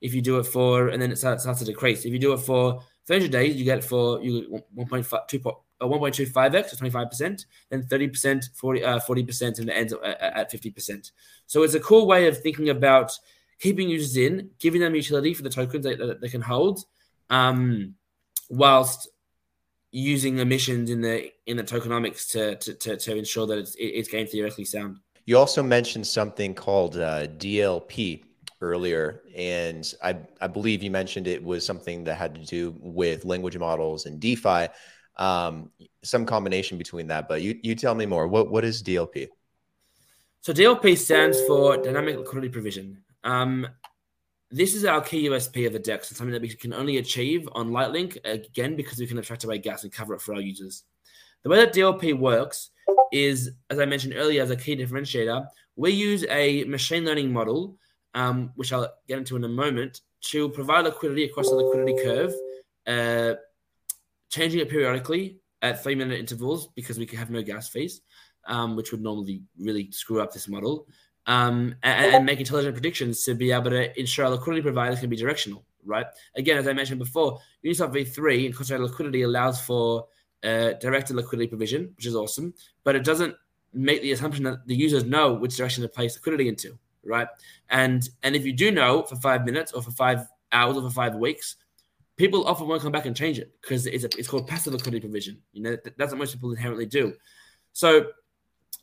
If 0.01 0.15
you 0.15 0.23
do 0.23 0.39
it 0.39 0.47
for, 0.47 0.89
and 0.89 1.01
then 1.01 1.13
it 1.13 1.17
starts, 1.17 1.45
starts 1.45 1.61
to 1.61 1.65
decrease. 1.65 2.05
If 2.05 2.13
you 2.13 2.19
do 2.19 2.33
it 2.33 2.41
for 2.41 2.83
300 3.07 3.31
days, 3.31 3.57
you 3.57 3.65
get 3.65 3.79
it 3.79 3.85
for 3.85 4.23
you 4.23 4.63
1.5, 4.77 5.29
2, 5.29 5.41
uh, 5.81 5.87
1.25x, 5.87 6.71
so 6.71 6.77
25%, 6.77 7.45
then 7.71 7.83
30%, 7.83 8.51
40, 8.55 8.85
uh, 8.85 9.01
40%, 9.01 9.59
and 9.59 9.71
it 9.71 9.73
ends 9.73 9.93
at, 9.93 10.21
at 10.21 10.53
50%. 10.53 11.13
So 11.47 11.63
it's 11.63 11.75
a 11.75 11.81
cool 11.81 12.07
way 12.07 12.27
of 12.27 12.41
thinking 12.41 12.69
about 12.69 13.13
keeping 13.61 13.89
users 13.89 14.17
in, 14.17 14.51
giving 14.59 14.81
them 14.81 14.95
utility 14.95 15.35
for 15.35 15.43
the 15.43 15.51
tokens 15.51 15.85
that, 15.85 15.99
that 15.99 16.21
they 16.21 16.29
can 16.29 16.41
hold, 16.41 16.85
um, 17.29 17.95
whilst 18.49 19.09
using 19.93 20.39
emissions 20.39 20.89
in 20.91 21.01
the 21.01 21.31
in 21.47 21.57
the 21.57 21.65
tokenomics 21.65 22.31
to 22.31 22.57
to, 22.57 22.75
to, 22.75 22.97
to 22.97 23.17
ensure 23.17 23.47
that 23.47 23.59
it's, 23.59 23.77
it's 23.79 24.09
game 24.09 24.27
theoretically 24.27 24.65
sound. 24.65 24.99
You 25.27 25.39
also 25.39 25.63
mentioned 25.63 26.07
something 26.07 26.55
called 26.55 26.97
uh, 26.97 27.27
DLP 27.27 28.25
earlier, 28.61 29.23
and 29.37 29.93
I, 30.03 30.17
I 30.41 30.47
believe 30.47 30.83
you 30.83 30.91
mentioned 30.91 31.27
it 31.27 31.43
was 31.43 31.65
something 31.65 32.05
that 32.05 32.17
had 32.17 32.35
to 32.35 32.45
do 32.45 32.75
with 32.81 33.25
language 33.25 33.57
models 33.57 34.07
and 34.07 34.19
DeFi, 34.19 34.69
um, 35.17 35.71
some 36.03 36.27
combination 36.27 36.79
between 36.79 37.07
that. 37.09 37.29
But 37.29 37.43
you, 37.43 37.59
you 37.63 37.75
tell 37.75 37.95
me 37.95 38.07
more. 38.07 38.27
What 38.27 38.51
what 38.51 38.65
is 38.65 38.83
DLP? 38.83 39.29
So 40.41 40.55
DLP 40.55 40.97
stands 40.97 41.39
for 41.43 41.77
Dynamic 41.77 42.17
Liquidity 42.17 42.49
Provision. 42.49 43.03
Um, 43.25 43.67
this 44.51 44.75
is 44.75 44.85
our 44.85 45.01
key 45.01 45.29
USP 45.29 45.67
of 45.67 45.73
the 45.73 45.79
DEX 45.79 46.11
and 46.11 46.17
something 46.17 46.33
that 46.33 46.43
we 46.43 46.49
can 46.49 46.73
only 46.73 46.99
achieve 46.99 47.49
on 47.53 47.71
Lightlink, 47.71 48.19
again, 48.25 48.75
because 48.75 48.99
we 48.99 49.07
can 49.07 49.19
attract 49.19 49.45
away 49.45 49.59
gas 49.59 49.85
and 49.85 49.93
cover 49.93 50.15
it 50.15 50.21
for 50.21 50.35
our 50.35 50.41
users. 50.41 50.85
The 51.45 51.51
way 51.51 51.59
that 51.59 51.73
DLP 51.73 52.19
works 52.19 52.71
is, 53.13 53.53
as 53.71 53.79
I 53.79 53.87
mentioned 53.87 54.15
earlier, 54.17 54.43
as 54.43 54.51
a 54.51 54.57
key 54.57 54.77
differentiator, 54.77 55.47
we 55.77 55.93
use 55.93 56.27
a 56.29 56.65
machine 56.65 57.05
learning 57.05 57.33
model, 57.33 57.77
um, 58.15 58.51
which 58.57 58.73
I'll 58.73 58.93
get 59.07 59.19
into 59.19 59.37
in 59.37 59.45
a 59.45 59.49
moment, 59.49 60.01
to 60.23 60.49
provide 60.51 60.85
liquidity 60.85 61.25
across 61.25 61.49
the 61.49 61.57
liquidity 61.57 62.03
curve, 62.03 62.35
uh, 62.87 63.35
changing 64.31 64.61
it 64.61 64.69
periodically 64.69 65.39
at 65.63 65.83
three 65.83 65.95
minute 65.95 66.19
intervals 66.19 66.69
because 66.75 66.99
we 66.99 67.07
have 67.07 67.31
no 67.31 67.43
gas 67.43 67.69
fees, 67.69 68.01
um, 68.47 68.77
which 68.77 68.91
would 68.91 69.01
normally 69.01 69.43
really 69.59 69.91
screw 69.93 70.21
up 70.21 70.33
this 70.33 70.49
model 70.49 70.87
um, 71.31 71.77
and, 71.85 72.15
and, 72.17 72.27
make 72.27 72.41
intelligent 72.41 72.75
predictions 72.75 73.23
to 73.23 73.35
be 73.35 73.53
able 73.53 73.71
to 73.71 73.99
ensure 73.99 74.29
liquidity 74.29 74.63
providers 74.63 74.99
can 74.99 75.09
be 75.09 75.15
directional, 75.17 75.65
right? 75.85 76.07
Again, 76.35 76.59
as 76.59 76.67
I 76.67 76.73
mentioned 76.73 76.99
before, 76.99 77.39
Uniswap 77.65 77.95
v3 77.95 78.47
and 78.47 78.55
concentrated 78.55 78.91
liquidity 78.91 79.23
allows 79.23 79.61
for 79.61 80.09
uh, 80.43 80.73
directed 80.81 81.15
liquidity 81.15 81.47
provision, 81.47 81.93
which 81.95 82.07
is 82.07 82.17
awesome, 82.17 82.53
but 82.83 82.97
it 82.97 83.05
doesn't 83.05 83.37
make 83.73 84.03
the 84.03 84.11
assumption 84.11 84.43
that 84.43 84.67
the 84.67 84.75
users 84.75 85.05
know 85.05 85.33
which 85.33 85.57
direction 85.57 85.83
to 85.83 85.89
place 85.89 86.17
liquidity 86.17 86.49
into, 86.49 86.77
right? 87.05 87.29
And 87.69 88.09
and 88.25 88.35
if 88.35 88.45
you 88.45 88.53
do 88.53 88.73
know 88.73 89.05
for 89.05 89.15
five 89.15 89.45
minutes 89.45 89.71
or 89.71 89.83
for 89.83 89.93
five 89.93 90.27
hours 90.51 90.77
or 90.77 90.83
for 90.83 90.91
five 90.91 91.15
weeks, 91.15 91.55
people 92.17 92.45
often 92.45 92.67
won't 92.67 92.83
come 92.83 92.91
back 92.91 93.07
and 93.07 93.15
change 93.15 93.39
it 93.39 93.53
because 93.63 93.87
it's 93.87 94.03
it's 94.19 94.27
called 94.27 94.49
passive 94.49 94.73
liquidity 94.73 95.01
provision. 95.01 95.39
You 95.53 95.63
know, 95.63 95.77
that's 95.97 96.11
what 96.11 96.19
most 96.19 96.33
people 96.33 96.51
inherently 96.51 96.87
do. 96.87 97.15
So 97.73 98.07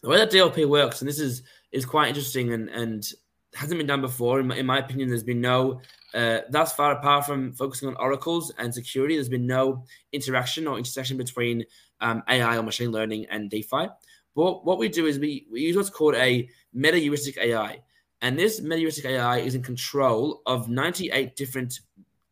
the 0.02 0.10
way 0.10 0.18
that 0.18 0.32
DLP 0.32 0.68
works, 0.68 1.02
and 1.02 1.10
this 1.10 1.20
is 1.20 1.44
is 1.72 1.86
quite 1.86 2.10
interesting 2.10 2.54
and 2.54 2.70
and 2.70 3.12
hasn't 3.54 3.78
been 3.78 3.88
done 3.88 4.02
before. 4.02 4.40
In 4.40 4.48
my, 4.48 4.56
in 4.56 4.66
my 4.66 4.80
opinion, 4.80 5.10
there's 5.10 5.24
been 5.24 5.42
no 5.42 5.82
uh, 6.14 6.40
thus 6.50 6.74
far, 6.74 6.94
apart 6.94 7.26
from 7.26 7.54
focusing 7.54 7.88
on 7.90 7.96
oracles 7.98 8.52
and 8.58 8.74
security, 8.74 9.16
there's 9.16 9.30
been 9.30 9.48
no 9.48 9.84
interaction 10.14 10.68
or 10.68 10.78
intersection 10.78 11.18
between 11.18 11.66
um, 12.02 12.24
AI 12.30 12.58
or 12.58 12.64
machine 12.64 12.92
learning 12.92 13.26
and 13.30 13.50
DeFi. 13.50 13.88
But 14.36 14.66
what 14.66 14.78
we 14.78 14.88
do 14.88 15.06
is 15.06 15.20
we, 15.20 15.48
we 15.52 15.62
use 15.62 15.76
what's 15.76 15.90
called 15.90 16.16
a 16.16 16.50
meta 16.74 16.98
heuristic 16.98 17.38
AI. 17.38 17.82
And 18.22 18.38
this 18.38 18.62
meta 18.62 18.78
heuristic 18.78 19.06
AI 19.06 19.40
is 19.40 19.56
in 19.56 19.64
control 19.64 20.42
of 20.46 20.70
98 20.70 21.36
different 21.36 21.80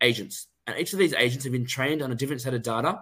agents. 0.01 0.47
And 0.67 0.79
each 0.79 0.93
of 0.93 0.99
these 0.99 1.13
agents 1.13 1.43
have 1.43 1.53
been 1.53 1.65
trained 1.65 2.01
on 2.01 2.11
a 2.11 2.15
different 2.15 2.41
set 2.41 2.53
of 2.53 2.63
data. 2.63 3.01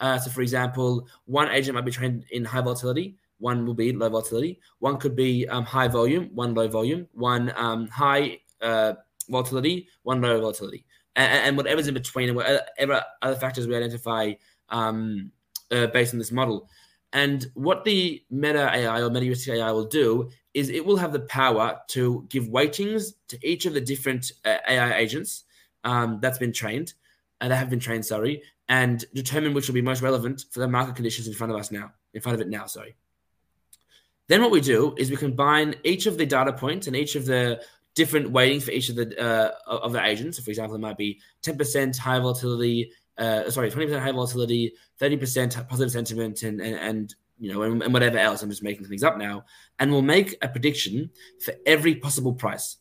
Uh, 0.00 0.18
so, 0.18 0.30
for 0.30 0.42
example, 0.42 1.06
one 1.26 1.50
agent 1.50 1.74
might 1.74 1.84
be 1.84 1.92
trained 1.92 2.24
in 2.30 2.44
high 2.44 2.60
volatility, 2.60 3.18
one 3.44 3.66
will 3.66 3.74
be 3.74 3.92
low 3.92 4.08
volatility. 4.08 4.58
One 4.78 4.96
could 4.96 5.14
be 5.14 5.46
um, 5.48 5.66
high 5.66 5.88
volume, 5.88 6.30
one 6.32 6.54
low 6.54 6.66
volume, 6.66 7.06
one 7.12 7.52
um, 7.56 7.88
high 7.88 8.38
uh, 8.62 8.94
volatility, 9.28 9.86
one 10.02 10.22
low 10.22 10.40
volatility, 10.40 10.86
and, 11.14 11.30
and, 11.46 11.56
whatever's 11.58 11.86
in 11.86 11.92
between, 11.92 12.30
and 12.30 12.36
whatever 12.36 13.04
other 13.20 13.36
factors 13.36 13.68
we 13.68 13.76
identify 13.76 14.32
um, 14.70 15.30
uh, 15.70 15.88
based 15.88 16.14
on 16.14 16.18
this 16.18 16.32
model. 16.32 16.70
And 17.12 17.46
what 17.52 17.84
the 17.84 18.24
Meta 18.30 18.74
AI 18.74 19.02
or 19.02 19.10
Meta 19.10 19.26
heuristic 19.26 19.52
AI 19.56 19.70
will 19.72 19.84
do 19.84 20.30
is 20.54 20.70
it 20.70 20.86
will 20.86 20.96
have 20.96 21.12
the 21.12 21.20
power 21.20 21.78
to 21.88 22.26
give 22.30 22.48
weightings 22.48 23.12
to 23.28 23.38
each 23.46 23.66
of 23.66 23.74
the 23.74 23.80
different 23.82 24.32
uh, 24.46 24.56
AI 24.66 24.96
agents 24.96 25.44
um, 25.84 26.18
that's 26.22 26.38
been 26.38 26.54
trained, 26.54 26.94
uh, 27.42 27.48
that 27.48 27.56
have 27.56 27.68
been 27.68 27.78
trained, 27.78 28.06
sorry, 28.06 28.42
and 28.70 29.04
determine 29.12 29.52
which 29.52 29.68
will 29.68 29.74
be 29.74 29.82
most 29.82 30.00
relevant 30.00 30.46
for 30.50 30.60
the 30.60 30.68
market 30.68 30.96
conditions 30.96 31.28
in 31.28 31.34
front 31.34 31.52
of 31.52 31.58
us 31.58 31.70
now, 31.70 31.92
in 32.14 32.22
front 32.22 32.40
of 32.40 32.40
it 32.40 32.48
now, 32.48 32.64
sorry. 32.64 32.96
Then 34.28 34.40
what 34.42 34.50
we 34.50 34.60
do 34.60 34.94
is 34.96 35.10
we 35.10 35.16
combine 35.16 35.74
each 35.84 36.06
of 36.06 36.16
the 36.16 36.26
data 36.26 36.52
points 36.52 36.86
and 36.86 36.96
each 36.96 37.14
of 37.14 37.26
the 37.26 37.62
different 37.94 38.30
weightings 38.32 38.64
for 38.64 38.70
each 38.70 38.88
of 38.88 38.96
the 38.96 39.20
uh, 39.20 39.50
of 39.66 39.92
the 39.92 40.04
agents. 40.04 40.36
So, 40.36 40.42
for 40.42 40.50
example, 40.50 40.76
it 40.76 40.80
might 40.80 40.96
be 40.96 41.20
10% 41.42 41.96
high 41.98 42.18
volatility, 42.18 42.90
uh, 43.18 43.50
sorry, 43.50 43.70
20% 43.70 44.00
high 44.00 44.12
volatility, 44.12 44.74
30% 45.00 45.68
positive 45.68 45.92
sentiment, 45.92 46.42
and, 46.42 46.60
and, 46.60 46.76
and 46.76 47.14
you 47.38 47.52
know, 47.52 47.62
and, 47.62 47.82
and, 47.82 47.92
whatever 47.92 48.18
else. 48.18 48.42
I'm 48.42 48.50
just 48.50 48.62
making 48.62 48.86
things 48.86 49.04
up 49.04 49.18
now. 49.18 49.44
And 49.78 49.90
we'll 49.90 50.02
make 50.02 50.36
a 50.42 50.48
prediction 50.48 51.10
for 51.44 51.54
every 51.66 51.96
possible 51.96 52.32
price. 52.32 52.76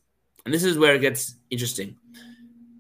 And 0.45 0.53
this 0.53 0.63
is 0.63 0.77
where 0.77 0.95
it 0.95 1.01
gets 1.01 1.35
interesting. 1.49 1.97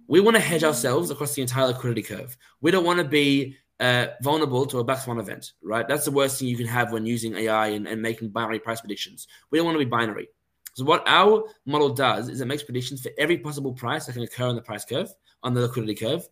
We 0.07 0.19
want 0.19 0.35
to 0.35 0.41
hedge 0.41 0.63
ourselves 0.63 1.11
across 1.11 1.33
the 1.33 1.41
entire 1.41 1.67
liquidity 1.67 2.03
curve. 2.03 2.37
We 2.61 2.71
don't 2.71 2.85
want 2.85 2.99
to 2.99 3.05
be 3.05 3.57
uh, 3.83 4.07
vulnerable 4.21 4.65
to 4.65 4.79
a 4.79 4.83
black 4.83 4.99
swan 4.99 5.19
event, 5.19 5.51
right? 5.61 5.85
That's 5.85 6.05
the 6.05 6.11
worst 6.11 6.39
thing 6.39 6.47
you 6.47 6.55
can 6.55 6.67
have 6.67 6.93
when 6.93 7.05
using 7.05 7.35
AI 7.35 7.67
and, 7.67 7.85
and 7.85 8.01
making 8.01 8.29
binary 8.29 8.59
price 8.59 8.79
predictions. 8.79 9.27
We 9.51 9.57
don't 9.57 9.65
want 9.65 9.75
to 9.75 9.83
be 9.83 9.89
binary. 9.89 10.29
So 10.73 10.85
what 10.85 11.03
our 11.05 11.43
model 11.65 11.89
does 11.89 12.29
is 12.29 12.39
it 12.39 12.45
makes 12.45 12.63
predictions 12.63 13.01
for 13.01 13.11
every 13.17 13.37
possible 13.37 13.73
price 13.73 14.05
that 14.05 14.13
can 14.13 14.23
occur 14.23 14.47
on 14.47 14.55
the 14.55 14.61
price 14.61 14.85
curve, 14.85 15.09
on 15.43 15.53
the 15.53 15.59
liquidity 15.59 15.95
curve, 15.95 16.25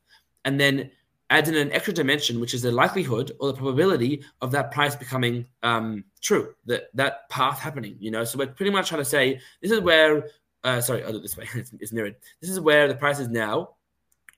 and 0.46 0.58
then 0.58 0.92
adds 1.30 1.50
in 1.50 1.56
an 1.56 1.74
extra 1.74 1.94
dimension, 1.94 2.40
which 2.40 2.54
is 2.54 2.62
the 2.62 2.72
likelihood 2.72 3.34
or 3.42 3.50
the 3.50 3.58
probability 3.58 4.24
of 4.40 4.52
that 4.52 4.72
price 4.72 4.96
becoming 4.96 5.46
um, 5.62 6.06
true, 6.22 6.56
that 6.68 6.84
that 6.94 7.28
path 7.30 7.60
happening. 7.60 7.98
You 8.00 8.12
know, 8.12 8.24
so 8.24 8.40
we're 8.40 8.48
pretty 8.48 8.72
much 8.72 8.88
trying 8.88 9.02
to 9.02 9.06
say 9.06 9.42
this 9.62 9.72
is 9.72 9.82
where. 9.82 10.30
Uh, 10.64 10.80
sorry, 10.80 11.04
I'll 11.04 11.12
do 11.12 11.18
it 11.18 11.24
this 11.24 11.36
way. 11.36 11.50
it's, 11.56 11.74
it's 11.82 11.92
mirrored. 11.92 12.16
This 12.40 12.50
is 12.50 12.62
where 12.62 12.88
the 12.88 12.96
price 12.96 13.20
is 13.20 13.28
now. 13.28 13.72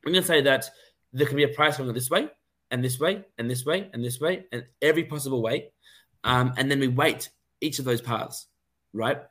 We're 0.04 0.14
going 0.14 0.24
to 0.24 0.28
say 0.28 0.42
that 0.42 0.68
there 1.12 1.28
can 1.28 1.38
be 1.38 1.44
a 1.44 1.50
price 1.50 1.78
going 1.78 1.94
this 1.94 2.10
way, 2.10 2.30
and 2.74 2.84
this 2.84 3.00
way 3.00 3.24
and 3.38 3.50
this 3.50 3.66
way 3.66 3.88
and 3.94 4.04
this 4.04 4.20
way 4.20 4.46
and 4.52 4.66
every 4.82 5.04
possible 5.04 5.42
way. 5.42 5.72
Um, 6.24 6.54
and 6.58 6.70
then 6.70 6.80
we 6.80 6.88
weight 6.88 7.30
each 7.62 7.78
of 7.80 7.86
those 7.86 8.02
paths, 8.02 8.48
right? 8.94 9.22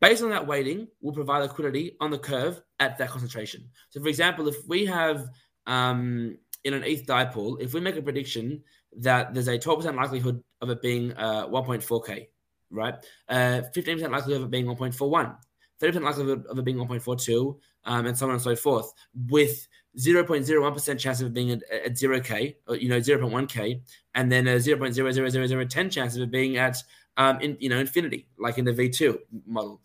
Based 0.00 0.22
on 0.22 0.30
that 0.30 0.46
weighting, 0.46 0.86
we'll 1.00 1.14
provide 1.14 1.40
liquidity 1.40 1.96
on 1.98 2.10
the 2.10 2.18
curve 2.18 2.60
at 2.78 2.98
that 2.98 3.08
concentration. 3.08 3.68
So, 3.88 4.00
for 4.00 4.08
example, 4.08 4.46
if 4.48 4.56
we 4.68 4.84
have 4.84 5.26
um, 5.66 6.36
in 6.62 6.74
an 6.74 6.84
ETH 6.84 7.06
dipole, 7.06 7.60
if 7.60 7.72
we 7.72 7.80
make 7.80 7.96
a 7.96 8.02
prediction 8.02 8.62
that 8.98 9.32
there's 9.32 9.48
a 9.48 9.58
12% 9.58 9.94
likelihood 9.96 10.42
of 10.60 10.70
it 10.70 10.82
being 10.82 11.12
uh, 11.14 11.46
1.4K, 11.46 12.28
right? 12.70 12.94
Uh, 13.28 13.62
15% 13.74 14.10
likelihood 14.10 14.42
of 14.42 14.48
it 14.48 14.50
being 14.50 14.66
1.41, 14.66 15.36
30% 15.80 16.02
likelihood 16.02 16.46
of 16.46 16.58
it 16.58 16.64
being 16.64 16.76
1.42, 16.76 17.56
um, 17.84 18.06
and 18.06 18.16
so 18.16 18.26
on 18.26 18.32
and 18.32 18.42
so 18.42 18.54
forth, 18.54 18.92
with 19.28 19.66
0.01% 19.98 20.98
chance 20.98 21.20
of 21.20 21.26
it 21.26 21.34
being 21.34 21.50
at, 21.50 21.62
at 21.70 21.92
0k, 21.92 22.54
or, 22.66 22.76
you 22.76 22.88
know, 22.88 23.00
0.1k, 23.00 23.80
and 24.14 24.30
then 24.30 24.46
a 24.46 24.56
0.00010 24.56 25.90
chance 25.90 26.16
of 26.16 26.22
it 26.22 26.30
being 26.30 26.56
at, 26.56 26.76
um, 27.16 27.40
in, 27.40 27.56
you 27.60 27.68
know, 27.68 27.78
infinity, 27.78 28.28
like 28.38 28.58
in 28.58 28.64
the 28.64 28.72
V2 28.72 29.18
model. 29.46 29.80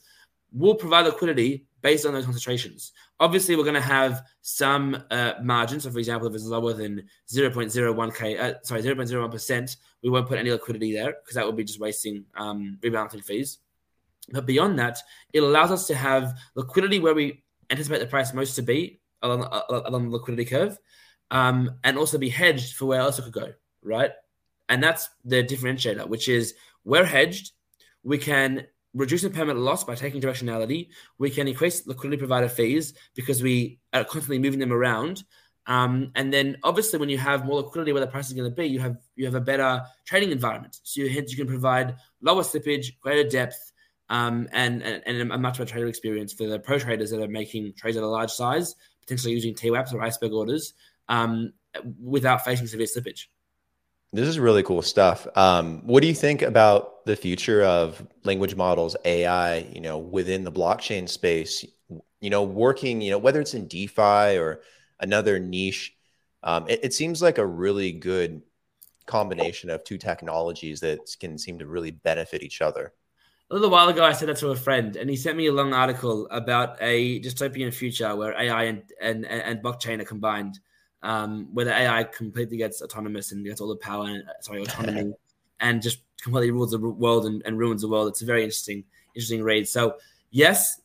We'll 0.51 0.76
provide 0.76 1.05
liquidity 1.05 1.66
based 1.82 2.05
on 2.05 2.14
those 2.14 2.26
concentrations. 2.26 2.91
Obviously, 3.20 3.55
we're 3.55 3.64
going 3.64 3.74
to 3.74 3.82
have 3.82 4.22
some 4.41 5.03
uh, 5.09 5.34
margin. 5.41 5.80
So, 5.80 5.89
for 5.89 5.97
example, 5.97 6.28
if 6.28 6.36
it's 6.36 6.45
lower 6.45 6.74
than 6.74 7.03
0.01k, 7.28 8.39
uh, 8.39 8.53
sorry, 8.61 8.84
0.01%, 8.84 9.78
we 10.03 10.09
won't 10.09 10.28
put 10.28 10.38
any 10.38 10.51
liquidity 10.51 10.93
there 10.93 11.16
because 11.22 11.36
that 11.36 11.45
would 11.45 11.57
be 11.57 11.64
just 11.64 11.80
wasting 11.80 12.24
um, 12.36 12.78
rebalancing 12.82 13.24
fees. 13.24 13.57
But 14.32 14.45
beyond 14.45 14.78
that, 14.80 14.99
it 15.34 15.39
allows 15.41 15.72
us 15.72 15.88
to 15.88 15.95
have 15.95 16.38
liquidity 16.55 16.99
where 16.99 17.16
we 17.16 17.43
anticipate 17.70 17.99
the 17.99 18.05
price 18.05 18.34
most 18.34 18.55
to 18.55 18.61
be 18.61 19.01
along, 19.24 19.47
along 19.69 20.09
the 20.09 20.17
liquidity 20.17 20.45
curve. 20.45 20.78
um, 21.34 21.71
and 21.84 21.97
also 21.97 22.17
be 22.17 22.30
hedged 22.30 22.76
for 22.76 22.86
where 22.86 23.01
else 23.01 23.19
it 23.19 23.24
could 23.24 23.34
go, 23.34 23.53
right? 23.82 24.11
And 24.69 24.82
that's 24.82 25.09
the 25.26 25.43
differentiator, 25.43 26.07
which 26.07 26.30
is 26.30 26.53
we're 26.86 27.03
hedged. 27.05 27.51
We 28.03 28.19
can 28.19 28.67
reduce 28.93 29.24
impermanent 29.24 29.59
loss 29.59 29.84
by 29.84 29.95
taking 29.95 30.21
directionality. 30.21 30.89
We 31.17 31.32
can 31.32 31.47
increase 31.47 31.88
liquidity 31.88 32.19
provider 32.19 32.47
fees 32.47 32.93
because 33.15 33.41
we 33.41 33.80
are 33.93 34.03
constantly 34.03 34.39
moving 34.39 34.59
them 34.59 34.71
around. 34.71 35.24
Um, 35.65 36.11
and 36.15 36.32
then 36.32 36.57
obviously 36.63 36.99
when 36.99 37.09
you 37.09 37.17
have 37.17 37.45
more 37.45 37.61
liquidity 37.61 37.93
where 37.93 38.01
the 38.01 38.11
price 38.11 38.28
is 38.28 38.34
going 38.34 38.49
to 38.49 38.55
be, 38.55 38.67
you 38.67 38.80
have 38.80 38.97
you 39.15 39.26
have 39.26 39.36
a 39.36 39.41
better 39.41 39.82
trading 40.05 40.32
environment. 40.32 40.78
So 40.84 41.01
you, 41.01 41.09
hence 41.09 41.32
you 41.32 41.38
can 41.38 41.47
provide 41.47 41.95
lower 42.21 42.43
slippage, 42.43 42.99
greater 42.99 43.28
depth, 43.28 43.71
um, 44.09 44.47
and, 44.51 44.84
and, 44.84 45.01
and 45.05 45.32
a 45.32 45.38
much 45.38 45.57
better 45.57 45.71
trader 45.71 45.88
experience 45.88 46.34
for 46.34 46.45
the 46.45 46.59
pro 46.59 46.78
traders 46.78 47.09
that 47.09 47.21
are 47.21 47.28
making 47.28 47.74
trades 47.76 47.97
at 47.97 48.03
a 48.03 48.07
large 48.07 48.30
size, 48.32 48.76
potentially 49.04 49.34
using 49.34 49.54
TWAPs 49.54 49.93
or 49.93 50.01
iceberg 50.01 50.34
orders 50.34 50.74
um, 51.10 51.54
without 52.01 52.43
facing 52.43 52.68
severe 52.68 52.88
slippage. 52.88 53.26
This 54.12 54.28
is 54.28 54.39
really 54.39 54.62
cool 54.64 54.84
stuff. 54.84 55.28
Um, 55.36 55.82
what 55.86 56.01
do 56.01 56.08
you 56.08 56.14
think 56.14 56.43
about 56.43 57.04
the 57.06 57.16
future 57.16 57.64
of 57.64 58.06
language 58.24 58.56
models, 58.56 58.95
AI, 59.06 59.58
you 59.74 59.82
know, 59.82 59.97
within 59.97 60.43
the 60.43 60.51
blockchain 60.51 61.10
space, 61.10 61.66
you 62.22 62.30
know, 62.30 62.43
working, 62.43 63.01
you 63.01 63.10
know, 63.10 63.18
whether 63.18 63.41
it's 63.41 63.56
in 63.56 63.68
DeFi 63.68 64.38
or 64.38 64.62
another 64.99 65.39
niche, 65.39 65.95
um, 66.43 66.68
it, 66.70 66.82
it 66.84 66.93
seems 66.93 67.22
like 67.22 67.39
a 67.39 67.45
really 67.45 67.91
good 67.91 68.43
combination 69.06 69.70
of 69.70 69.84
two 69.84 69.97
technologies 69.97 70.80
that 70.82 70.99
can 71.20 71.38
seem 71.38 71.60
to 71.60 71.66
really 71.66 71.91
benefit 71.91 72.43
each 72.43 72.62
other. 72.62 72.93
A 73.52 73.54
little 73.54 73.70
while 73.70 73.89
ago, 73.89 74.04
I 74.04 74.14
said 74.14 74.30
that 74.30 74.38
to 74.38 74.50
a 74.50 74.56
friend, 74.56 74.96
and 74.96 75.10
he 75.10 75.16
sent 75.16 75.38
me 75.38 75.48
a 75.48 75.54
long 75.54 75.74
article 75.74 76.28
about 76.32 76.78
a 76.82 77.20
dystopian 77.22 77.74
future 77.74 78.16
where 78.16 78.34
AI 78.34 78.64
and, 78.64 78.84
and, 79.00 79.26
and 79.26 79.62
blockchain 79.62 80.02
are 80.02 80.06
combined 80.06 80.60
um, 81.04 81.50
where 81.54 81.66
the 81.66 81.74
AI 81.74 82.06
completely 82.06 82.58
gets 82.58 82.82
autonomous 82.82 83.32
and 83.32 83.46
gets 83.46 83.62
all 83.62 83.68
the 83.68 83.76
power 83.76 84.06
and 84.06 84.24
sorry 84.39 84.64
autonomy 84.64 85.14
and 85.60 85.82
just 85.82 86.00
completely 86.22 86.52
rules 86.52 86.72
the 86.72 86.80
world 86.80 87.26
and, 87.26 87.44
and, 87.46 87.60
ruins 87.60 87.82
the 87.82 87.89
world. 87.89 88.08
It's 88.08 88.22
a 88.22 88.26
very 88.26 88.44
interesting 88.44 88.86
interesting 89.14 89.44
read. 89.44 89.68
So 89.68 89.98
yes, 90.32 90.82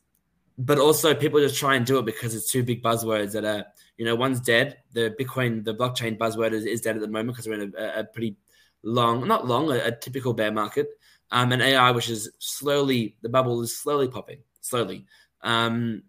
but 0.59 0.79
also 0.79 1.15
people 1.15 1.41
just 1.41 1.57
try 1.57 1.77
and 1.77 1.87
do 1.87 1.99
it 1.99 2.05
because 2.05 2.35
it's 2.35 2.51
two 2.51 2.65
big 2.65 2.83
buzzwords 2.83 3.33
that 3.33 3.45
are 3.45 3.65
you 3.97 4.05
know 4.05 4.17
one's 4.17 4.41
dead. 4.41 4.79
The 4.93 5.15
Bitcoin 5.19 5.65
the 5.65 5.75
blockchain 5.75 6.19
buzzword 6.19 6.53
is, 6.53 6.65
is 6.65 6.81
dead 6.81 6.97
at 6.97 7.01
the 7.01 7.09
moment 7.09 7.37
because 7.37 7.47
we're 7.47 7.63
in 7.63 7.75
a, 7.79 8.01
a 8.01 8.05
pretty 8.05 8.37
long 8.83 9.27
not 9.27 9.47
long 9.47 9.71
a, 9.71 9.77
a 9.77 9.93
typical 9.93 10.35
bear 10.35 10.51
market. 10.51 10.98
Um, 11.31 11.53
and 11.53 11.61
AI, 11.61 11.91
which 11.91 12.09
is 12.09 12.31
slowly 12.39 13.17
the 13.23 13.29
bubble 13.29 13.61
is 13.61 13.77
slowly 13.77 14.09
popping 14.09 14.39
slowly. 14.69 15.07
Um, 15.43 16.03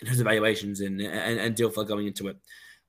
in 0.00 0.06
terms 0.06 0.20
of 0.20 0.26
valuations 0.26 0.80
and, 0.80 1.00
and, 1.00 1.40
and 1.40 1.54
deal 1.54 1.70
flow 1.70 1.84
going 1.84 2.06
into 2.06 2.28
it. 2.28 2.36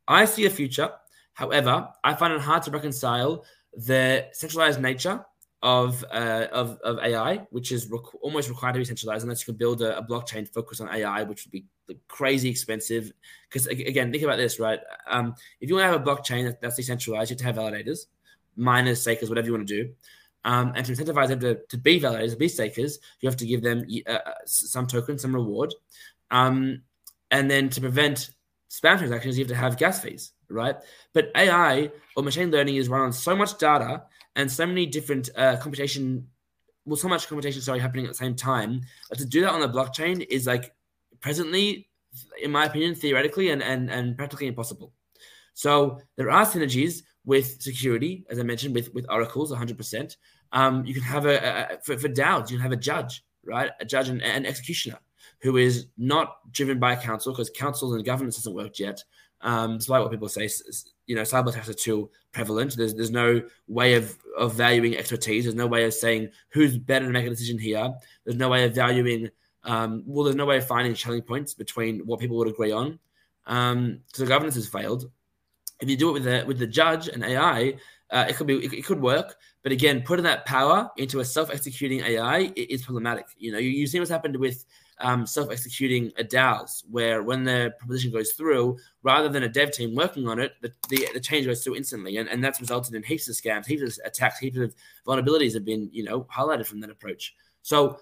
I 0.08 0.26
see 0.26 0.46
a 0.46 0.50
future. 0.50 0.90
However, 1.34 1.88
I 2.04 2.14
find 2.16 2.34
it 2.34 2.42
hard 2.42 2.64
to 2.64 2.72
reconcile 2.72 3.46
the 3.74 4.28
centralized 4.34 4.82
nature 4.82 5.26
of 5.64 6.04
uh, 6.12 6.48
of, 6.52 6.78
of 6.84 7.00
AI, 7.00 7.48
which 7.50 7.72
is 7.72 7.92
almost 8.22 8.50
required 8.50 8.74
to 8.74 8.80
be 8.80 8.86
centralized, 8.86 9.24
unless 9.24 9.42
you 9.42 9.54
can 9.54 9.58
build 9.58 9.82
a, 9.82 9.98
a 9.98 10.04
blockchain 10.04 10.48
focused 10.54 10.82
on 10.82 10.90
AI, 10.94 11.24
which 11.24 11.46
would 11.46 11.52
be 11.52 11.66
crazy 12.08 12.50
expensive. 12.50 13.12
Because 13.50 13.68
again, 13.68 14.12
think 14.12 14.24
about 14.24 14.38
this, 14.38 14.60
right? 14.60 14.80
Um, 15.10 15.34
if 15.62 15.70
you 15.70 15.76
want 15.76 15.86
to 15.86 15.92
have 15.92 16.02
a 16.02 16.04
blockchain 16.04 16.54
that's 16.62 16.76
decentralized, 16.76 17.30
you 17.30 17.36
have 17.36 17.40
to 17.40 17.46
have 17.46 17.56
validators, 17.56 18.08
miners, 18.56 19.02
stakers, 19.02 19.30
whatever 19.30 19.48
you 19.48 19.54
want 19.54 19.68
to 19.68 19.84
do. 19.84 19.94
Um, 20.48 20.72
and 20.76 20.86
to 20.86 20.94
incentivize 20.94 21.28
them 21.28 21.42
to, 21.42 21.60
to 21.68 21.78
be 21.78 22.00
validators, 22.00 22.40
be 22.40 22.48
stakers, 22.48 23.00
you 23.20 23.28
have 23.28 23.36
to 23.36 23.46
give 23.46 23.62
them 23.62 23.86
uh, 24.08 24.12
uh 24.12 24.32
some 24.46 24.88
token, 24.88 25.20
some 25.20 25.36
reward. 25.36 25.74
Um, 26.32 26.84
and 27.30 27.52
then 27.52 27.68
to 27.70 27.82
prevent 27.82 28.30
spam 28.70 28.98
transactions, 28.98 29.38
you 29.38 29.44
have 29.44 29.50
to 29.50 29.56
have 29.56 29.78
gas 29.78 30.02
fees, 30.02 30.32
right? 30.50 30.78
But 31.14 31.32
AI 31.36 31.92
or 32.16 32.24
machine 32.24 32.50
learning 32.50 32.78
is 32.78 32.88
run 32.88 33.02
on 33.02 33.12
so 33.12 33.36
much 33.36 33.58
data 33.58 34.04
and 34.38 34.50
so 34.50 34.66
many 34.66 34.86
different 34.86 35.30
uh, 35.36 35.58
computation, 35.58 36.28
well, 36.86 36.96
so 36.96 37.10
much 37.10 37.28
computation 37.28 37.62
sorry 37.62 37.80
happening 37.80 38.06
at 38.06 38.12
the 38.12 38.18
same 38.18 38.36
time. 38.36 38.84
But 39.10 39.18
to 39.18 39.26
do 39.26 39.42
that 39.42 39.52
on 39.52 39.60
the 39.60 39.68
blockchain 39.68 40.26
is 40.30 40.48
like 40.48 40.74
presently, 41.20 41.90
in 42.42 42.52
my 42.52 42.68
opinion, 42.68 42.96
theoretically 42.96 43.50
and 43.50 43.62
and 43.62 43.90
and 43.90 44.16
practically 44.16 44.48
impossible. 44.48 44.94
So 45.54 46.00
there 46.16 46.32
are 46.32 46.46
synergies 46.46 47.02
with 47.26 47.62
security, 47.62 48.26
as 48.30 48.40
I 48.40 48.44
mentioned, 48.44 48.74
with 48.74 48.94
with 48.94 49.06
oracles, 49.10 49.52
100%. 49.52 50.16
Um, 50.52 50.86
you 50.86 50.94
can 50.94 51.04
have 51.04 51.26
a, 51.26 51.38
a 51.74 51.78
for, 51.84 51.98
for 51.98 52.08
you 52.08 52.14
can 52.14 52.60
have 52.60 52.72
a 52.72 52.78
judge, 52.78 53.24
right? 53.46 53.72
A 53.80 53.86
judge 53.86 54.10
and 54.10 54.22
an 54.22 54.46
executioner 54.46 55.00
who 55.42 55.58
is 55.58 55.88
not 55.98 56.52
driven 56.52 56.80
by 56.80 56.96
council 56.96 57.32
because 57.32 57.50
council 57.50 57.94
and 57.94 58.04
governance 58.04 58.38
hasn't 58.38 58.56
worked 58.56 58.80
yet. 58.80 59.04
Um, 59.42 59.78
despite 59.78 60.02
what 60.02 60.10
people 60.10 60.30
say, 60.30 60.50
you 61.06 61.16
know, 61.16 61.22
cyber 61.22 61.50
attacks 61.50 61.70
are 61.70 61.74
too 61.74 62.10
prevalent. 62.32 62.76
There's 62.76 62.96
there's 62.96 63.12
no 63.12 63.42
way 63.68 63.94
of 63.94 64.18
of 64.36 64.56
valuing 64.56 64.98
expertise. 64.98 65.44
There's 65.44 65.56
no 65.56 65.68
way 65.68 65.86
of 65.86 65.94
saying 65.94 66.30
who's 66.50 66.78
better 66.78 67.06
to 67.06 67.12
make 67.12 67.26
a 67.26 67.30
decision 67.30 67.60
here. 67.60 67.94
There's 68.26 68.38
no 68.38 68.50
way 68.50 68.66
of 68.66 68.74
valuing. 68.74 69.30
Um, 69.64 70.04
well, 70.08 70.24
there's 70.24 70.36
no 70.36 70.46
way 70.46 70.58
of 70.58 70.66
finding 70.66 70.96
selling 70.96 71.22
points 71.22 71.54
between 71.54 72.00
what 72.00 72.20
people 72.20 72.38
would 72.38 72.48
agree 72.48 72.72
on. 72.72 72.98
Um, 73.46 74.00
so 74.14 74.26
governance 74.26 74.56
has 74.56 74.68
failed. 74.68 75.10
If 75.80 75.90
you 75.90 75.98
do 75.98 76.10
it 76.10 76.14
with 76.14 76.24
the 76.24 76.44
with 76.48 76.58
the 76.58 76.68
judge 76.68 77.08
and 77.08 77.24
AI, 77.24 77.76
uh, 78.10 78.26
it 78.30 78.36
could 78.36 78.48
be 78.48 78.66
it, 78.66 78.74
it, 78.74 78.86
could 78.86 79.02
work. 79.02 79.36
But 79.64 79.72
again, 79.72 80.02
putting 80.02 80.24
that 80.24 80.46
power 80.46 80.90
into 80.98 81.20
a 81.20 81.26
self 81.26 81.50
executing 81.50 82.02
AI 82.02 82.52
is 82.56 82.84
problematic. 82.84 83.26
You 83.38 83.52
know, 83.52 83.58
you, 83.58 83.70
you 83.70 83.88
see 83.88 84.00
what's 84.00 84.12
happened 84.12 84.38
with 84.38 84.66
um, 85.00 85.26
self-executing 85.26 86.12
DAOs, 86.18 86.84
where 86.90 87.22
when 87.22 87.44
the 87.44 87.74
proposition 87.78 88.12
goes 88.12 88.32
through, 88.32 88.78
rather 89.04 89.30
than 89.30 89.44
a 89.44 89.50
dev 89.50 89.72
team 89.72 89.94
working 89.94 90.28
on 90.28 90.40
it, 90.40 90.54
the, 90.62 90.72
the, 90.90 91.08
the, 91.14 91.20
change 91.20 91.46
goes 91.46 91.64
through 91.64 91.76
instantly, 91.76 92.18
and, 92.18 92.28
and 92.30 92.44
that's 92.44 92.60
resulted 92.60 92.96
in 92.96 93.04
heaps 93.04 93.30
of 93.30 93.36
scams, 93.36 93.66
heaps 93.68 93.84
of 93.84 94.06
attacks, 94.06 94.40
heaps 94.40 94.58
of 94.58 94.74
vulnerabilities 95.06 95.54
have 95.54 95.66
been 95.66 95.90
you 95.92 96.04
know 96.04 96.22
highlighted 96.24 96.66
from 96.66 96.80
that 96.80 96.90
approach. 96.90 97.36
So, 97.62 98.00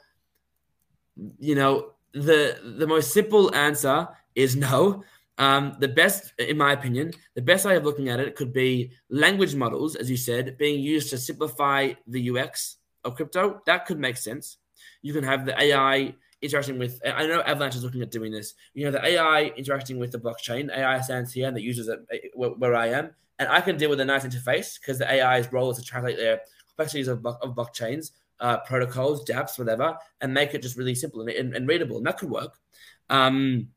you 1.40 1.56
know, 1.56 1.94
the 2.14 2.60
the 2.78 2.88
most 2.88 3.12
simple 3.12 3.54
answer 3.54 4.08
is 4.36 4.56
no. 4.56 5.04
Um, 5.38 5.76
the 5.80 5.88
best, 5.88 6.34
in 6.40 6.58
my 6.58 6.72
opinion, 6.72 7.12
the 7.34 7.42
best 7.42 7.66
way 7.66 7.76
of 7.76 7.84
looking 7.84 8.10
at 8.10 8.20
it 8.20 8.36
could 8.36 8.54
be 8.54 8.92
language 9.10 9.54
models, 9.56 9.96
as 9.96 10.10
you 10.10 10.18
said, 10.18 10.58
being 10.58 10.82
used 10.82 11.10
to 11.10 11.18
simplify 11.18 11.94
the 12.08 12.30
UX 12.30 12.78
of 13.04 13.16
crypto. 13.16 13.62
That 13.66 13.86
could 13.86 14.00
make 14.00 14.18
sense. 14.18 14.58
You 15.02 15.14
can 15.14 15.24
have 15.24 15.46
the 15.46 15.62
AI 15.62 16.16
interacting 16.42 16.80
with. 16.80 17.02
I 17.06 17.28
know 17.28 17.42
Avalanche 17.42 17.76
is 17.76 17.84
looking 17.84 18.02
at 18.02 18.12
doing 18.12 18.32
this. 18.32 18.54
You 18.74 18.86
know, 18.86 18.92
the 18.92 19.06
AI 19.06 19.52
interacting 19.58 20.00
with 20.00 20.12
the 20.12 20.20
blockchain. 20.20 20.76
AI 20.76 21.02
stands 21.02 21.34
here 21.34 21.48
and 21.48 21.56
the 21.56 21.62
users 21.62 21.90
it 21.90 22.32
where 22.34 22.76
I 22.76 22.88
am, 22.88 23.12
and 23.40 23.50
I 23.50 23.62
can 23.62 23.78
deal 23.78 23.90
with 23.90 24.00
a 24.00 24.06
nice 24.06 24.26
interface 24.26 24.80
because 24.80 25.00
the 25.00 25.10
AI's 25.12 25.52
role 25.52 25.72
is 25.72 25.78
to 25.78 25.84
translate 25.84 26.18
their 26.18 26.42
complexities 26.70 27.08
of, 27.08 27.26
of 27.26 27.56
blockchains, 27.56 28.12
uh, 28.40 28.58
protocols, 28.60 29.26
dApps, 29.26 29.60
whatever, 29.60 29.98
and 30.22 30.34
make 30.34 30.54
it 30.54 30.62
just 30.62 30.78
really 30.78 30.96
simple 30.96 31.22
and, 31.22 31.30
and, 31.30 31.56
and 31.56 31.68
readable, 31.68 31.98
and 31.98 32.06
that 32.06 32.18
could 32.18 32.30
work. 32.30 32.58
Um, 33.10 33.70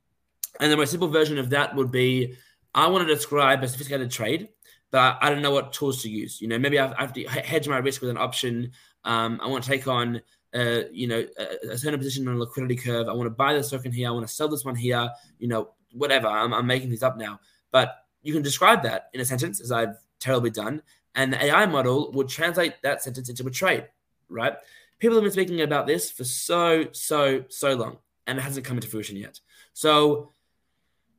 and 0.61 0.73
the 0.73 0.77
most 0.77 0.91
simple 0.91 1.09
version 1.09 1.39
of 1.39 1.51
that 1.51 1.75
would 1.75 1.91
be 1.91 2.35
I 2.75 2.87
want 2.89 3.07
to 3.07 3.15
describe 3.15 3.63
a 3.63 3.69
sophisticated 3.69 4.11
trade, 4.11 4.49
but 4.91 5.19
I 5.21 5.31
don't 5.31 5.43
know 5.43 5.51
what 5.51 5.73
tools 5.73 6.03
to 6.03 6.11
use. 6.11 6.41
You 6.41 6.49
know, 6.49 6.59
maybe 6.59 6.79
I 6.79 6.95
have 7.01 7.13
to 7.15 7.25
hedge 7.25 7.69
my 7.69 7.79
risk 7.79 8.01
with 8.01 8.11
an 8.11 8.19
option. 8.19 8.73
Um, 9.05 9.41
I 9.43 9.49
want 9.49 9.65
to 9.65 9.71
take 9.71 9.87
on 9.89 10.21
uh, 10.55 10.83
you 10.93 11.07
know, 11.07 11.27
a, 11.39 11.73
a, 11.73 11.79
certain 11.79 11.99
position 11.99 12.27
on 12.27 12.37
a 12.37 12.39
liquidity 12.39 12.77
curve. 12.77 13.09
I 13.09 13.13
want 13.13 13.27
to 13.27 13.31
buy 13.31 13.53
this 13.53 13.71
token 13.71 13.93
here. 13.93 14.09
I 14.09 14.13
want 14.13 14.27
to 14.27 14.33
sell 14.33 14.49
this 14.49 14.65
one 14.65 14.77
here. 14.77 15.11
You 15.39 15.49
know, 15.49 15.71
whatever. 15.93 16.27
I'm, 16.27 16.55
I'm 16.55 16.67
making 16.67 16.91
these 16.91 17.03
up 17.03 17.19
now, 17.19 17.41
but 17.71 17.95
you 18.23 18.33
can 18.33 18.43
describe 18.43 18.83
that 18.85 19.09
in 19.13 19.21
a 19.21 19.25
sentence, 19.25 19.61
as 19.61 19.71
I've 19.71 19.97
terribly 20.21 20.51
done, 20.51 20.83
and 21.15 21.33
the 21.33 21.45
AI 21.45 21.67
model 21.67 22.13
would 22.13 22.29
translate 22.29 22.75
that 22.83 23.03
sentence 23.03 23.29
into 23.29 23.47
a 23.47 23.51
trade. 23.51 23.89
Right? 24.29 24.55
People 24.99 25.17
have 25.17 25.23
been 25.23 25.33
speaking 25.33 25.61
about 25.61 25.87
this 25.87 26.11
for 26.11 26.25
so, 26.25 26.87
so, 26.93 27.45
so 27.49 27.75
long, 27.75 27.99
and 28.27 28.39
it 28.39 28.43
hasn't 28.43 28.67
come 28.67 28.79
into 28.79 28.89
fruition 28.89 29.17
yet. 29.17 29.41
So 29.75 30.33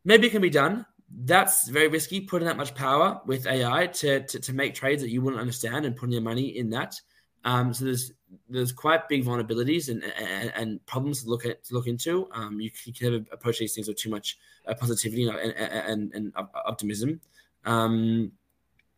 maybe 0.03 0.27
it 0.27 0.31
can 0.31 0.41
be 0.41 0.49
done. 0.49 0.85
That's 1.11 1.67
very 1.67 1.87
risky, 1.87 2.21
putting 2.21 2.47
that 2.47 2.57
much 2.57 2.75
power 2.75 3.19
with 3.25 3.47
AI 3.47 3.87
to, 3.87 4.21
to, 4.21 4.39
to 4.39 4.53
make 4.53 4.75
trades 4.75 5.01
that 5.01 5.09
you 5.09 5.21
wouldn't 5.21 5.41
understand 5.41 5.85
and 5.85 5.95
putting 5.95 6.13
your 6.13 6.21
money 6.21 6.57
in 6.57 6.69
that. 6.71 6.99
Um, 7.45 7.73
so 7.73 7.85
there's 7.85 8.11
there's 8.47 8.71
quite 8.71 9.07
big 9.07 9.23
vulnerabilities 9.25 9.89
and, 9.89 10.03
and, 10.03 10.51
and, 10.55 10.85
problems 10.85 11.23
to 11.23 11.29
look 11.29 11.45
at 11.45 11.63
to 11.63 11.73
look 11.73 11.87
into. 11.87 12.27
Um, 12.31 12.59
you, 12.59 12.69
can 12.69 12.93
never 13.01 13.25
approach 13.31 13.59
these 13.59 13.73
things 13.73 13.87
with 13.87 13.97
too 13.97 14.09
much 14.09 14.37
uh, 14.67 14.73
positivity 14.75 15.27
and, 15.27 15.37
and, 15.37 16.13
and 16.13 16.33
optimism. 16.65 17.21
Um, 17.65 18.33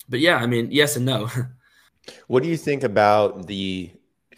but 0.09 0.19
yeah, 0.19 0.37
I 0.37 0.47
mean, 0.47 0.69
yes 0.71 0.95
and 0.95 1.05
no. 1.05 1.29
what 2.27 2.43
do 2.43 2.49
you 2.49 2.57
think 2.57 2.83
about 2.83 3.47
the 3.47 3.91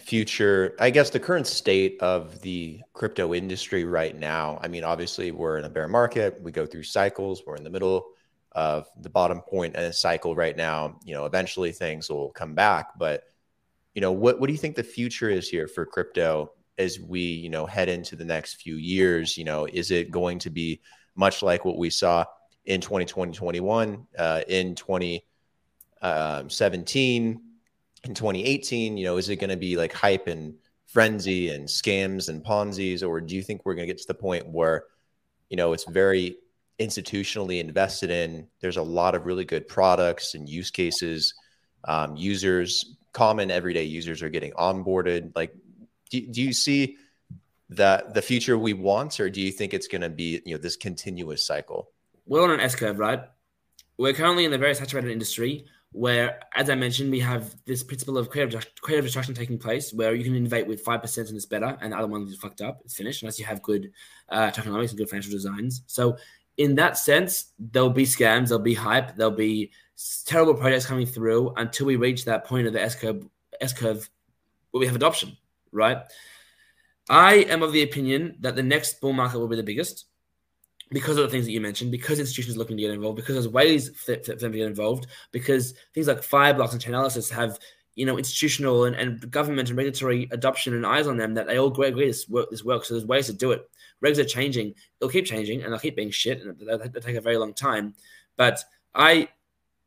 future? 0.04 0.76
I 0.80 0.90
guess 0.90 1.10
the 1.10 1.20
current 1.20 1.48
state 1.48 1.98
of 2.02 2.42
the 2.42 2.82
crypto 2.94 3.34
industry 3.34 3.86
right 3.86 4.18
now. 4.18 4.60
I 4.62 4.68
mean, 4.68 4.84
obviously, 4.84 5.32
we're 5.32 5.58
in 5.58 5.66
a 5.66 5.70
bear 5.70 5.88
market. 5.88 6.42
We 6.42 6.52
go 6.52 6.66
through 6.66 6.84
cycles. 6.84 7.44
We're 7.46 7.56
in 7.56 7.64
the 7.64 7.70
middle 7.70 8.08
of 8.52 8.88
the 9.02 9.10
bottom 9.10 9.42
point 9.42 9.76
in 9.76 9.84
a 9.84 9.94
cycle 9.94 10.36
right 10.36 10.56
now. 10.56 11.00
You 11.04 11.14
know, 11.14 11.26
eventually 11.26 11.72
things 11.72 12.10
will 12.10 12.32
come 12.32 12.54
back, 12.54 12.98
but 12.98 13.24
you 13.94 14.02
know 14.02 14.12
what 14.12 14.40
what 14.40 14.48
do 14.48 14.54
you 14.54 14.60
think 14.60 14.76
the 14.76 14.84
future 14.84 15.30
is 15.30 15.48
here 15.48 15.68
for 15.68 15.86
crypto 15.86 16.52
as 16.80 17.00
we 17.00 17.20
you 17.20 17.50
know 17.50 17.68
head 17.68 17.90
into 17.90 18.16
the 18.16 18.26
next 18.26 18.56
few 18.56 18.78
years 18.78 19.38
you 19.38 19.44
know 19.44 19.68
is 19.72 19.92
it 19.92 20.10
going 20.10 20.40
to 20.40 20.50
be 20.50 20.82
much 21.16 21.44
like 21.44 21.64
what 21.64 21.78
we 21.78 21.92
saw 21.92 22.26
in 22.66 22.82
2020, 22.82 23.34
21, 23.34 24.08
uh, 24.18 24.42
in 24.48 24.74
2017, 24.76 27.36
um, 27.36 27.42
in 28.04 28.14
2018? 28.14 28.98
You 28.98 29.06
know, 29.06 29.18
is 29.18 29.30
it 29.30 29.38
going 29.38 29.50
to 29.50 29.58
be 29.58 29.78
like 29.78 29.94
hype 29.94 30.28
and 30.28 30.56
frenzy 30.88 31.50
and 31.50 31.68
scams 31.68 32.30
and 32.30 32.44
Ponzi's, 32.44 33.04
or 33.04 33.20
do 33.20 33.36
you 33.36 33.42
think 33.42 33.66
we're 33.66 33.74
going 33.74 33.88
to 33.88 33.94
get 33.94 34.02
to 34.02 34.08
the 34.08 34.14
point 34.14 34.48
where, 34.48 34.86
you 35.50 35.58
know, 35.58 35.74
it's 35.74 35.86
very 35.86 36.38
institutionally 36.80 37.60
invested 37.60 38.10
in? 38.10 38.48
There's 38.60 38.78
a 38.78 38.84
lot 38.84 39.16
of 39.16 39.26
really 39.26 39.46
good 39.46 39.68
products 39.68 40.36
and 40.36 40.48
use 40.48 40.72
cases. 40.72 41.34
Um, 41.86 42.16
users, 42.16 42.96
common 43.12 43.52
everyday 43.52 43.84
users, 43.84 44.22
are 44.22 44.30
getting 44.30 44.52
onboarded. 44.54 45.34
Like, 45.36 45.54
do, 46.10 46.22
do 46.22 46.42
you 46.42 46.54
see 46.54 46.98
that 47.70 48.14
the 48.14 48.22
future 48.22 48.58
we 48.58 48.74
want, 48.74 49.20
or 49.20 49.30
do 49.30 49.42
you 49.42 49.52
think 49.52 49.74
it's 49.74 49.88
going 49.88 50.02
to 50.02 50.10
be 50.10 50.42
you 50.46 50.56
know 50.56 50.62
this 50.62 50.76
continuous 50.76 51.46
cycle? 51.46 51.90
We're 52.26 52.44
on 52.44 52.52
an 52.52 52.60
S 52.60 52.76
curve, 52.76 53.00
right? 53.00 53.22
We're 53.98 54.14
currently 54.14 54.46
in 54.46 54.54
a 54.54 54.58
very 54.58 54.76
saturated 54.76 55.12
industry 55.12 55.66
where, 55.94 56.40
as 56.56 56.70
I 56.70 56.76
mentioned, 56.76 57.12
we 57.12 57.20
have 57.20 57.56
this 57.66 57.84
principle 57.84 58.18
of 58.18 58.30
creative, 58.30 58.66
creative 58.82 59.06
destruction 59.06 59.34
taking 59.34 59.58
place 59.58 59.94
where 59.94 60.16
you 60.16 60.24
can 60.24 60.36
innovate 60.36 60.68
with 60.68 60.84
5% 60.84 61.18
and 61.18 61.36
it's 61.36 61.46
better, 61.46 61.78
and 61.82 61.94
the 61.94 61.98
other 61.98 62.08
one 62.08 62.24
is 62.24 62.36
fucked 62.36 62.62
up, 62.62 62.82
it's 62.84 62.96
finished, 62.96 63.22
unless 63.22 63.40
you 63.40 63.46
have 63.46 63.62
good 63.62 63.92
uh, 64.30 64.50
tokenomics 64.52 64.90
and 64.90 64.98
good 64.98 65.10
financial 65.10 65.32
designs. 65.32 65.84
So, 65.88 66.18
in 66.58 66.76
that 66.76 66.98
sense, 66.98 67.54
there'll 67.58 67.90
be 67.90 68.06
scams, 68.06 68.50
there'll 68.50 68.64
be 68.64 68.74
hype, 68.74 69.16
there'll 69.16 69.32
be 69.32 69.72
terrible 70.26 70.54
projects 70.54 70.86
coming 70.86 71.06
through 71.06 71.54
until 71.58 71.86
we 71.86 71.96
reach 71.96 72.26
that 72.26 72.46
point 72.46 72.68
of 72.68 72.74
the 72.74 72.82
S 72.82 72.96
curve, 72.96 73.28
S 73.62 73.74
curve 73.74 74.10
where 74.72 74.80
we 74.80 74.88
have 74.88 74.96
adoption, 74.96 75.38
right? 75.72 75.98
I 77.10 77.36
am 77.36 77.64
of 77.64 77.74
the 77.74 77.84
opinion 77.84 78.38
that 78.40 78.56
the 78.56 78.64
next 78.64 79.00
bull 79.02 79.14
market 79.14 79.40
will 79.40 79.48
be 79.48 79.56
the 79.56 79.64
biggest 79.64 80.06
because 80.94 81.18
of 81.18 81.24
the 81.24 81.30
things 81.30 81.46
that 81.46 81.52
you 81.52 81.62
mentioned, 81.62 81.92
because 81.92 82.20
institutions 82.20 82.58
looking 82.58 82.78
to 82.78 82.84
get 82.84 82.92
involved, 82.92 83.16
because 83.16 83.36
there's 83.36 83.48
ways 83.48 83.90
for, 83.90 84.16
for 84.18 84.36
them 84.36 84.52
to 84.52 84.58
get 84.58 84.68
involved, 84.68 85.08
because 85.32 85.74
things 85.94 86.08
like 86.08 86.22
Fireblocks 86.22 86.74
and 86.74 86.82
Chainalysis 86.82 87.30
have 87.32 87.60
you 87.96 88.06
know 88.06 88.18
institutional 88.18 88.86
and, 88.86 88.96
and 88.96 89.30
government 89.30 89.70
and 89.70 89.78
regulatory 89.78 90.28
adoption 90.32 90.74
and 90.74 90.86
eyes 90.86 91.06
on 91.08 91.18
them 91.18 91.36
that 91.36 91.48
they 91.48 91.60
all 91.60 91.70
agree 91.82 92.08
this 92.08 92.28
work 92.30 92.50
this 92.50 92.64
works. 92.64 92.88
So 92.88 92.94
there's 92.94 93.06
ways 93.06 93.28
to 93.28 93.34
do 93.34 93.52
it. 93.52 93.70
Regs 94.04 94.18
are 94.18 94.26
changing; 94.26 94.76
they'll 95.00 95.10
keep 95.10 95.26
changing 95.26 95.64
and 95.64 95.72
they'll 95.72 95.80
keep 95.80 95.96
being 95.96 96.12
shit, 96.12 96.42
and 96.42 96.58
they'll, 96.60 96.78
they'll 96.78 97.02
take 97.02 97.16
a 97.16 97.22
very 97.22 97.38
long 97.38 97.54
time. 97.54 97.96
But 98.38 98.64
I 98.94 99.30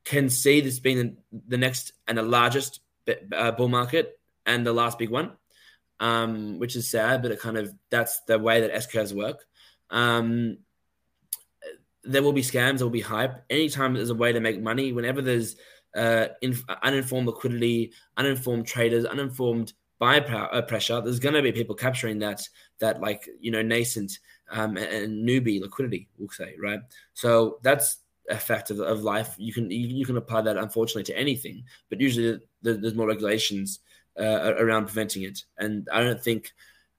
can 0.05 0.29
see 0.29 0.61
this 0.61 0.79
being 0.79 1.17
the 1.49 1.59
next 1.59 1.93
and 2.07 2.19
the 2.19 2.23
largest 2.23 2.81
uh, 3.33 3.53
bull 3.53 3.69
market 3.69 4.19
and 4.45 4.65
the 4.65 4.73
last 4.73 4.99
big 4.99 5.11
one 5.11 5.33
um, 6.01 6.59
which 6.59 6.77
is 6.77 6.89
sad, 6.89 7.23
but 7.23 7.31
it 7.31 7.41
kind 7.41 7.57
of 7.57 7.73
that's 7.91 8.21
the 8.21 8.39
way 8.39 8.61
that 8.61 8.75
S 8.75 8.87
curves 8.87 9.15
work. 9.15 9.45
Um, 9.91 10.59
there 12.07 12.23
will 12.23 12.33
be 12.33 12.43
scams, 12.43 12.79
there 12.79 12.87
will 12.87 12.91
be 12.91 13.01
hype. 13.01 13.45
Anytime 13.51 13.95
there's 13.95 14.11
a 14.11 14.15
way 14.15 14.33
to 14.33 14.41
make 14.41 14.61
money, 14.61 14.93
whenever 14.93 15.23
there's 15.23 15.57
uh, 15.97 16.29
in, 16.43 16.57
uninformed 16.83 17.27
liquidity, 17.27 17.93
uninformed 18.17 18.67
traders, 18.67 19.05
uninformed 19.05 19.73
buy 19.99 20.19
uh, 20.19 20.63
pressure, 20.63 21.01
there's 21.01 21.21
going 21.21 21.35
to 21.35 21.43
be 21.43 21.53
people 21.53 21.75
capturing 21.75 22.19
that 22.19 22.43
that 22.81 23.01
like 23.01 23.29
you 23.41 23.51
know 23.51 23.63
nascent 23.63 24.19
um, 24.51 24.77
and, 24.77 25.29
newbie 25.29 25.61
liquidity, 25.61 26.09
we'll 26.19 26.29
say, 26.29 26.55
right? 26.63 26.81
So 27.15 27.59
that's 27.63 27.99
a 28.29 28.37
fact 28.37 28.71
of, 28.71 28.81
of 28.81 29.03
life. 29.03 29.35
You 29.39 29.53
can 29.53 29.71
you, 29.71 29.89
you, 29.89 30.07
can 30.07 30.17
apply 30.17 30.43
that 30.43 30.57
unfortunately 30.57 31.05
to 31.05 31.19
anything, 31.19 31.65
but 31.89 32.01
usually 32.01 32.41
there's 32.63 32.95
more 32.95 33.07
regulations 33.07 33.81
uh, 34.19 34.55
around 34.59 34.87
preventing 34.87 35.23
it. 35.23 35.45
And 35.59 35.89
I 35.93 36.03
don't 36.03 36.23
think 36.23 36.53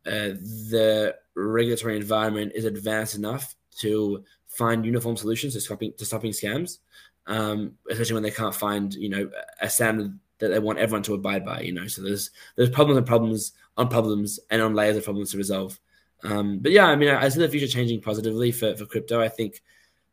uh, 0.05 0.35
the 0.69 1.15
regulatory 1.35 1.97
environment 1.97 2.53
is 2.55 2.65
advanced 2.65 3.15
enough 3.15 3.55
to 3.79 4.23
find 4.57 4.85
uniform 4.85 5.15
solutions 5.15 5.53
to 5.53 5.61
stopping 5.61 5.93
to 5.97 6.05
stopping 6.05 6.31
scams, 6.31 6.79
um, 7.27 7.73
especially 7.89 8.15
when 8.15 8.23
they 8.23 8.31
can't 8.31 8.55
find 8.55 8.93
you 8.95 9.09
know 9.09 9.29
a 9.61 9.69
standard 9.69 10.17
that 10.39 10.49
they 10.49 10.59
want 10.59 10.79
everyone 10.79 11.03
to 11.03 11.13
abide 11.13 11.45
by. 11.45 11.61
You 11.61 11.73
know, 11.73 11.87
so 11.87 12.01
there's 12.01 12.31
there's 12.55 12.71
problems 12.71 12.97
and 12.97 13.05
problems 13.05 13.53
on 13.77 13.87
problems 13.87 14.39
and 14.49 14.61
on 14.61 14.73
layers 14.73 14.97
of 14.97 15.03
problems 15.03 15.31
to 15.31 15.37
resolve. 15.37 15.79
Um, 16.23 16.57
but 16.59 16.71
yeah, 16.71 16.85
I 16.85 16.95
mean, 16.95 17.09
I, 17.09 17.23
I 17.23 17.29
see 17.29 17.39
the 17.39 17.47
future 17.47 17.67
changing 17.67 18.01
positively 18.01 18.51
for, 18.51 18.75
for 18.75 18.85
crypto. 18.85 19.21
I 19.21 19.29
think 19.29 19.61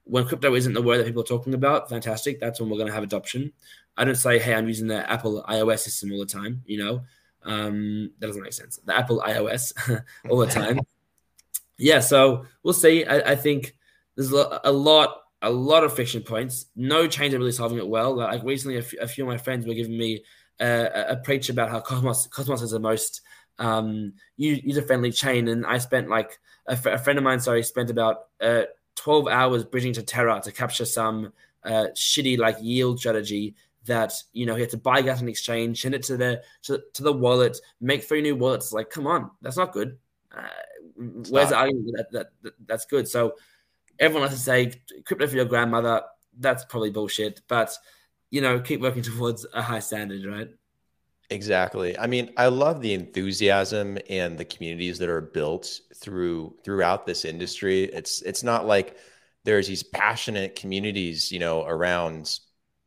when 0.04 0.26
crypto 0.26 0.54
isn't 0.54 0.74
the 0.74 0.82
word 0.82 0.98
that 0.98 1.06
people 1.06 1.22
are 1.22 1.26
talking 1.26 1.54
about, 1.54 1.88
fantastic. 1.88 2.38
That's 2.38 2.60
when 2.60 2.68
we're 2.68 2.76
going 2.76 2.88
to 2.88 2.94
have 2.94 3.02
adoption. 3.02 3.52
I 3.96 4.04
don't 4.04 4.14
say, 4.14 4.38
hey, 4.38 4.54
I'm 4.54 4.68
using 4.68 4.86
the 4.86 5.10
Apple 5.10 5.42
iOS 5.48 5.78
system 5.78 6.12
all 6.12 6.18
the 6.18 6.26
time. 6.26 6.62
You 6.66 6.84
know, 6.84 7.02
um, 7.44 8.10
that 8.18 8.26
doesn't 8.26 8.42
make 8.42 8.52
sense. 8.52 8.78
The 8.84 8.94
Apple 8.94 9.22
iOS 9.26 9.72
all 10.28 10.36
the 10.36 10.46
time. 10.46 10.80
yeah, 11.78 12.00
so 12.00 12.44
we'll 12.62 12.74
see. 12.74 13.06
I, 13.06 13.32
I 13.32 13.36
think 13.36 13.74
there's 14.16 14.32
a 14.32 14.72
lot, 14.72 15.22
a 15.42 15.50
lot 15.50 15.84
of 15.84 15.94
friction 15.94 16.22
points. 16.22 16.66
No 16.76 17.06
chains 17.06 17.34
are 17.34 17.38
really 17.38 17.52
solving 17.52 17.78
it 17.78 17.88
well. 17.88 18.16
Like 18.16 18.42
recently, 18.42 18.76
a, 18.76 18.80
f- 18.80 18.94
a 19.00 19.08
few 19.08 19.24
of 19.24 19.28
my 19.28 19.38
friends 19.38 19.66
were 19.66 19.74
giving 19.74 19.96
me 19.96 20.24
a, 20.60 21.06
a 21.10 21.16
preach 21.16 21.48
about 21.48 21.70
how 21.70 21.80
Cosmos 21.80 22.26
Cosmos 22.28 22.62
is 22.62 22.70
the 22.70 22.80
most 22.80 23.22
um, 23.58 24.12
user 24.36 24.82
friendly 24.82 25.12
chain, 25.12 25.48
and 25.48 25.66
I 25.66 25.78
spent 25.78 26.08
like 26.08 26.38
a, 26.68 26.72
f- 26.72 26.86
a 26.86 26.98
friend 26.98 27.18
of 27.18 27.24
mine, 27.24 27.40
sorry, 27.40 27.62
spent 27.62 27.90
about 27.90 28.26
uh, 28.40 28.62
12 28.96 29.28
hours 29.28 29.64
bridging 29.64 29.92
to 29.94 30.02
Terra 30.02 30.40
to 30.44 30.52
capture 30.52 30.84
some 30.84 31.32
uh, 31.64 31.88
shitty 31.94 32.38
like 32.38 32.56
yield 32.60 32.98
strategy 32.98 33.54
that 33.86 34.14
you 34.32 34.46
know 34.46 34.54
he 34.54 34.62
had 34.62 34.70
to 34.70 34.78
buy 34.78 35.02
gas 35.02 35.20
in 35.20 35.28
exchange, 35.28 35.82
send 35.82 35.94
it 35.94 36.02
to 36.04 36.16
the 36.16 36.42
to, 36.62 36.82
to 36.94 37.02
the 37.02 37.12
wallet, 37.12 37.58
make 37.80 38.04
three 38.04 38.22
new 38.22 38.36
wallets. 38.36 38.72
Like, 38.72 38.90
come 38.90 39.06
on, 39.06 39.30
that's 39.42 39.56
not 39.56 39.72
good. 39.72 39.98
Uh, 40.34 40.48
where's 40.96 41.50
the 41.50 41.56
argument 41.56 41.96
that, 41.96 42.12
that, 42.12 42.26
that 42.42 42.52
that's 42.66 42.86
good? 42.86 43.08
So 43.08 43.34
everyone 43.98 44.22
likes 44.28 44.34
to 44.34 44.40
say 44.40 44.72
crypto 45.04 45.26
for 45.26 45.36
your 45.36 45.44
grandmother. 45.44 46.02
That's 46.38 46.64
probably 46.64 46.90
bullshit. 46.90 47.40
But 47.48 47.76
you 48.30 48.40
know, 48.40 48.60
keep 48.60 48.80
working 48.80 49.02
towards 49.02 49.46
a 49.54 49.62
high 49.62 49.78
standard, 49.78 50.24
right? 50.26 50.48
Exactly. 51.30 51.98
I 51.98 52.06
mean, 52.06 52.32
I 52.36 52.48
love 52.48 52.80
the 52.80 52.92
enthusiasm 52.92 53.98
and 54.10 54.36
the 54.36 54.44
communities 54.44 54.98
that 54.98 55.08
are 55.08 55.20
built 55.20 55.80
through 55.96 56.56
throughout 56.64 57.06
this 57.06 57.24
industry. 57.24 57.84
It's 57.84 58.22
it's 58.22 58.42
not 58.42 58.66
like 58.66 58.96
there's 59.44 59.66
these 59.66 59.82
passionate 59.82 60.56
communities, 60.56 61.30
you 61.32 61.38
know, 61.38 61.64
around 61.64 62.38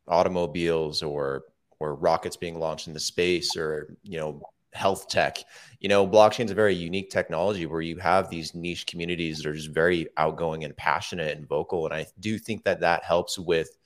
automobiles 0.06 1.02
or 1.02 1.44
or 1.80 1.94
rockets 1.94 2.36
being 2.36 2.58
launched 2.58 2.88
into 2.88 3.00
space 3.00 3.56
or 3.56 3.96
you 4.02 4.18
know 4.18 4.40
health 4.78 5.08
tech. 5.08 5.38
You 5.80 5.88
know 5.88 6.06
blockchain 6.06 6.46
is 6.46 6.50
a 6.50 6.56
very 6.56 6.74
unique 6.74 7.10
technology 7.10 7.66
where 7.66 7.80
you 7.80 7.96
have 7.98 8.30
these 8.30 8.54
niche 8.54 8.86
communities 8.86 9.38
that 9.38 9.48
are 9.48 9.54
just 9.54 9.70
very 9.70 10.08
outgoing 10.16 10.64
and 10.64 10.76
passionate 10.76 11.36
and 11.36 11.48
vocal 11.48 11.84
and 11.84 11.94
i 11.94 12.06
do 12.18 12.36
think 12.36 12.64
that 12.64 12.80
that 12.80 13.04
helps 13.04 13.38
with 13.38 13.78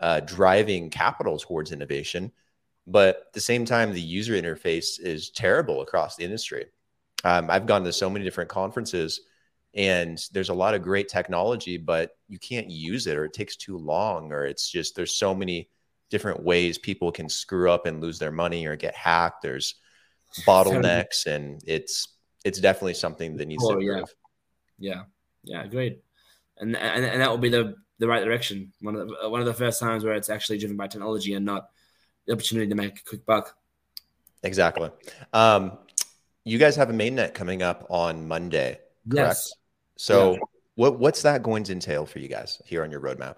uh, 0.00 0.20
driving 0.20 0.90
capital 0.90 1.38
towards 1.38 1.72
innovation 1.72 2.30
but 2.86 3.16
at 3.28 3.32
the 3.32 3.40
same 3.40 3.64
time 3.64 3.92
the 3.92 4.00
user 4.00 4.34
interface 4.34 5.00
is 5.00 5.30
terrible 5.30 5.82
across 5.82 6.16
the 6.16 6.24
industry. 6.24 6.66
Um, 7.24 7.50
i've 7.50 7.66
gone 7.66 7.84
to 7.84 7.92
so 7.92 8.10
many 8.10 8.24
different 8.24 8.50
conferences 8.50 9.20
and 9.74 10.18
there's 10.32 10.48
a 10.50 10.54
lot 10.54 10.74
of 10.74 10.82
great 10.82 11.08
technology 11.08 11.78
but 11.78 12.16
you 12.28 12.38
can't 12.38 12.70
use 12.70 13.06
it 13.06 13.16
or 13.16 13.24
it 13.24 13.32
takes 13.32 13.56
too 13.56 13.78
long 13.78 14.30
or 14.32 14.44
it's 14.44 14.70
just 14.70 14.94
there's 14.94 15.16
so 15.16 15.34
many 15.34 15.70
different 16.10 16.42
ways 16.42 16.76
people 16.76 17.10
can 17.10 17.28
screw 17.28 17.70
up 17.70 17.86
and 17.86 18.02
lose 18.02 18.18
their 18.18 18.32
money 18.32 18.66
or 18.66 18.76
get 18.76 18.94
hacked. 18.94 19.42
There's 19.42 19.76
bottlenecks 20.46 21.26
and 21.26 21.60
it's 21.66 22.16
it's 22.44 22.60
definitely 22.60 22.94
something 22.94 23.36
that 23.36 23.46
needs 23.46 23.64
oh, 23.64 23.74
to 23.74 23.80
improve. 23.80 24.14
yeah 24.78 25.02
yeah 25.44 25.62
yeah 25.62 25.66
great 25.66 26.02
and, 26.58 26.76
and 26.76 27.04
and 27.04 27.20
that 27.20 27.30
will 27.30 27.38
be 27.38 27.48
the 27.48 27.74
the 27.98 28.06
right 28.06 28.24
direction 28.24 28.72
one 28.80 28.96
of 28.96 29.08
the 29.08 29.28
one 29.28 29.40
of 29.40 29.46
the 29.46 29.54
first 29.54 29.80
times 29.80 30.04
where 30.04 30.14
it's 30.14 30.30
actually 30.30 30.58
driven 30.58 30.76
by 30.76 30.86
technology 30.86 31.34
and 31.34 31.44
not 31.44 31.68
the 32.26 32.32
opportunity 32.32 32.68
to 32.68 32.74
make 32.74 32.98
a 32.98 33.04
quick 33.04 33.26
buck 33.26 33.56
exactly 34.42 34.90
um 35.32 35.72
you 36.44 36.58
guys 36.58 36.76
have 36.76 36.90
a 36.90 36.94
mainnet 36.94 37.34
coming 37.34 37.62
up 37.62 37.86
on 37.90 38.26
monday 38.26 38.78
correct 39.08 39.28
yes. 39.28 39.52
So, 40.00 40.32
yeah. 40.32 40.38
what 40.76 40.98
what's 40.98 41.20
that 41.22 41.42
going 41.42 41.62
to 41.64 41.72
entail 41.72 42.06
for 42.06 42.20
you 42.20 42.28
guys 42.28 42.62
here 42.64 42.82
on 42.82 42.90
your 42.90 43.02
roadmap? 43.02 43.36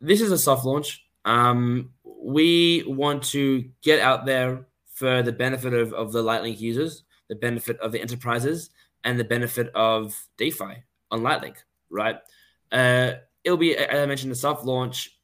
This 0.00 0.22
is 0.22 0.32
a 0.32 0.38
soft 0.38 0.64
launch. 0.64 1.04
Um, 1.26 1.90
we 2.04 2.84
want 2.86 3.24
to 3.24 3.68
get 3.82 4.00
out 4.00 4.24
there 4.24 4.66
for 4.98 5.22
the 5.22 5.32
benefit 5.32 5.72
of, 5.72 5.92
of 5.92 6.12
the 6.12 6.22
Lightlink 6.22 6.58
users, 6.58 7.04
the 7.28 7.36
benefit 7.36 7.78
of 7.78 7.92
the 7.92 8.00
enterprises, 8.00 8.70
and 9.04 9.18
the 9.18 9.24
benefit 9.24 9.70
of 9.74 10.14
DeFi 10.36 10.82
on 11.12 11.20
Lightlink, 11.20 11.56
right? 11.88 12.16
Uh, 12.72 13.12
it'll 13.44 13.56
be, 13.58 13.76
as 13.76 14.00
I 14.00 14.06
mentioned, 14.06 14.32
a 14.32 14.34
soft 14.34 14.64
launch. 14.64 15.16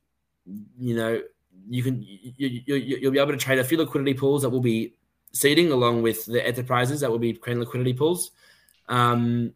You 0.79 0.97
know, 0.97 1.22
you 1.68 1.83
can 1.83 2.03
you, 2.03 2.62
you, 2.66 2.75
you'll 2.77 3.12
be 3.12 3.18
able 3.18 3.33
to 3.33 3.37
trade 3.37 3.59
a 3.59 3.64
few 3.64 3.79
liquidity 3.79 4.14
pools 4.14 4.43
that 4.43 4.51
will 4.51 4.61
be 4.61 4.95
seeding 5.33 5.72
along 5.72 6.03
with 6.03 6.25
the 6.27 6.47
enterprises 6.47 7.01
that 7.01 7.11
will 7.11 7.18
be 7.18 7.33
creating 7.33 7.61
liquidity 7.61 7.95
pools. 7.95 8.31
Um, 8.89 9.55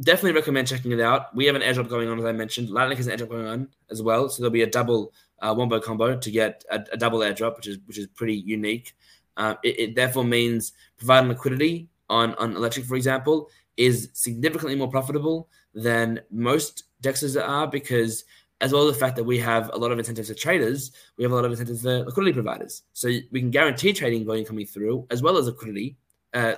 definitely 0.00 0.32
recommend 0.32 0.66
checking 0.66 0.90
it 0.90 1.00
out. 1.00 1.34
We 1.36 1.46
have 1.46 1.54
an 1.54 1.62
airdrop 1.62 1.88
going 1.88 2.08
on, 2.08 2.18
as 2.18 2.24
I 2.24 2.32
mentioned. 2.32 2.70
Lightlink 2.70 2.96
has 2.96 3.06
an 3.06 3.16
airdrop 3.16 3.28
going 3.28 3.46
on 3.46 3.68
as 3.88 4.02
well, 4.02 4.28
so 4.28 4.42
there'll 4.42 4.50
be 4.50 4.62
a 4.62 4.70
double 4.70 5.12
uh, 5.42 5.54
wombo 5.56 5.80
combo 5.80 6.16
to 6.16 6.30
get 6.30 6.64
a, 6.70 6.84
a, 6.92 6.96
double 6.96 7.18
airdrop, 7.20 7.56
which 7.56 7.66
is 7.66 7.78
which 7.86 7.98
is 7.98 8.06
pretty 8.08 8.34
unique. 8.34 8.94
Uh, 9.36 9.54
it, 9.62 9.80
it, 9.80 9.94
therefore 9.94 10.24
means 10.24 10.72
providing 10.96 11.28
liquidity 11.28 11.88
on 12.08 12.34
on 12.34 12.54
Elektrik, 12.54 12.86
for 12.86 12.96
example, 12.96 13.50
is 13.76 14.08
significantly 14.12 14.76
more 14.76 14.88
profitable 14.88 15.48
than 15.74 16.20
most 16.30 16.84
dexes 17.02 17.40
are 17.40 17.66
because 17.66 18.24
as 18.60 18.72
well 18.72 18.86
as 18.86 18.94
the 18.94 19.00
fact 19.00 19.16
that 19.16 19.24
we 19.24 19.38
have 19.38 19.70
a 19.74 19.76
lot 19.76 19.90
of 19.90 19.98
incentives 19.98 20.28
for 20.28 20.34
traders, 20.34 20.92
we 21.16 21.24
have 21.24 21.32
a 21.32 21.34
lot 21.34 21.44
of 21.44 21.50
incentives 21.50 21.82
for 21.82 22.04
liquidity 22.04 22.32
providers. 22.32 22.82
So 22.92 23.08
we 23.08 23.40
can 23.40 23.50
guarantee 23.50 23.92
trading 23.92 24.24
volume 24.24 24.46
coming 24.46 24.66
through, 24.66 25.04
as 25.10 25.20
well 25.20 25.36
as 25.36 25.46
liquidity 25.46 25.96
uh, 26.32 26.54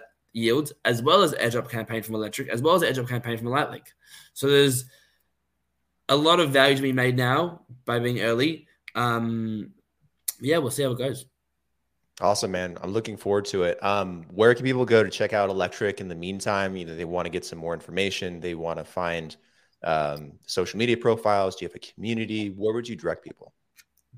as 0.84 1.02
well 1.02 1.22
as 1.22 1.32
airdrop 1.34 1.70
campaign 1.70 2.02
from 2.02 2.16
Elektrik, 2.16 2.48
as 2.48 2.60
well 2.60 2.74
as 2.74 2.82
airdrop 2.82 3.08
campaign 3.08 3.38
from 3.38 3.46
Lightlink. 3.46 3.86
So 4.34 4.48
there's 4.48 4.84
a 6.08 6.16
lot 6.16 6.40
of 6.40 6.50
value 6.50 6.76
to 6.76 6.82
be 6.82 6.92
made 6.92 7.16
now 7.16 7.62
by 7.84 7.98
being 7.98 8.20
early. 8.20 8.66
Um, 8.94 9.72
yeah, 10.40 10.58
we'll 10.58 10.70
see 10.70 10.82
how 10.82 10.92
it 10.92 10.98
goes. 10.98 11.26
Awesome, 12.20 12.52
man. 12.52 12.78
I'm 12.80 12.92
looking 12.92 13.16
forward 13.16 13.44
to 13.46 13.64
it. 13.64 13.82
Um, 13.82 14.24
where 14.30 14.54
can 14.54 14.64
people 14.64 14.84
go 14.84 15.02
to 15.02 15.10
check 15.10 15.32
out 15.32 15.50
Elektrik 15.50 16.00
in 16.00 16.08
the 16.08 16.14
meantime? 16.14 16.76
You 16.76 16.84
know, 16.84 16.94
they 16.94 17.04
want 17.04 17.26
to 17.26 17.30
get 17.30 17.44
some 17.44 17.58
more 17.58 17.74
information. 17.74 18.38
They 18.40 18.54
want 18.54 18.78
to 18.78 18.84
find 18.84 19.36
um, 19.84 20.32
social 20.46 20.78
media 20.78 20.96
profiles? 20.96 21.56
Do 21.56 21.64
you 21.64 21.68
have 21.68 21.76
a 21.76 21.78
community? 21.78 22.48
Where 22.48 22.74
would 22.74 22.88
you 22.88 22.96
direct 22.96 23.22
people? 23.22 23.52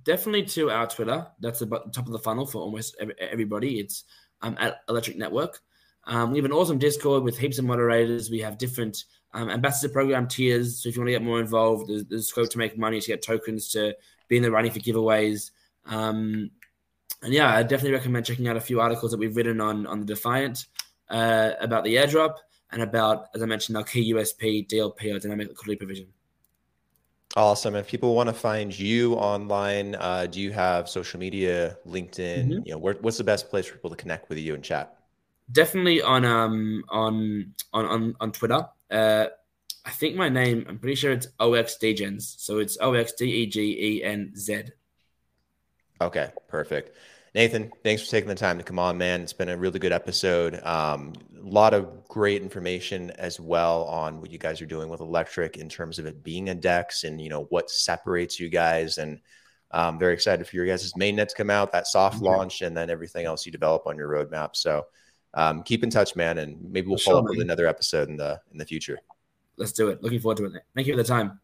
Definitely 0.05 0.45
to 0.45 0.70
our 0.70 0.87
Twitter. 0.87 1.27
That's 1.41 1.59
the 1.59 1.66
top 1.66 2.07
of 2.07 2.12
the 2.12 2.18
funnel 2.18 2.47
for 2.47 2.59
almost 2.59 2.97
everybody. 3.18 3.81
It's 3.81 4.05
um, 4.43 4.57
at 4.59 4.87
Elektrik 4.87 5.16
Network. 5.16 5.61
Um, 6.05 6.31
we 6.31 6.39
have 6.39 6.45
an 6.45 6.53
awesome 6.53 6.79
Discord 6.79 7.24
with 7.24 7.37
heaps 7.37 7.59
of 7.59 7.64
moderators. 7.64 8.31
We 8.31 8.39
have 8.41 8.59
different 8.59 9.05
um, 9.35 9.51
ambassador 9.51 9.93
program 9.93 10.29
tiers. 10.29 10.83
So 10.83 10.89
if 10.89 10.95
you 10.95 11.03
want 11.03 11.09
to 11.09 11.12
get 11.12 11.22
more 11.22 11.41
involved, 11.41 11.89
there's, 11.89 12.05
there's, 12.05 12.29
scope 12.29 12.49
to 12.51 12.59
make 12.59 12.79
money 12.79 13.01
to 13.01 13.07
get 13.07 13.22
tokens 13.22 13.68
to 13.70 13.97
be 14.29 14.37
in 14.37 14.43
the 14.43 14.51
running 14.51 14.72
for 14.72 14.81
giveaways. 14.81 15.51
Um, 15.85 16.51
and 17.22 17.33
yeah, 17.33 17.55
I 17.55 17.62
definitely 17.62 17.93
recommend 17.93 18.27
checking 18.27 18.49
out 18.49 18.57
a 18.57 18.61
few 18.61 18.81
articles 18.81 19.11
that 19.12 19.18
we've 19.18 19.37
written 19.37 19.61
on 19.61 19.87
on 19.87 20.01
the 20.01 20.07
Defiant 20.07 20.66
uh, 21.09 21.53
about 21.61 21.85
the 21.85 21.97
airdrop 21.97 22.35
and 22.70 22.83
about, 22.83 23.29
as 23.35 23.43
I 23.43 23.47
mentioned, 23.47 23.77
our 23.77 23.85
key 23.85 24.12
USP, 24.12 24.68
DLP, 24.68 25.14
or 25.14 25.18
dynamic 25.18 25.49
liquidity 25.49 25.77
provision. 25.77 26.07
Awesome. 27.37 27.74
If 27.74 27.87
people 27.87 28.14
want 28.14 28.29
to 28.29 28.33
find 28.33 28.77
you 28.77 29.14
online, 29.14 29.95
uh, 29.97 30.27
do 30.27 30.41
you 30.41 30.53
have 30.53 30.89
social 30.89 31.20
media, 31.20 31.77
LinkedIn? 31.87 32.49
Mm-hmm. 32.49 32.61
You 32.64 32.72
know, 32.72 32.79
where, 32.79 32.95
what's 33.01 33.18
the 33.18 33.24
best 33.24 33.51
place 33.51 33.66
for 33.66 33.74
people 33.74 33.91
to 33.91 33.97
connect 33.97 34.29
with 34.29 34.39
you 34.39 34.55
and 34.55 34.64
chat? 34.64 34.97
Definitely 35.53 36.03
on 36.03 36.24
um 36.24 36.83
on 36.89 37.55
on 37.72 37.87
on, 37.87 38.16
on 38.20 38.33
Twitter. 38.33 38.66
Uh, 38.91 39.27
I 39.87 39.91
think 39.91 40.16
my 40.16 40.28
name. 40.28 40.66
I'm 40.68 40.78
pretty 40.78 40.97
sure 40.97 41.12
it's 41.12 41.28
OXDegens. 41.39 42.41
So 42.41 42.59
it's 42.59 42.76
O 42.80 42.95
X 42.95 43.12
D 43.12 43.24
E 43.24 43.47
G 43.47 43.61
E 43.80 44.05
N 44.05 44.32
Z. 44.37 44.64
Okay, 46.01 46.30
perfect. 46.49 46.97
Nathan, 47.34 47.70
thanks 47.84 48.03
for 48.03 48.11
taking 48.11 48.28
the 48.28 48.34
time 48.34 48.59
to 48.59 48.64
come 48.64 48.78
on, 48.78 48.99
man. 48.99 49.20
It's 49.20 49.32
been 49.32 49.51
a 49.51 49.57
really 49.57 49.78
good 49.78 49.93
episode. 49.93 50.61
Um, 50.64 51.12
a 51.39 51.49
lot 51.49 51.72
of 51.72 52.09
great 52.09 52.43
information 52.43 53.11
as 53.12 53.39
well 53.39 53.84
on 53.84 54.20
what 54.20 54.30
you 54.30 54.39
guys 54.39 54.61
are 54.61 54.66
doing 54.66 54.89
with 54.89 55.01
Elektrik 55.01 55.57
in 55.57 55.68
terms 55.68 55.99
of 55.99 56.07
it 56.07 56.24
being 56.24 56.49
a 56.49 56.55
dex 56.55 57.05
and 57.05 57.20
you 57.20 57.28
know 57.28 57.45
what 57.45 57.70
separates 57.70 58.41
you 58.41 58.49
guys 58.49 58.99
and 58.99 59.20
I'm 59.70 59.95
um, 59.95 59.99
very 59.99 60.14
excited 60.14 60.47
for 60.47 60.57
your 60.57 60.64
guys' 60.64 60.93
mainnet 60.95 61.28
to 61.28 61.34
come 61.34 61.51
out, 61.51 61.72
that 61.72 61.89
soft 61.89 62.22
launch, 62.22 62.62
and 62.62 62.76
then 62.76 62.89
everything 62.89 63.26
else 63.26 63.45
you 63.45 63.53
develop 63.53 63.87
on 63.87 63.97
your 63.97 64.09
roadmap. 64.09 64.55
So 64.55 64.87
um, 65.34 65.64
keep 65.64 65.82
in 65.82 65.91
touch, 65.91 66.14
man, 66.14 66.39
and 66.39 66.57
maybe 66.70 66.87
we'll 66.87 66.99
follow 66.99 67.18
up 67.18 67.26
with 67.28 67.41
another 67.41 67.66
episode 67.66 68.09
in 68.09 68.16
the 68.16 68.41
in 68.53 68.59
the 68.59 68.64
future. 68.64 68.99
Let's 69.57 69.73
do 69.73 69.89
it. 69.89 70.03
Looking 70.03 70.21
forward 70.21 70.39
to 70.39 70.45
it. 70.47 70.63
Thank 70.75 70.87
you 70.87 70.93
for 70.93 71.03
the 71.03 71.05
time. 71.05 71.41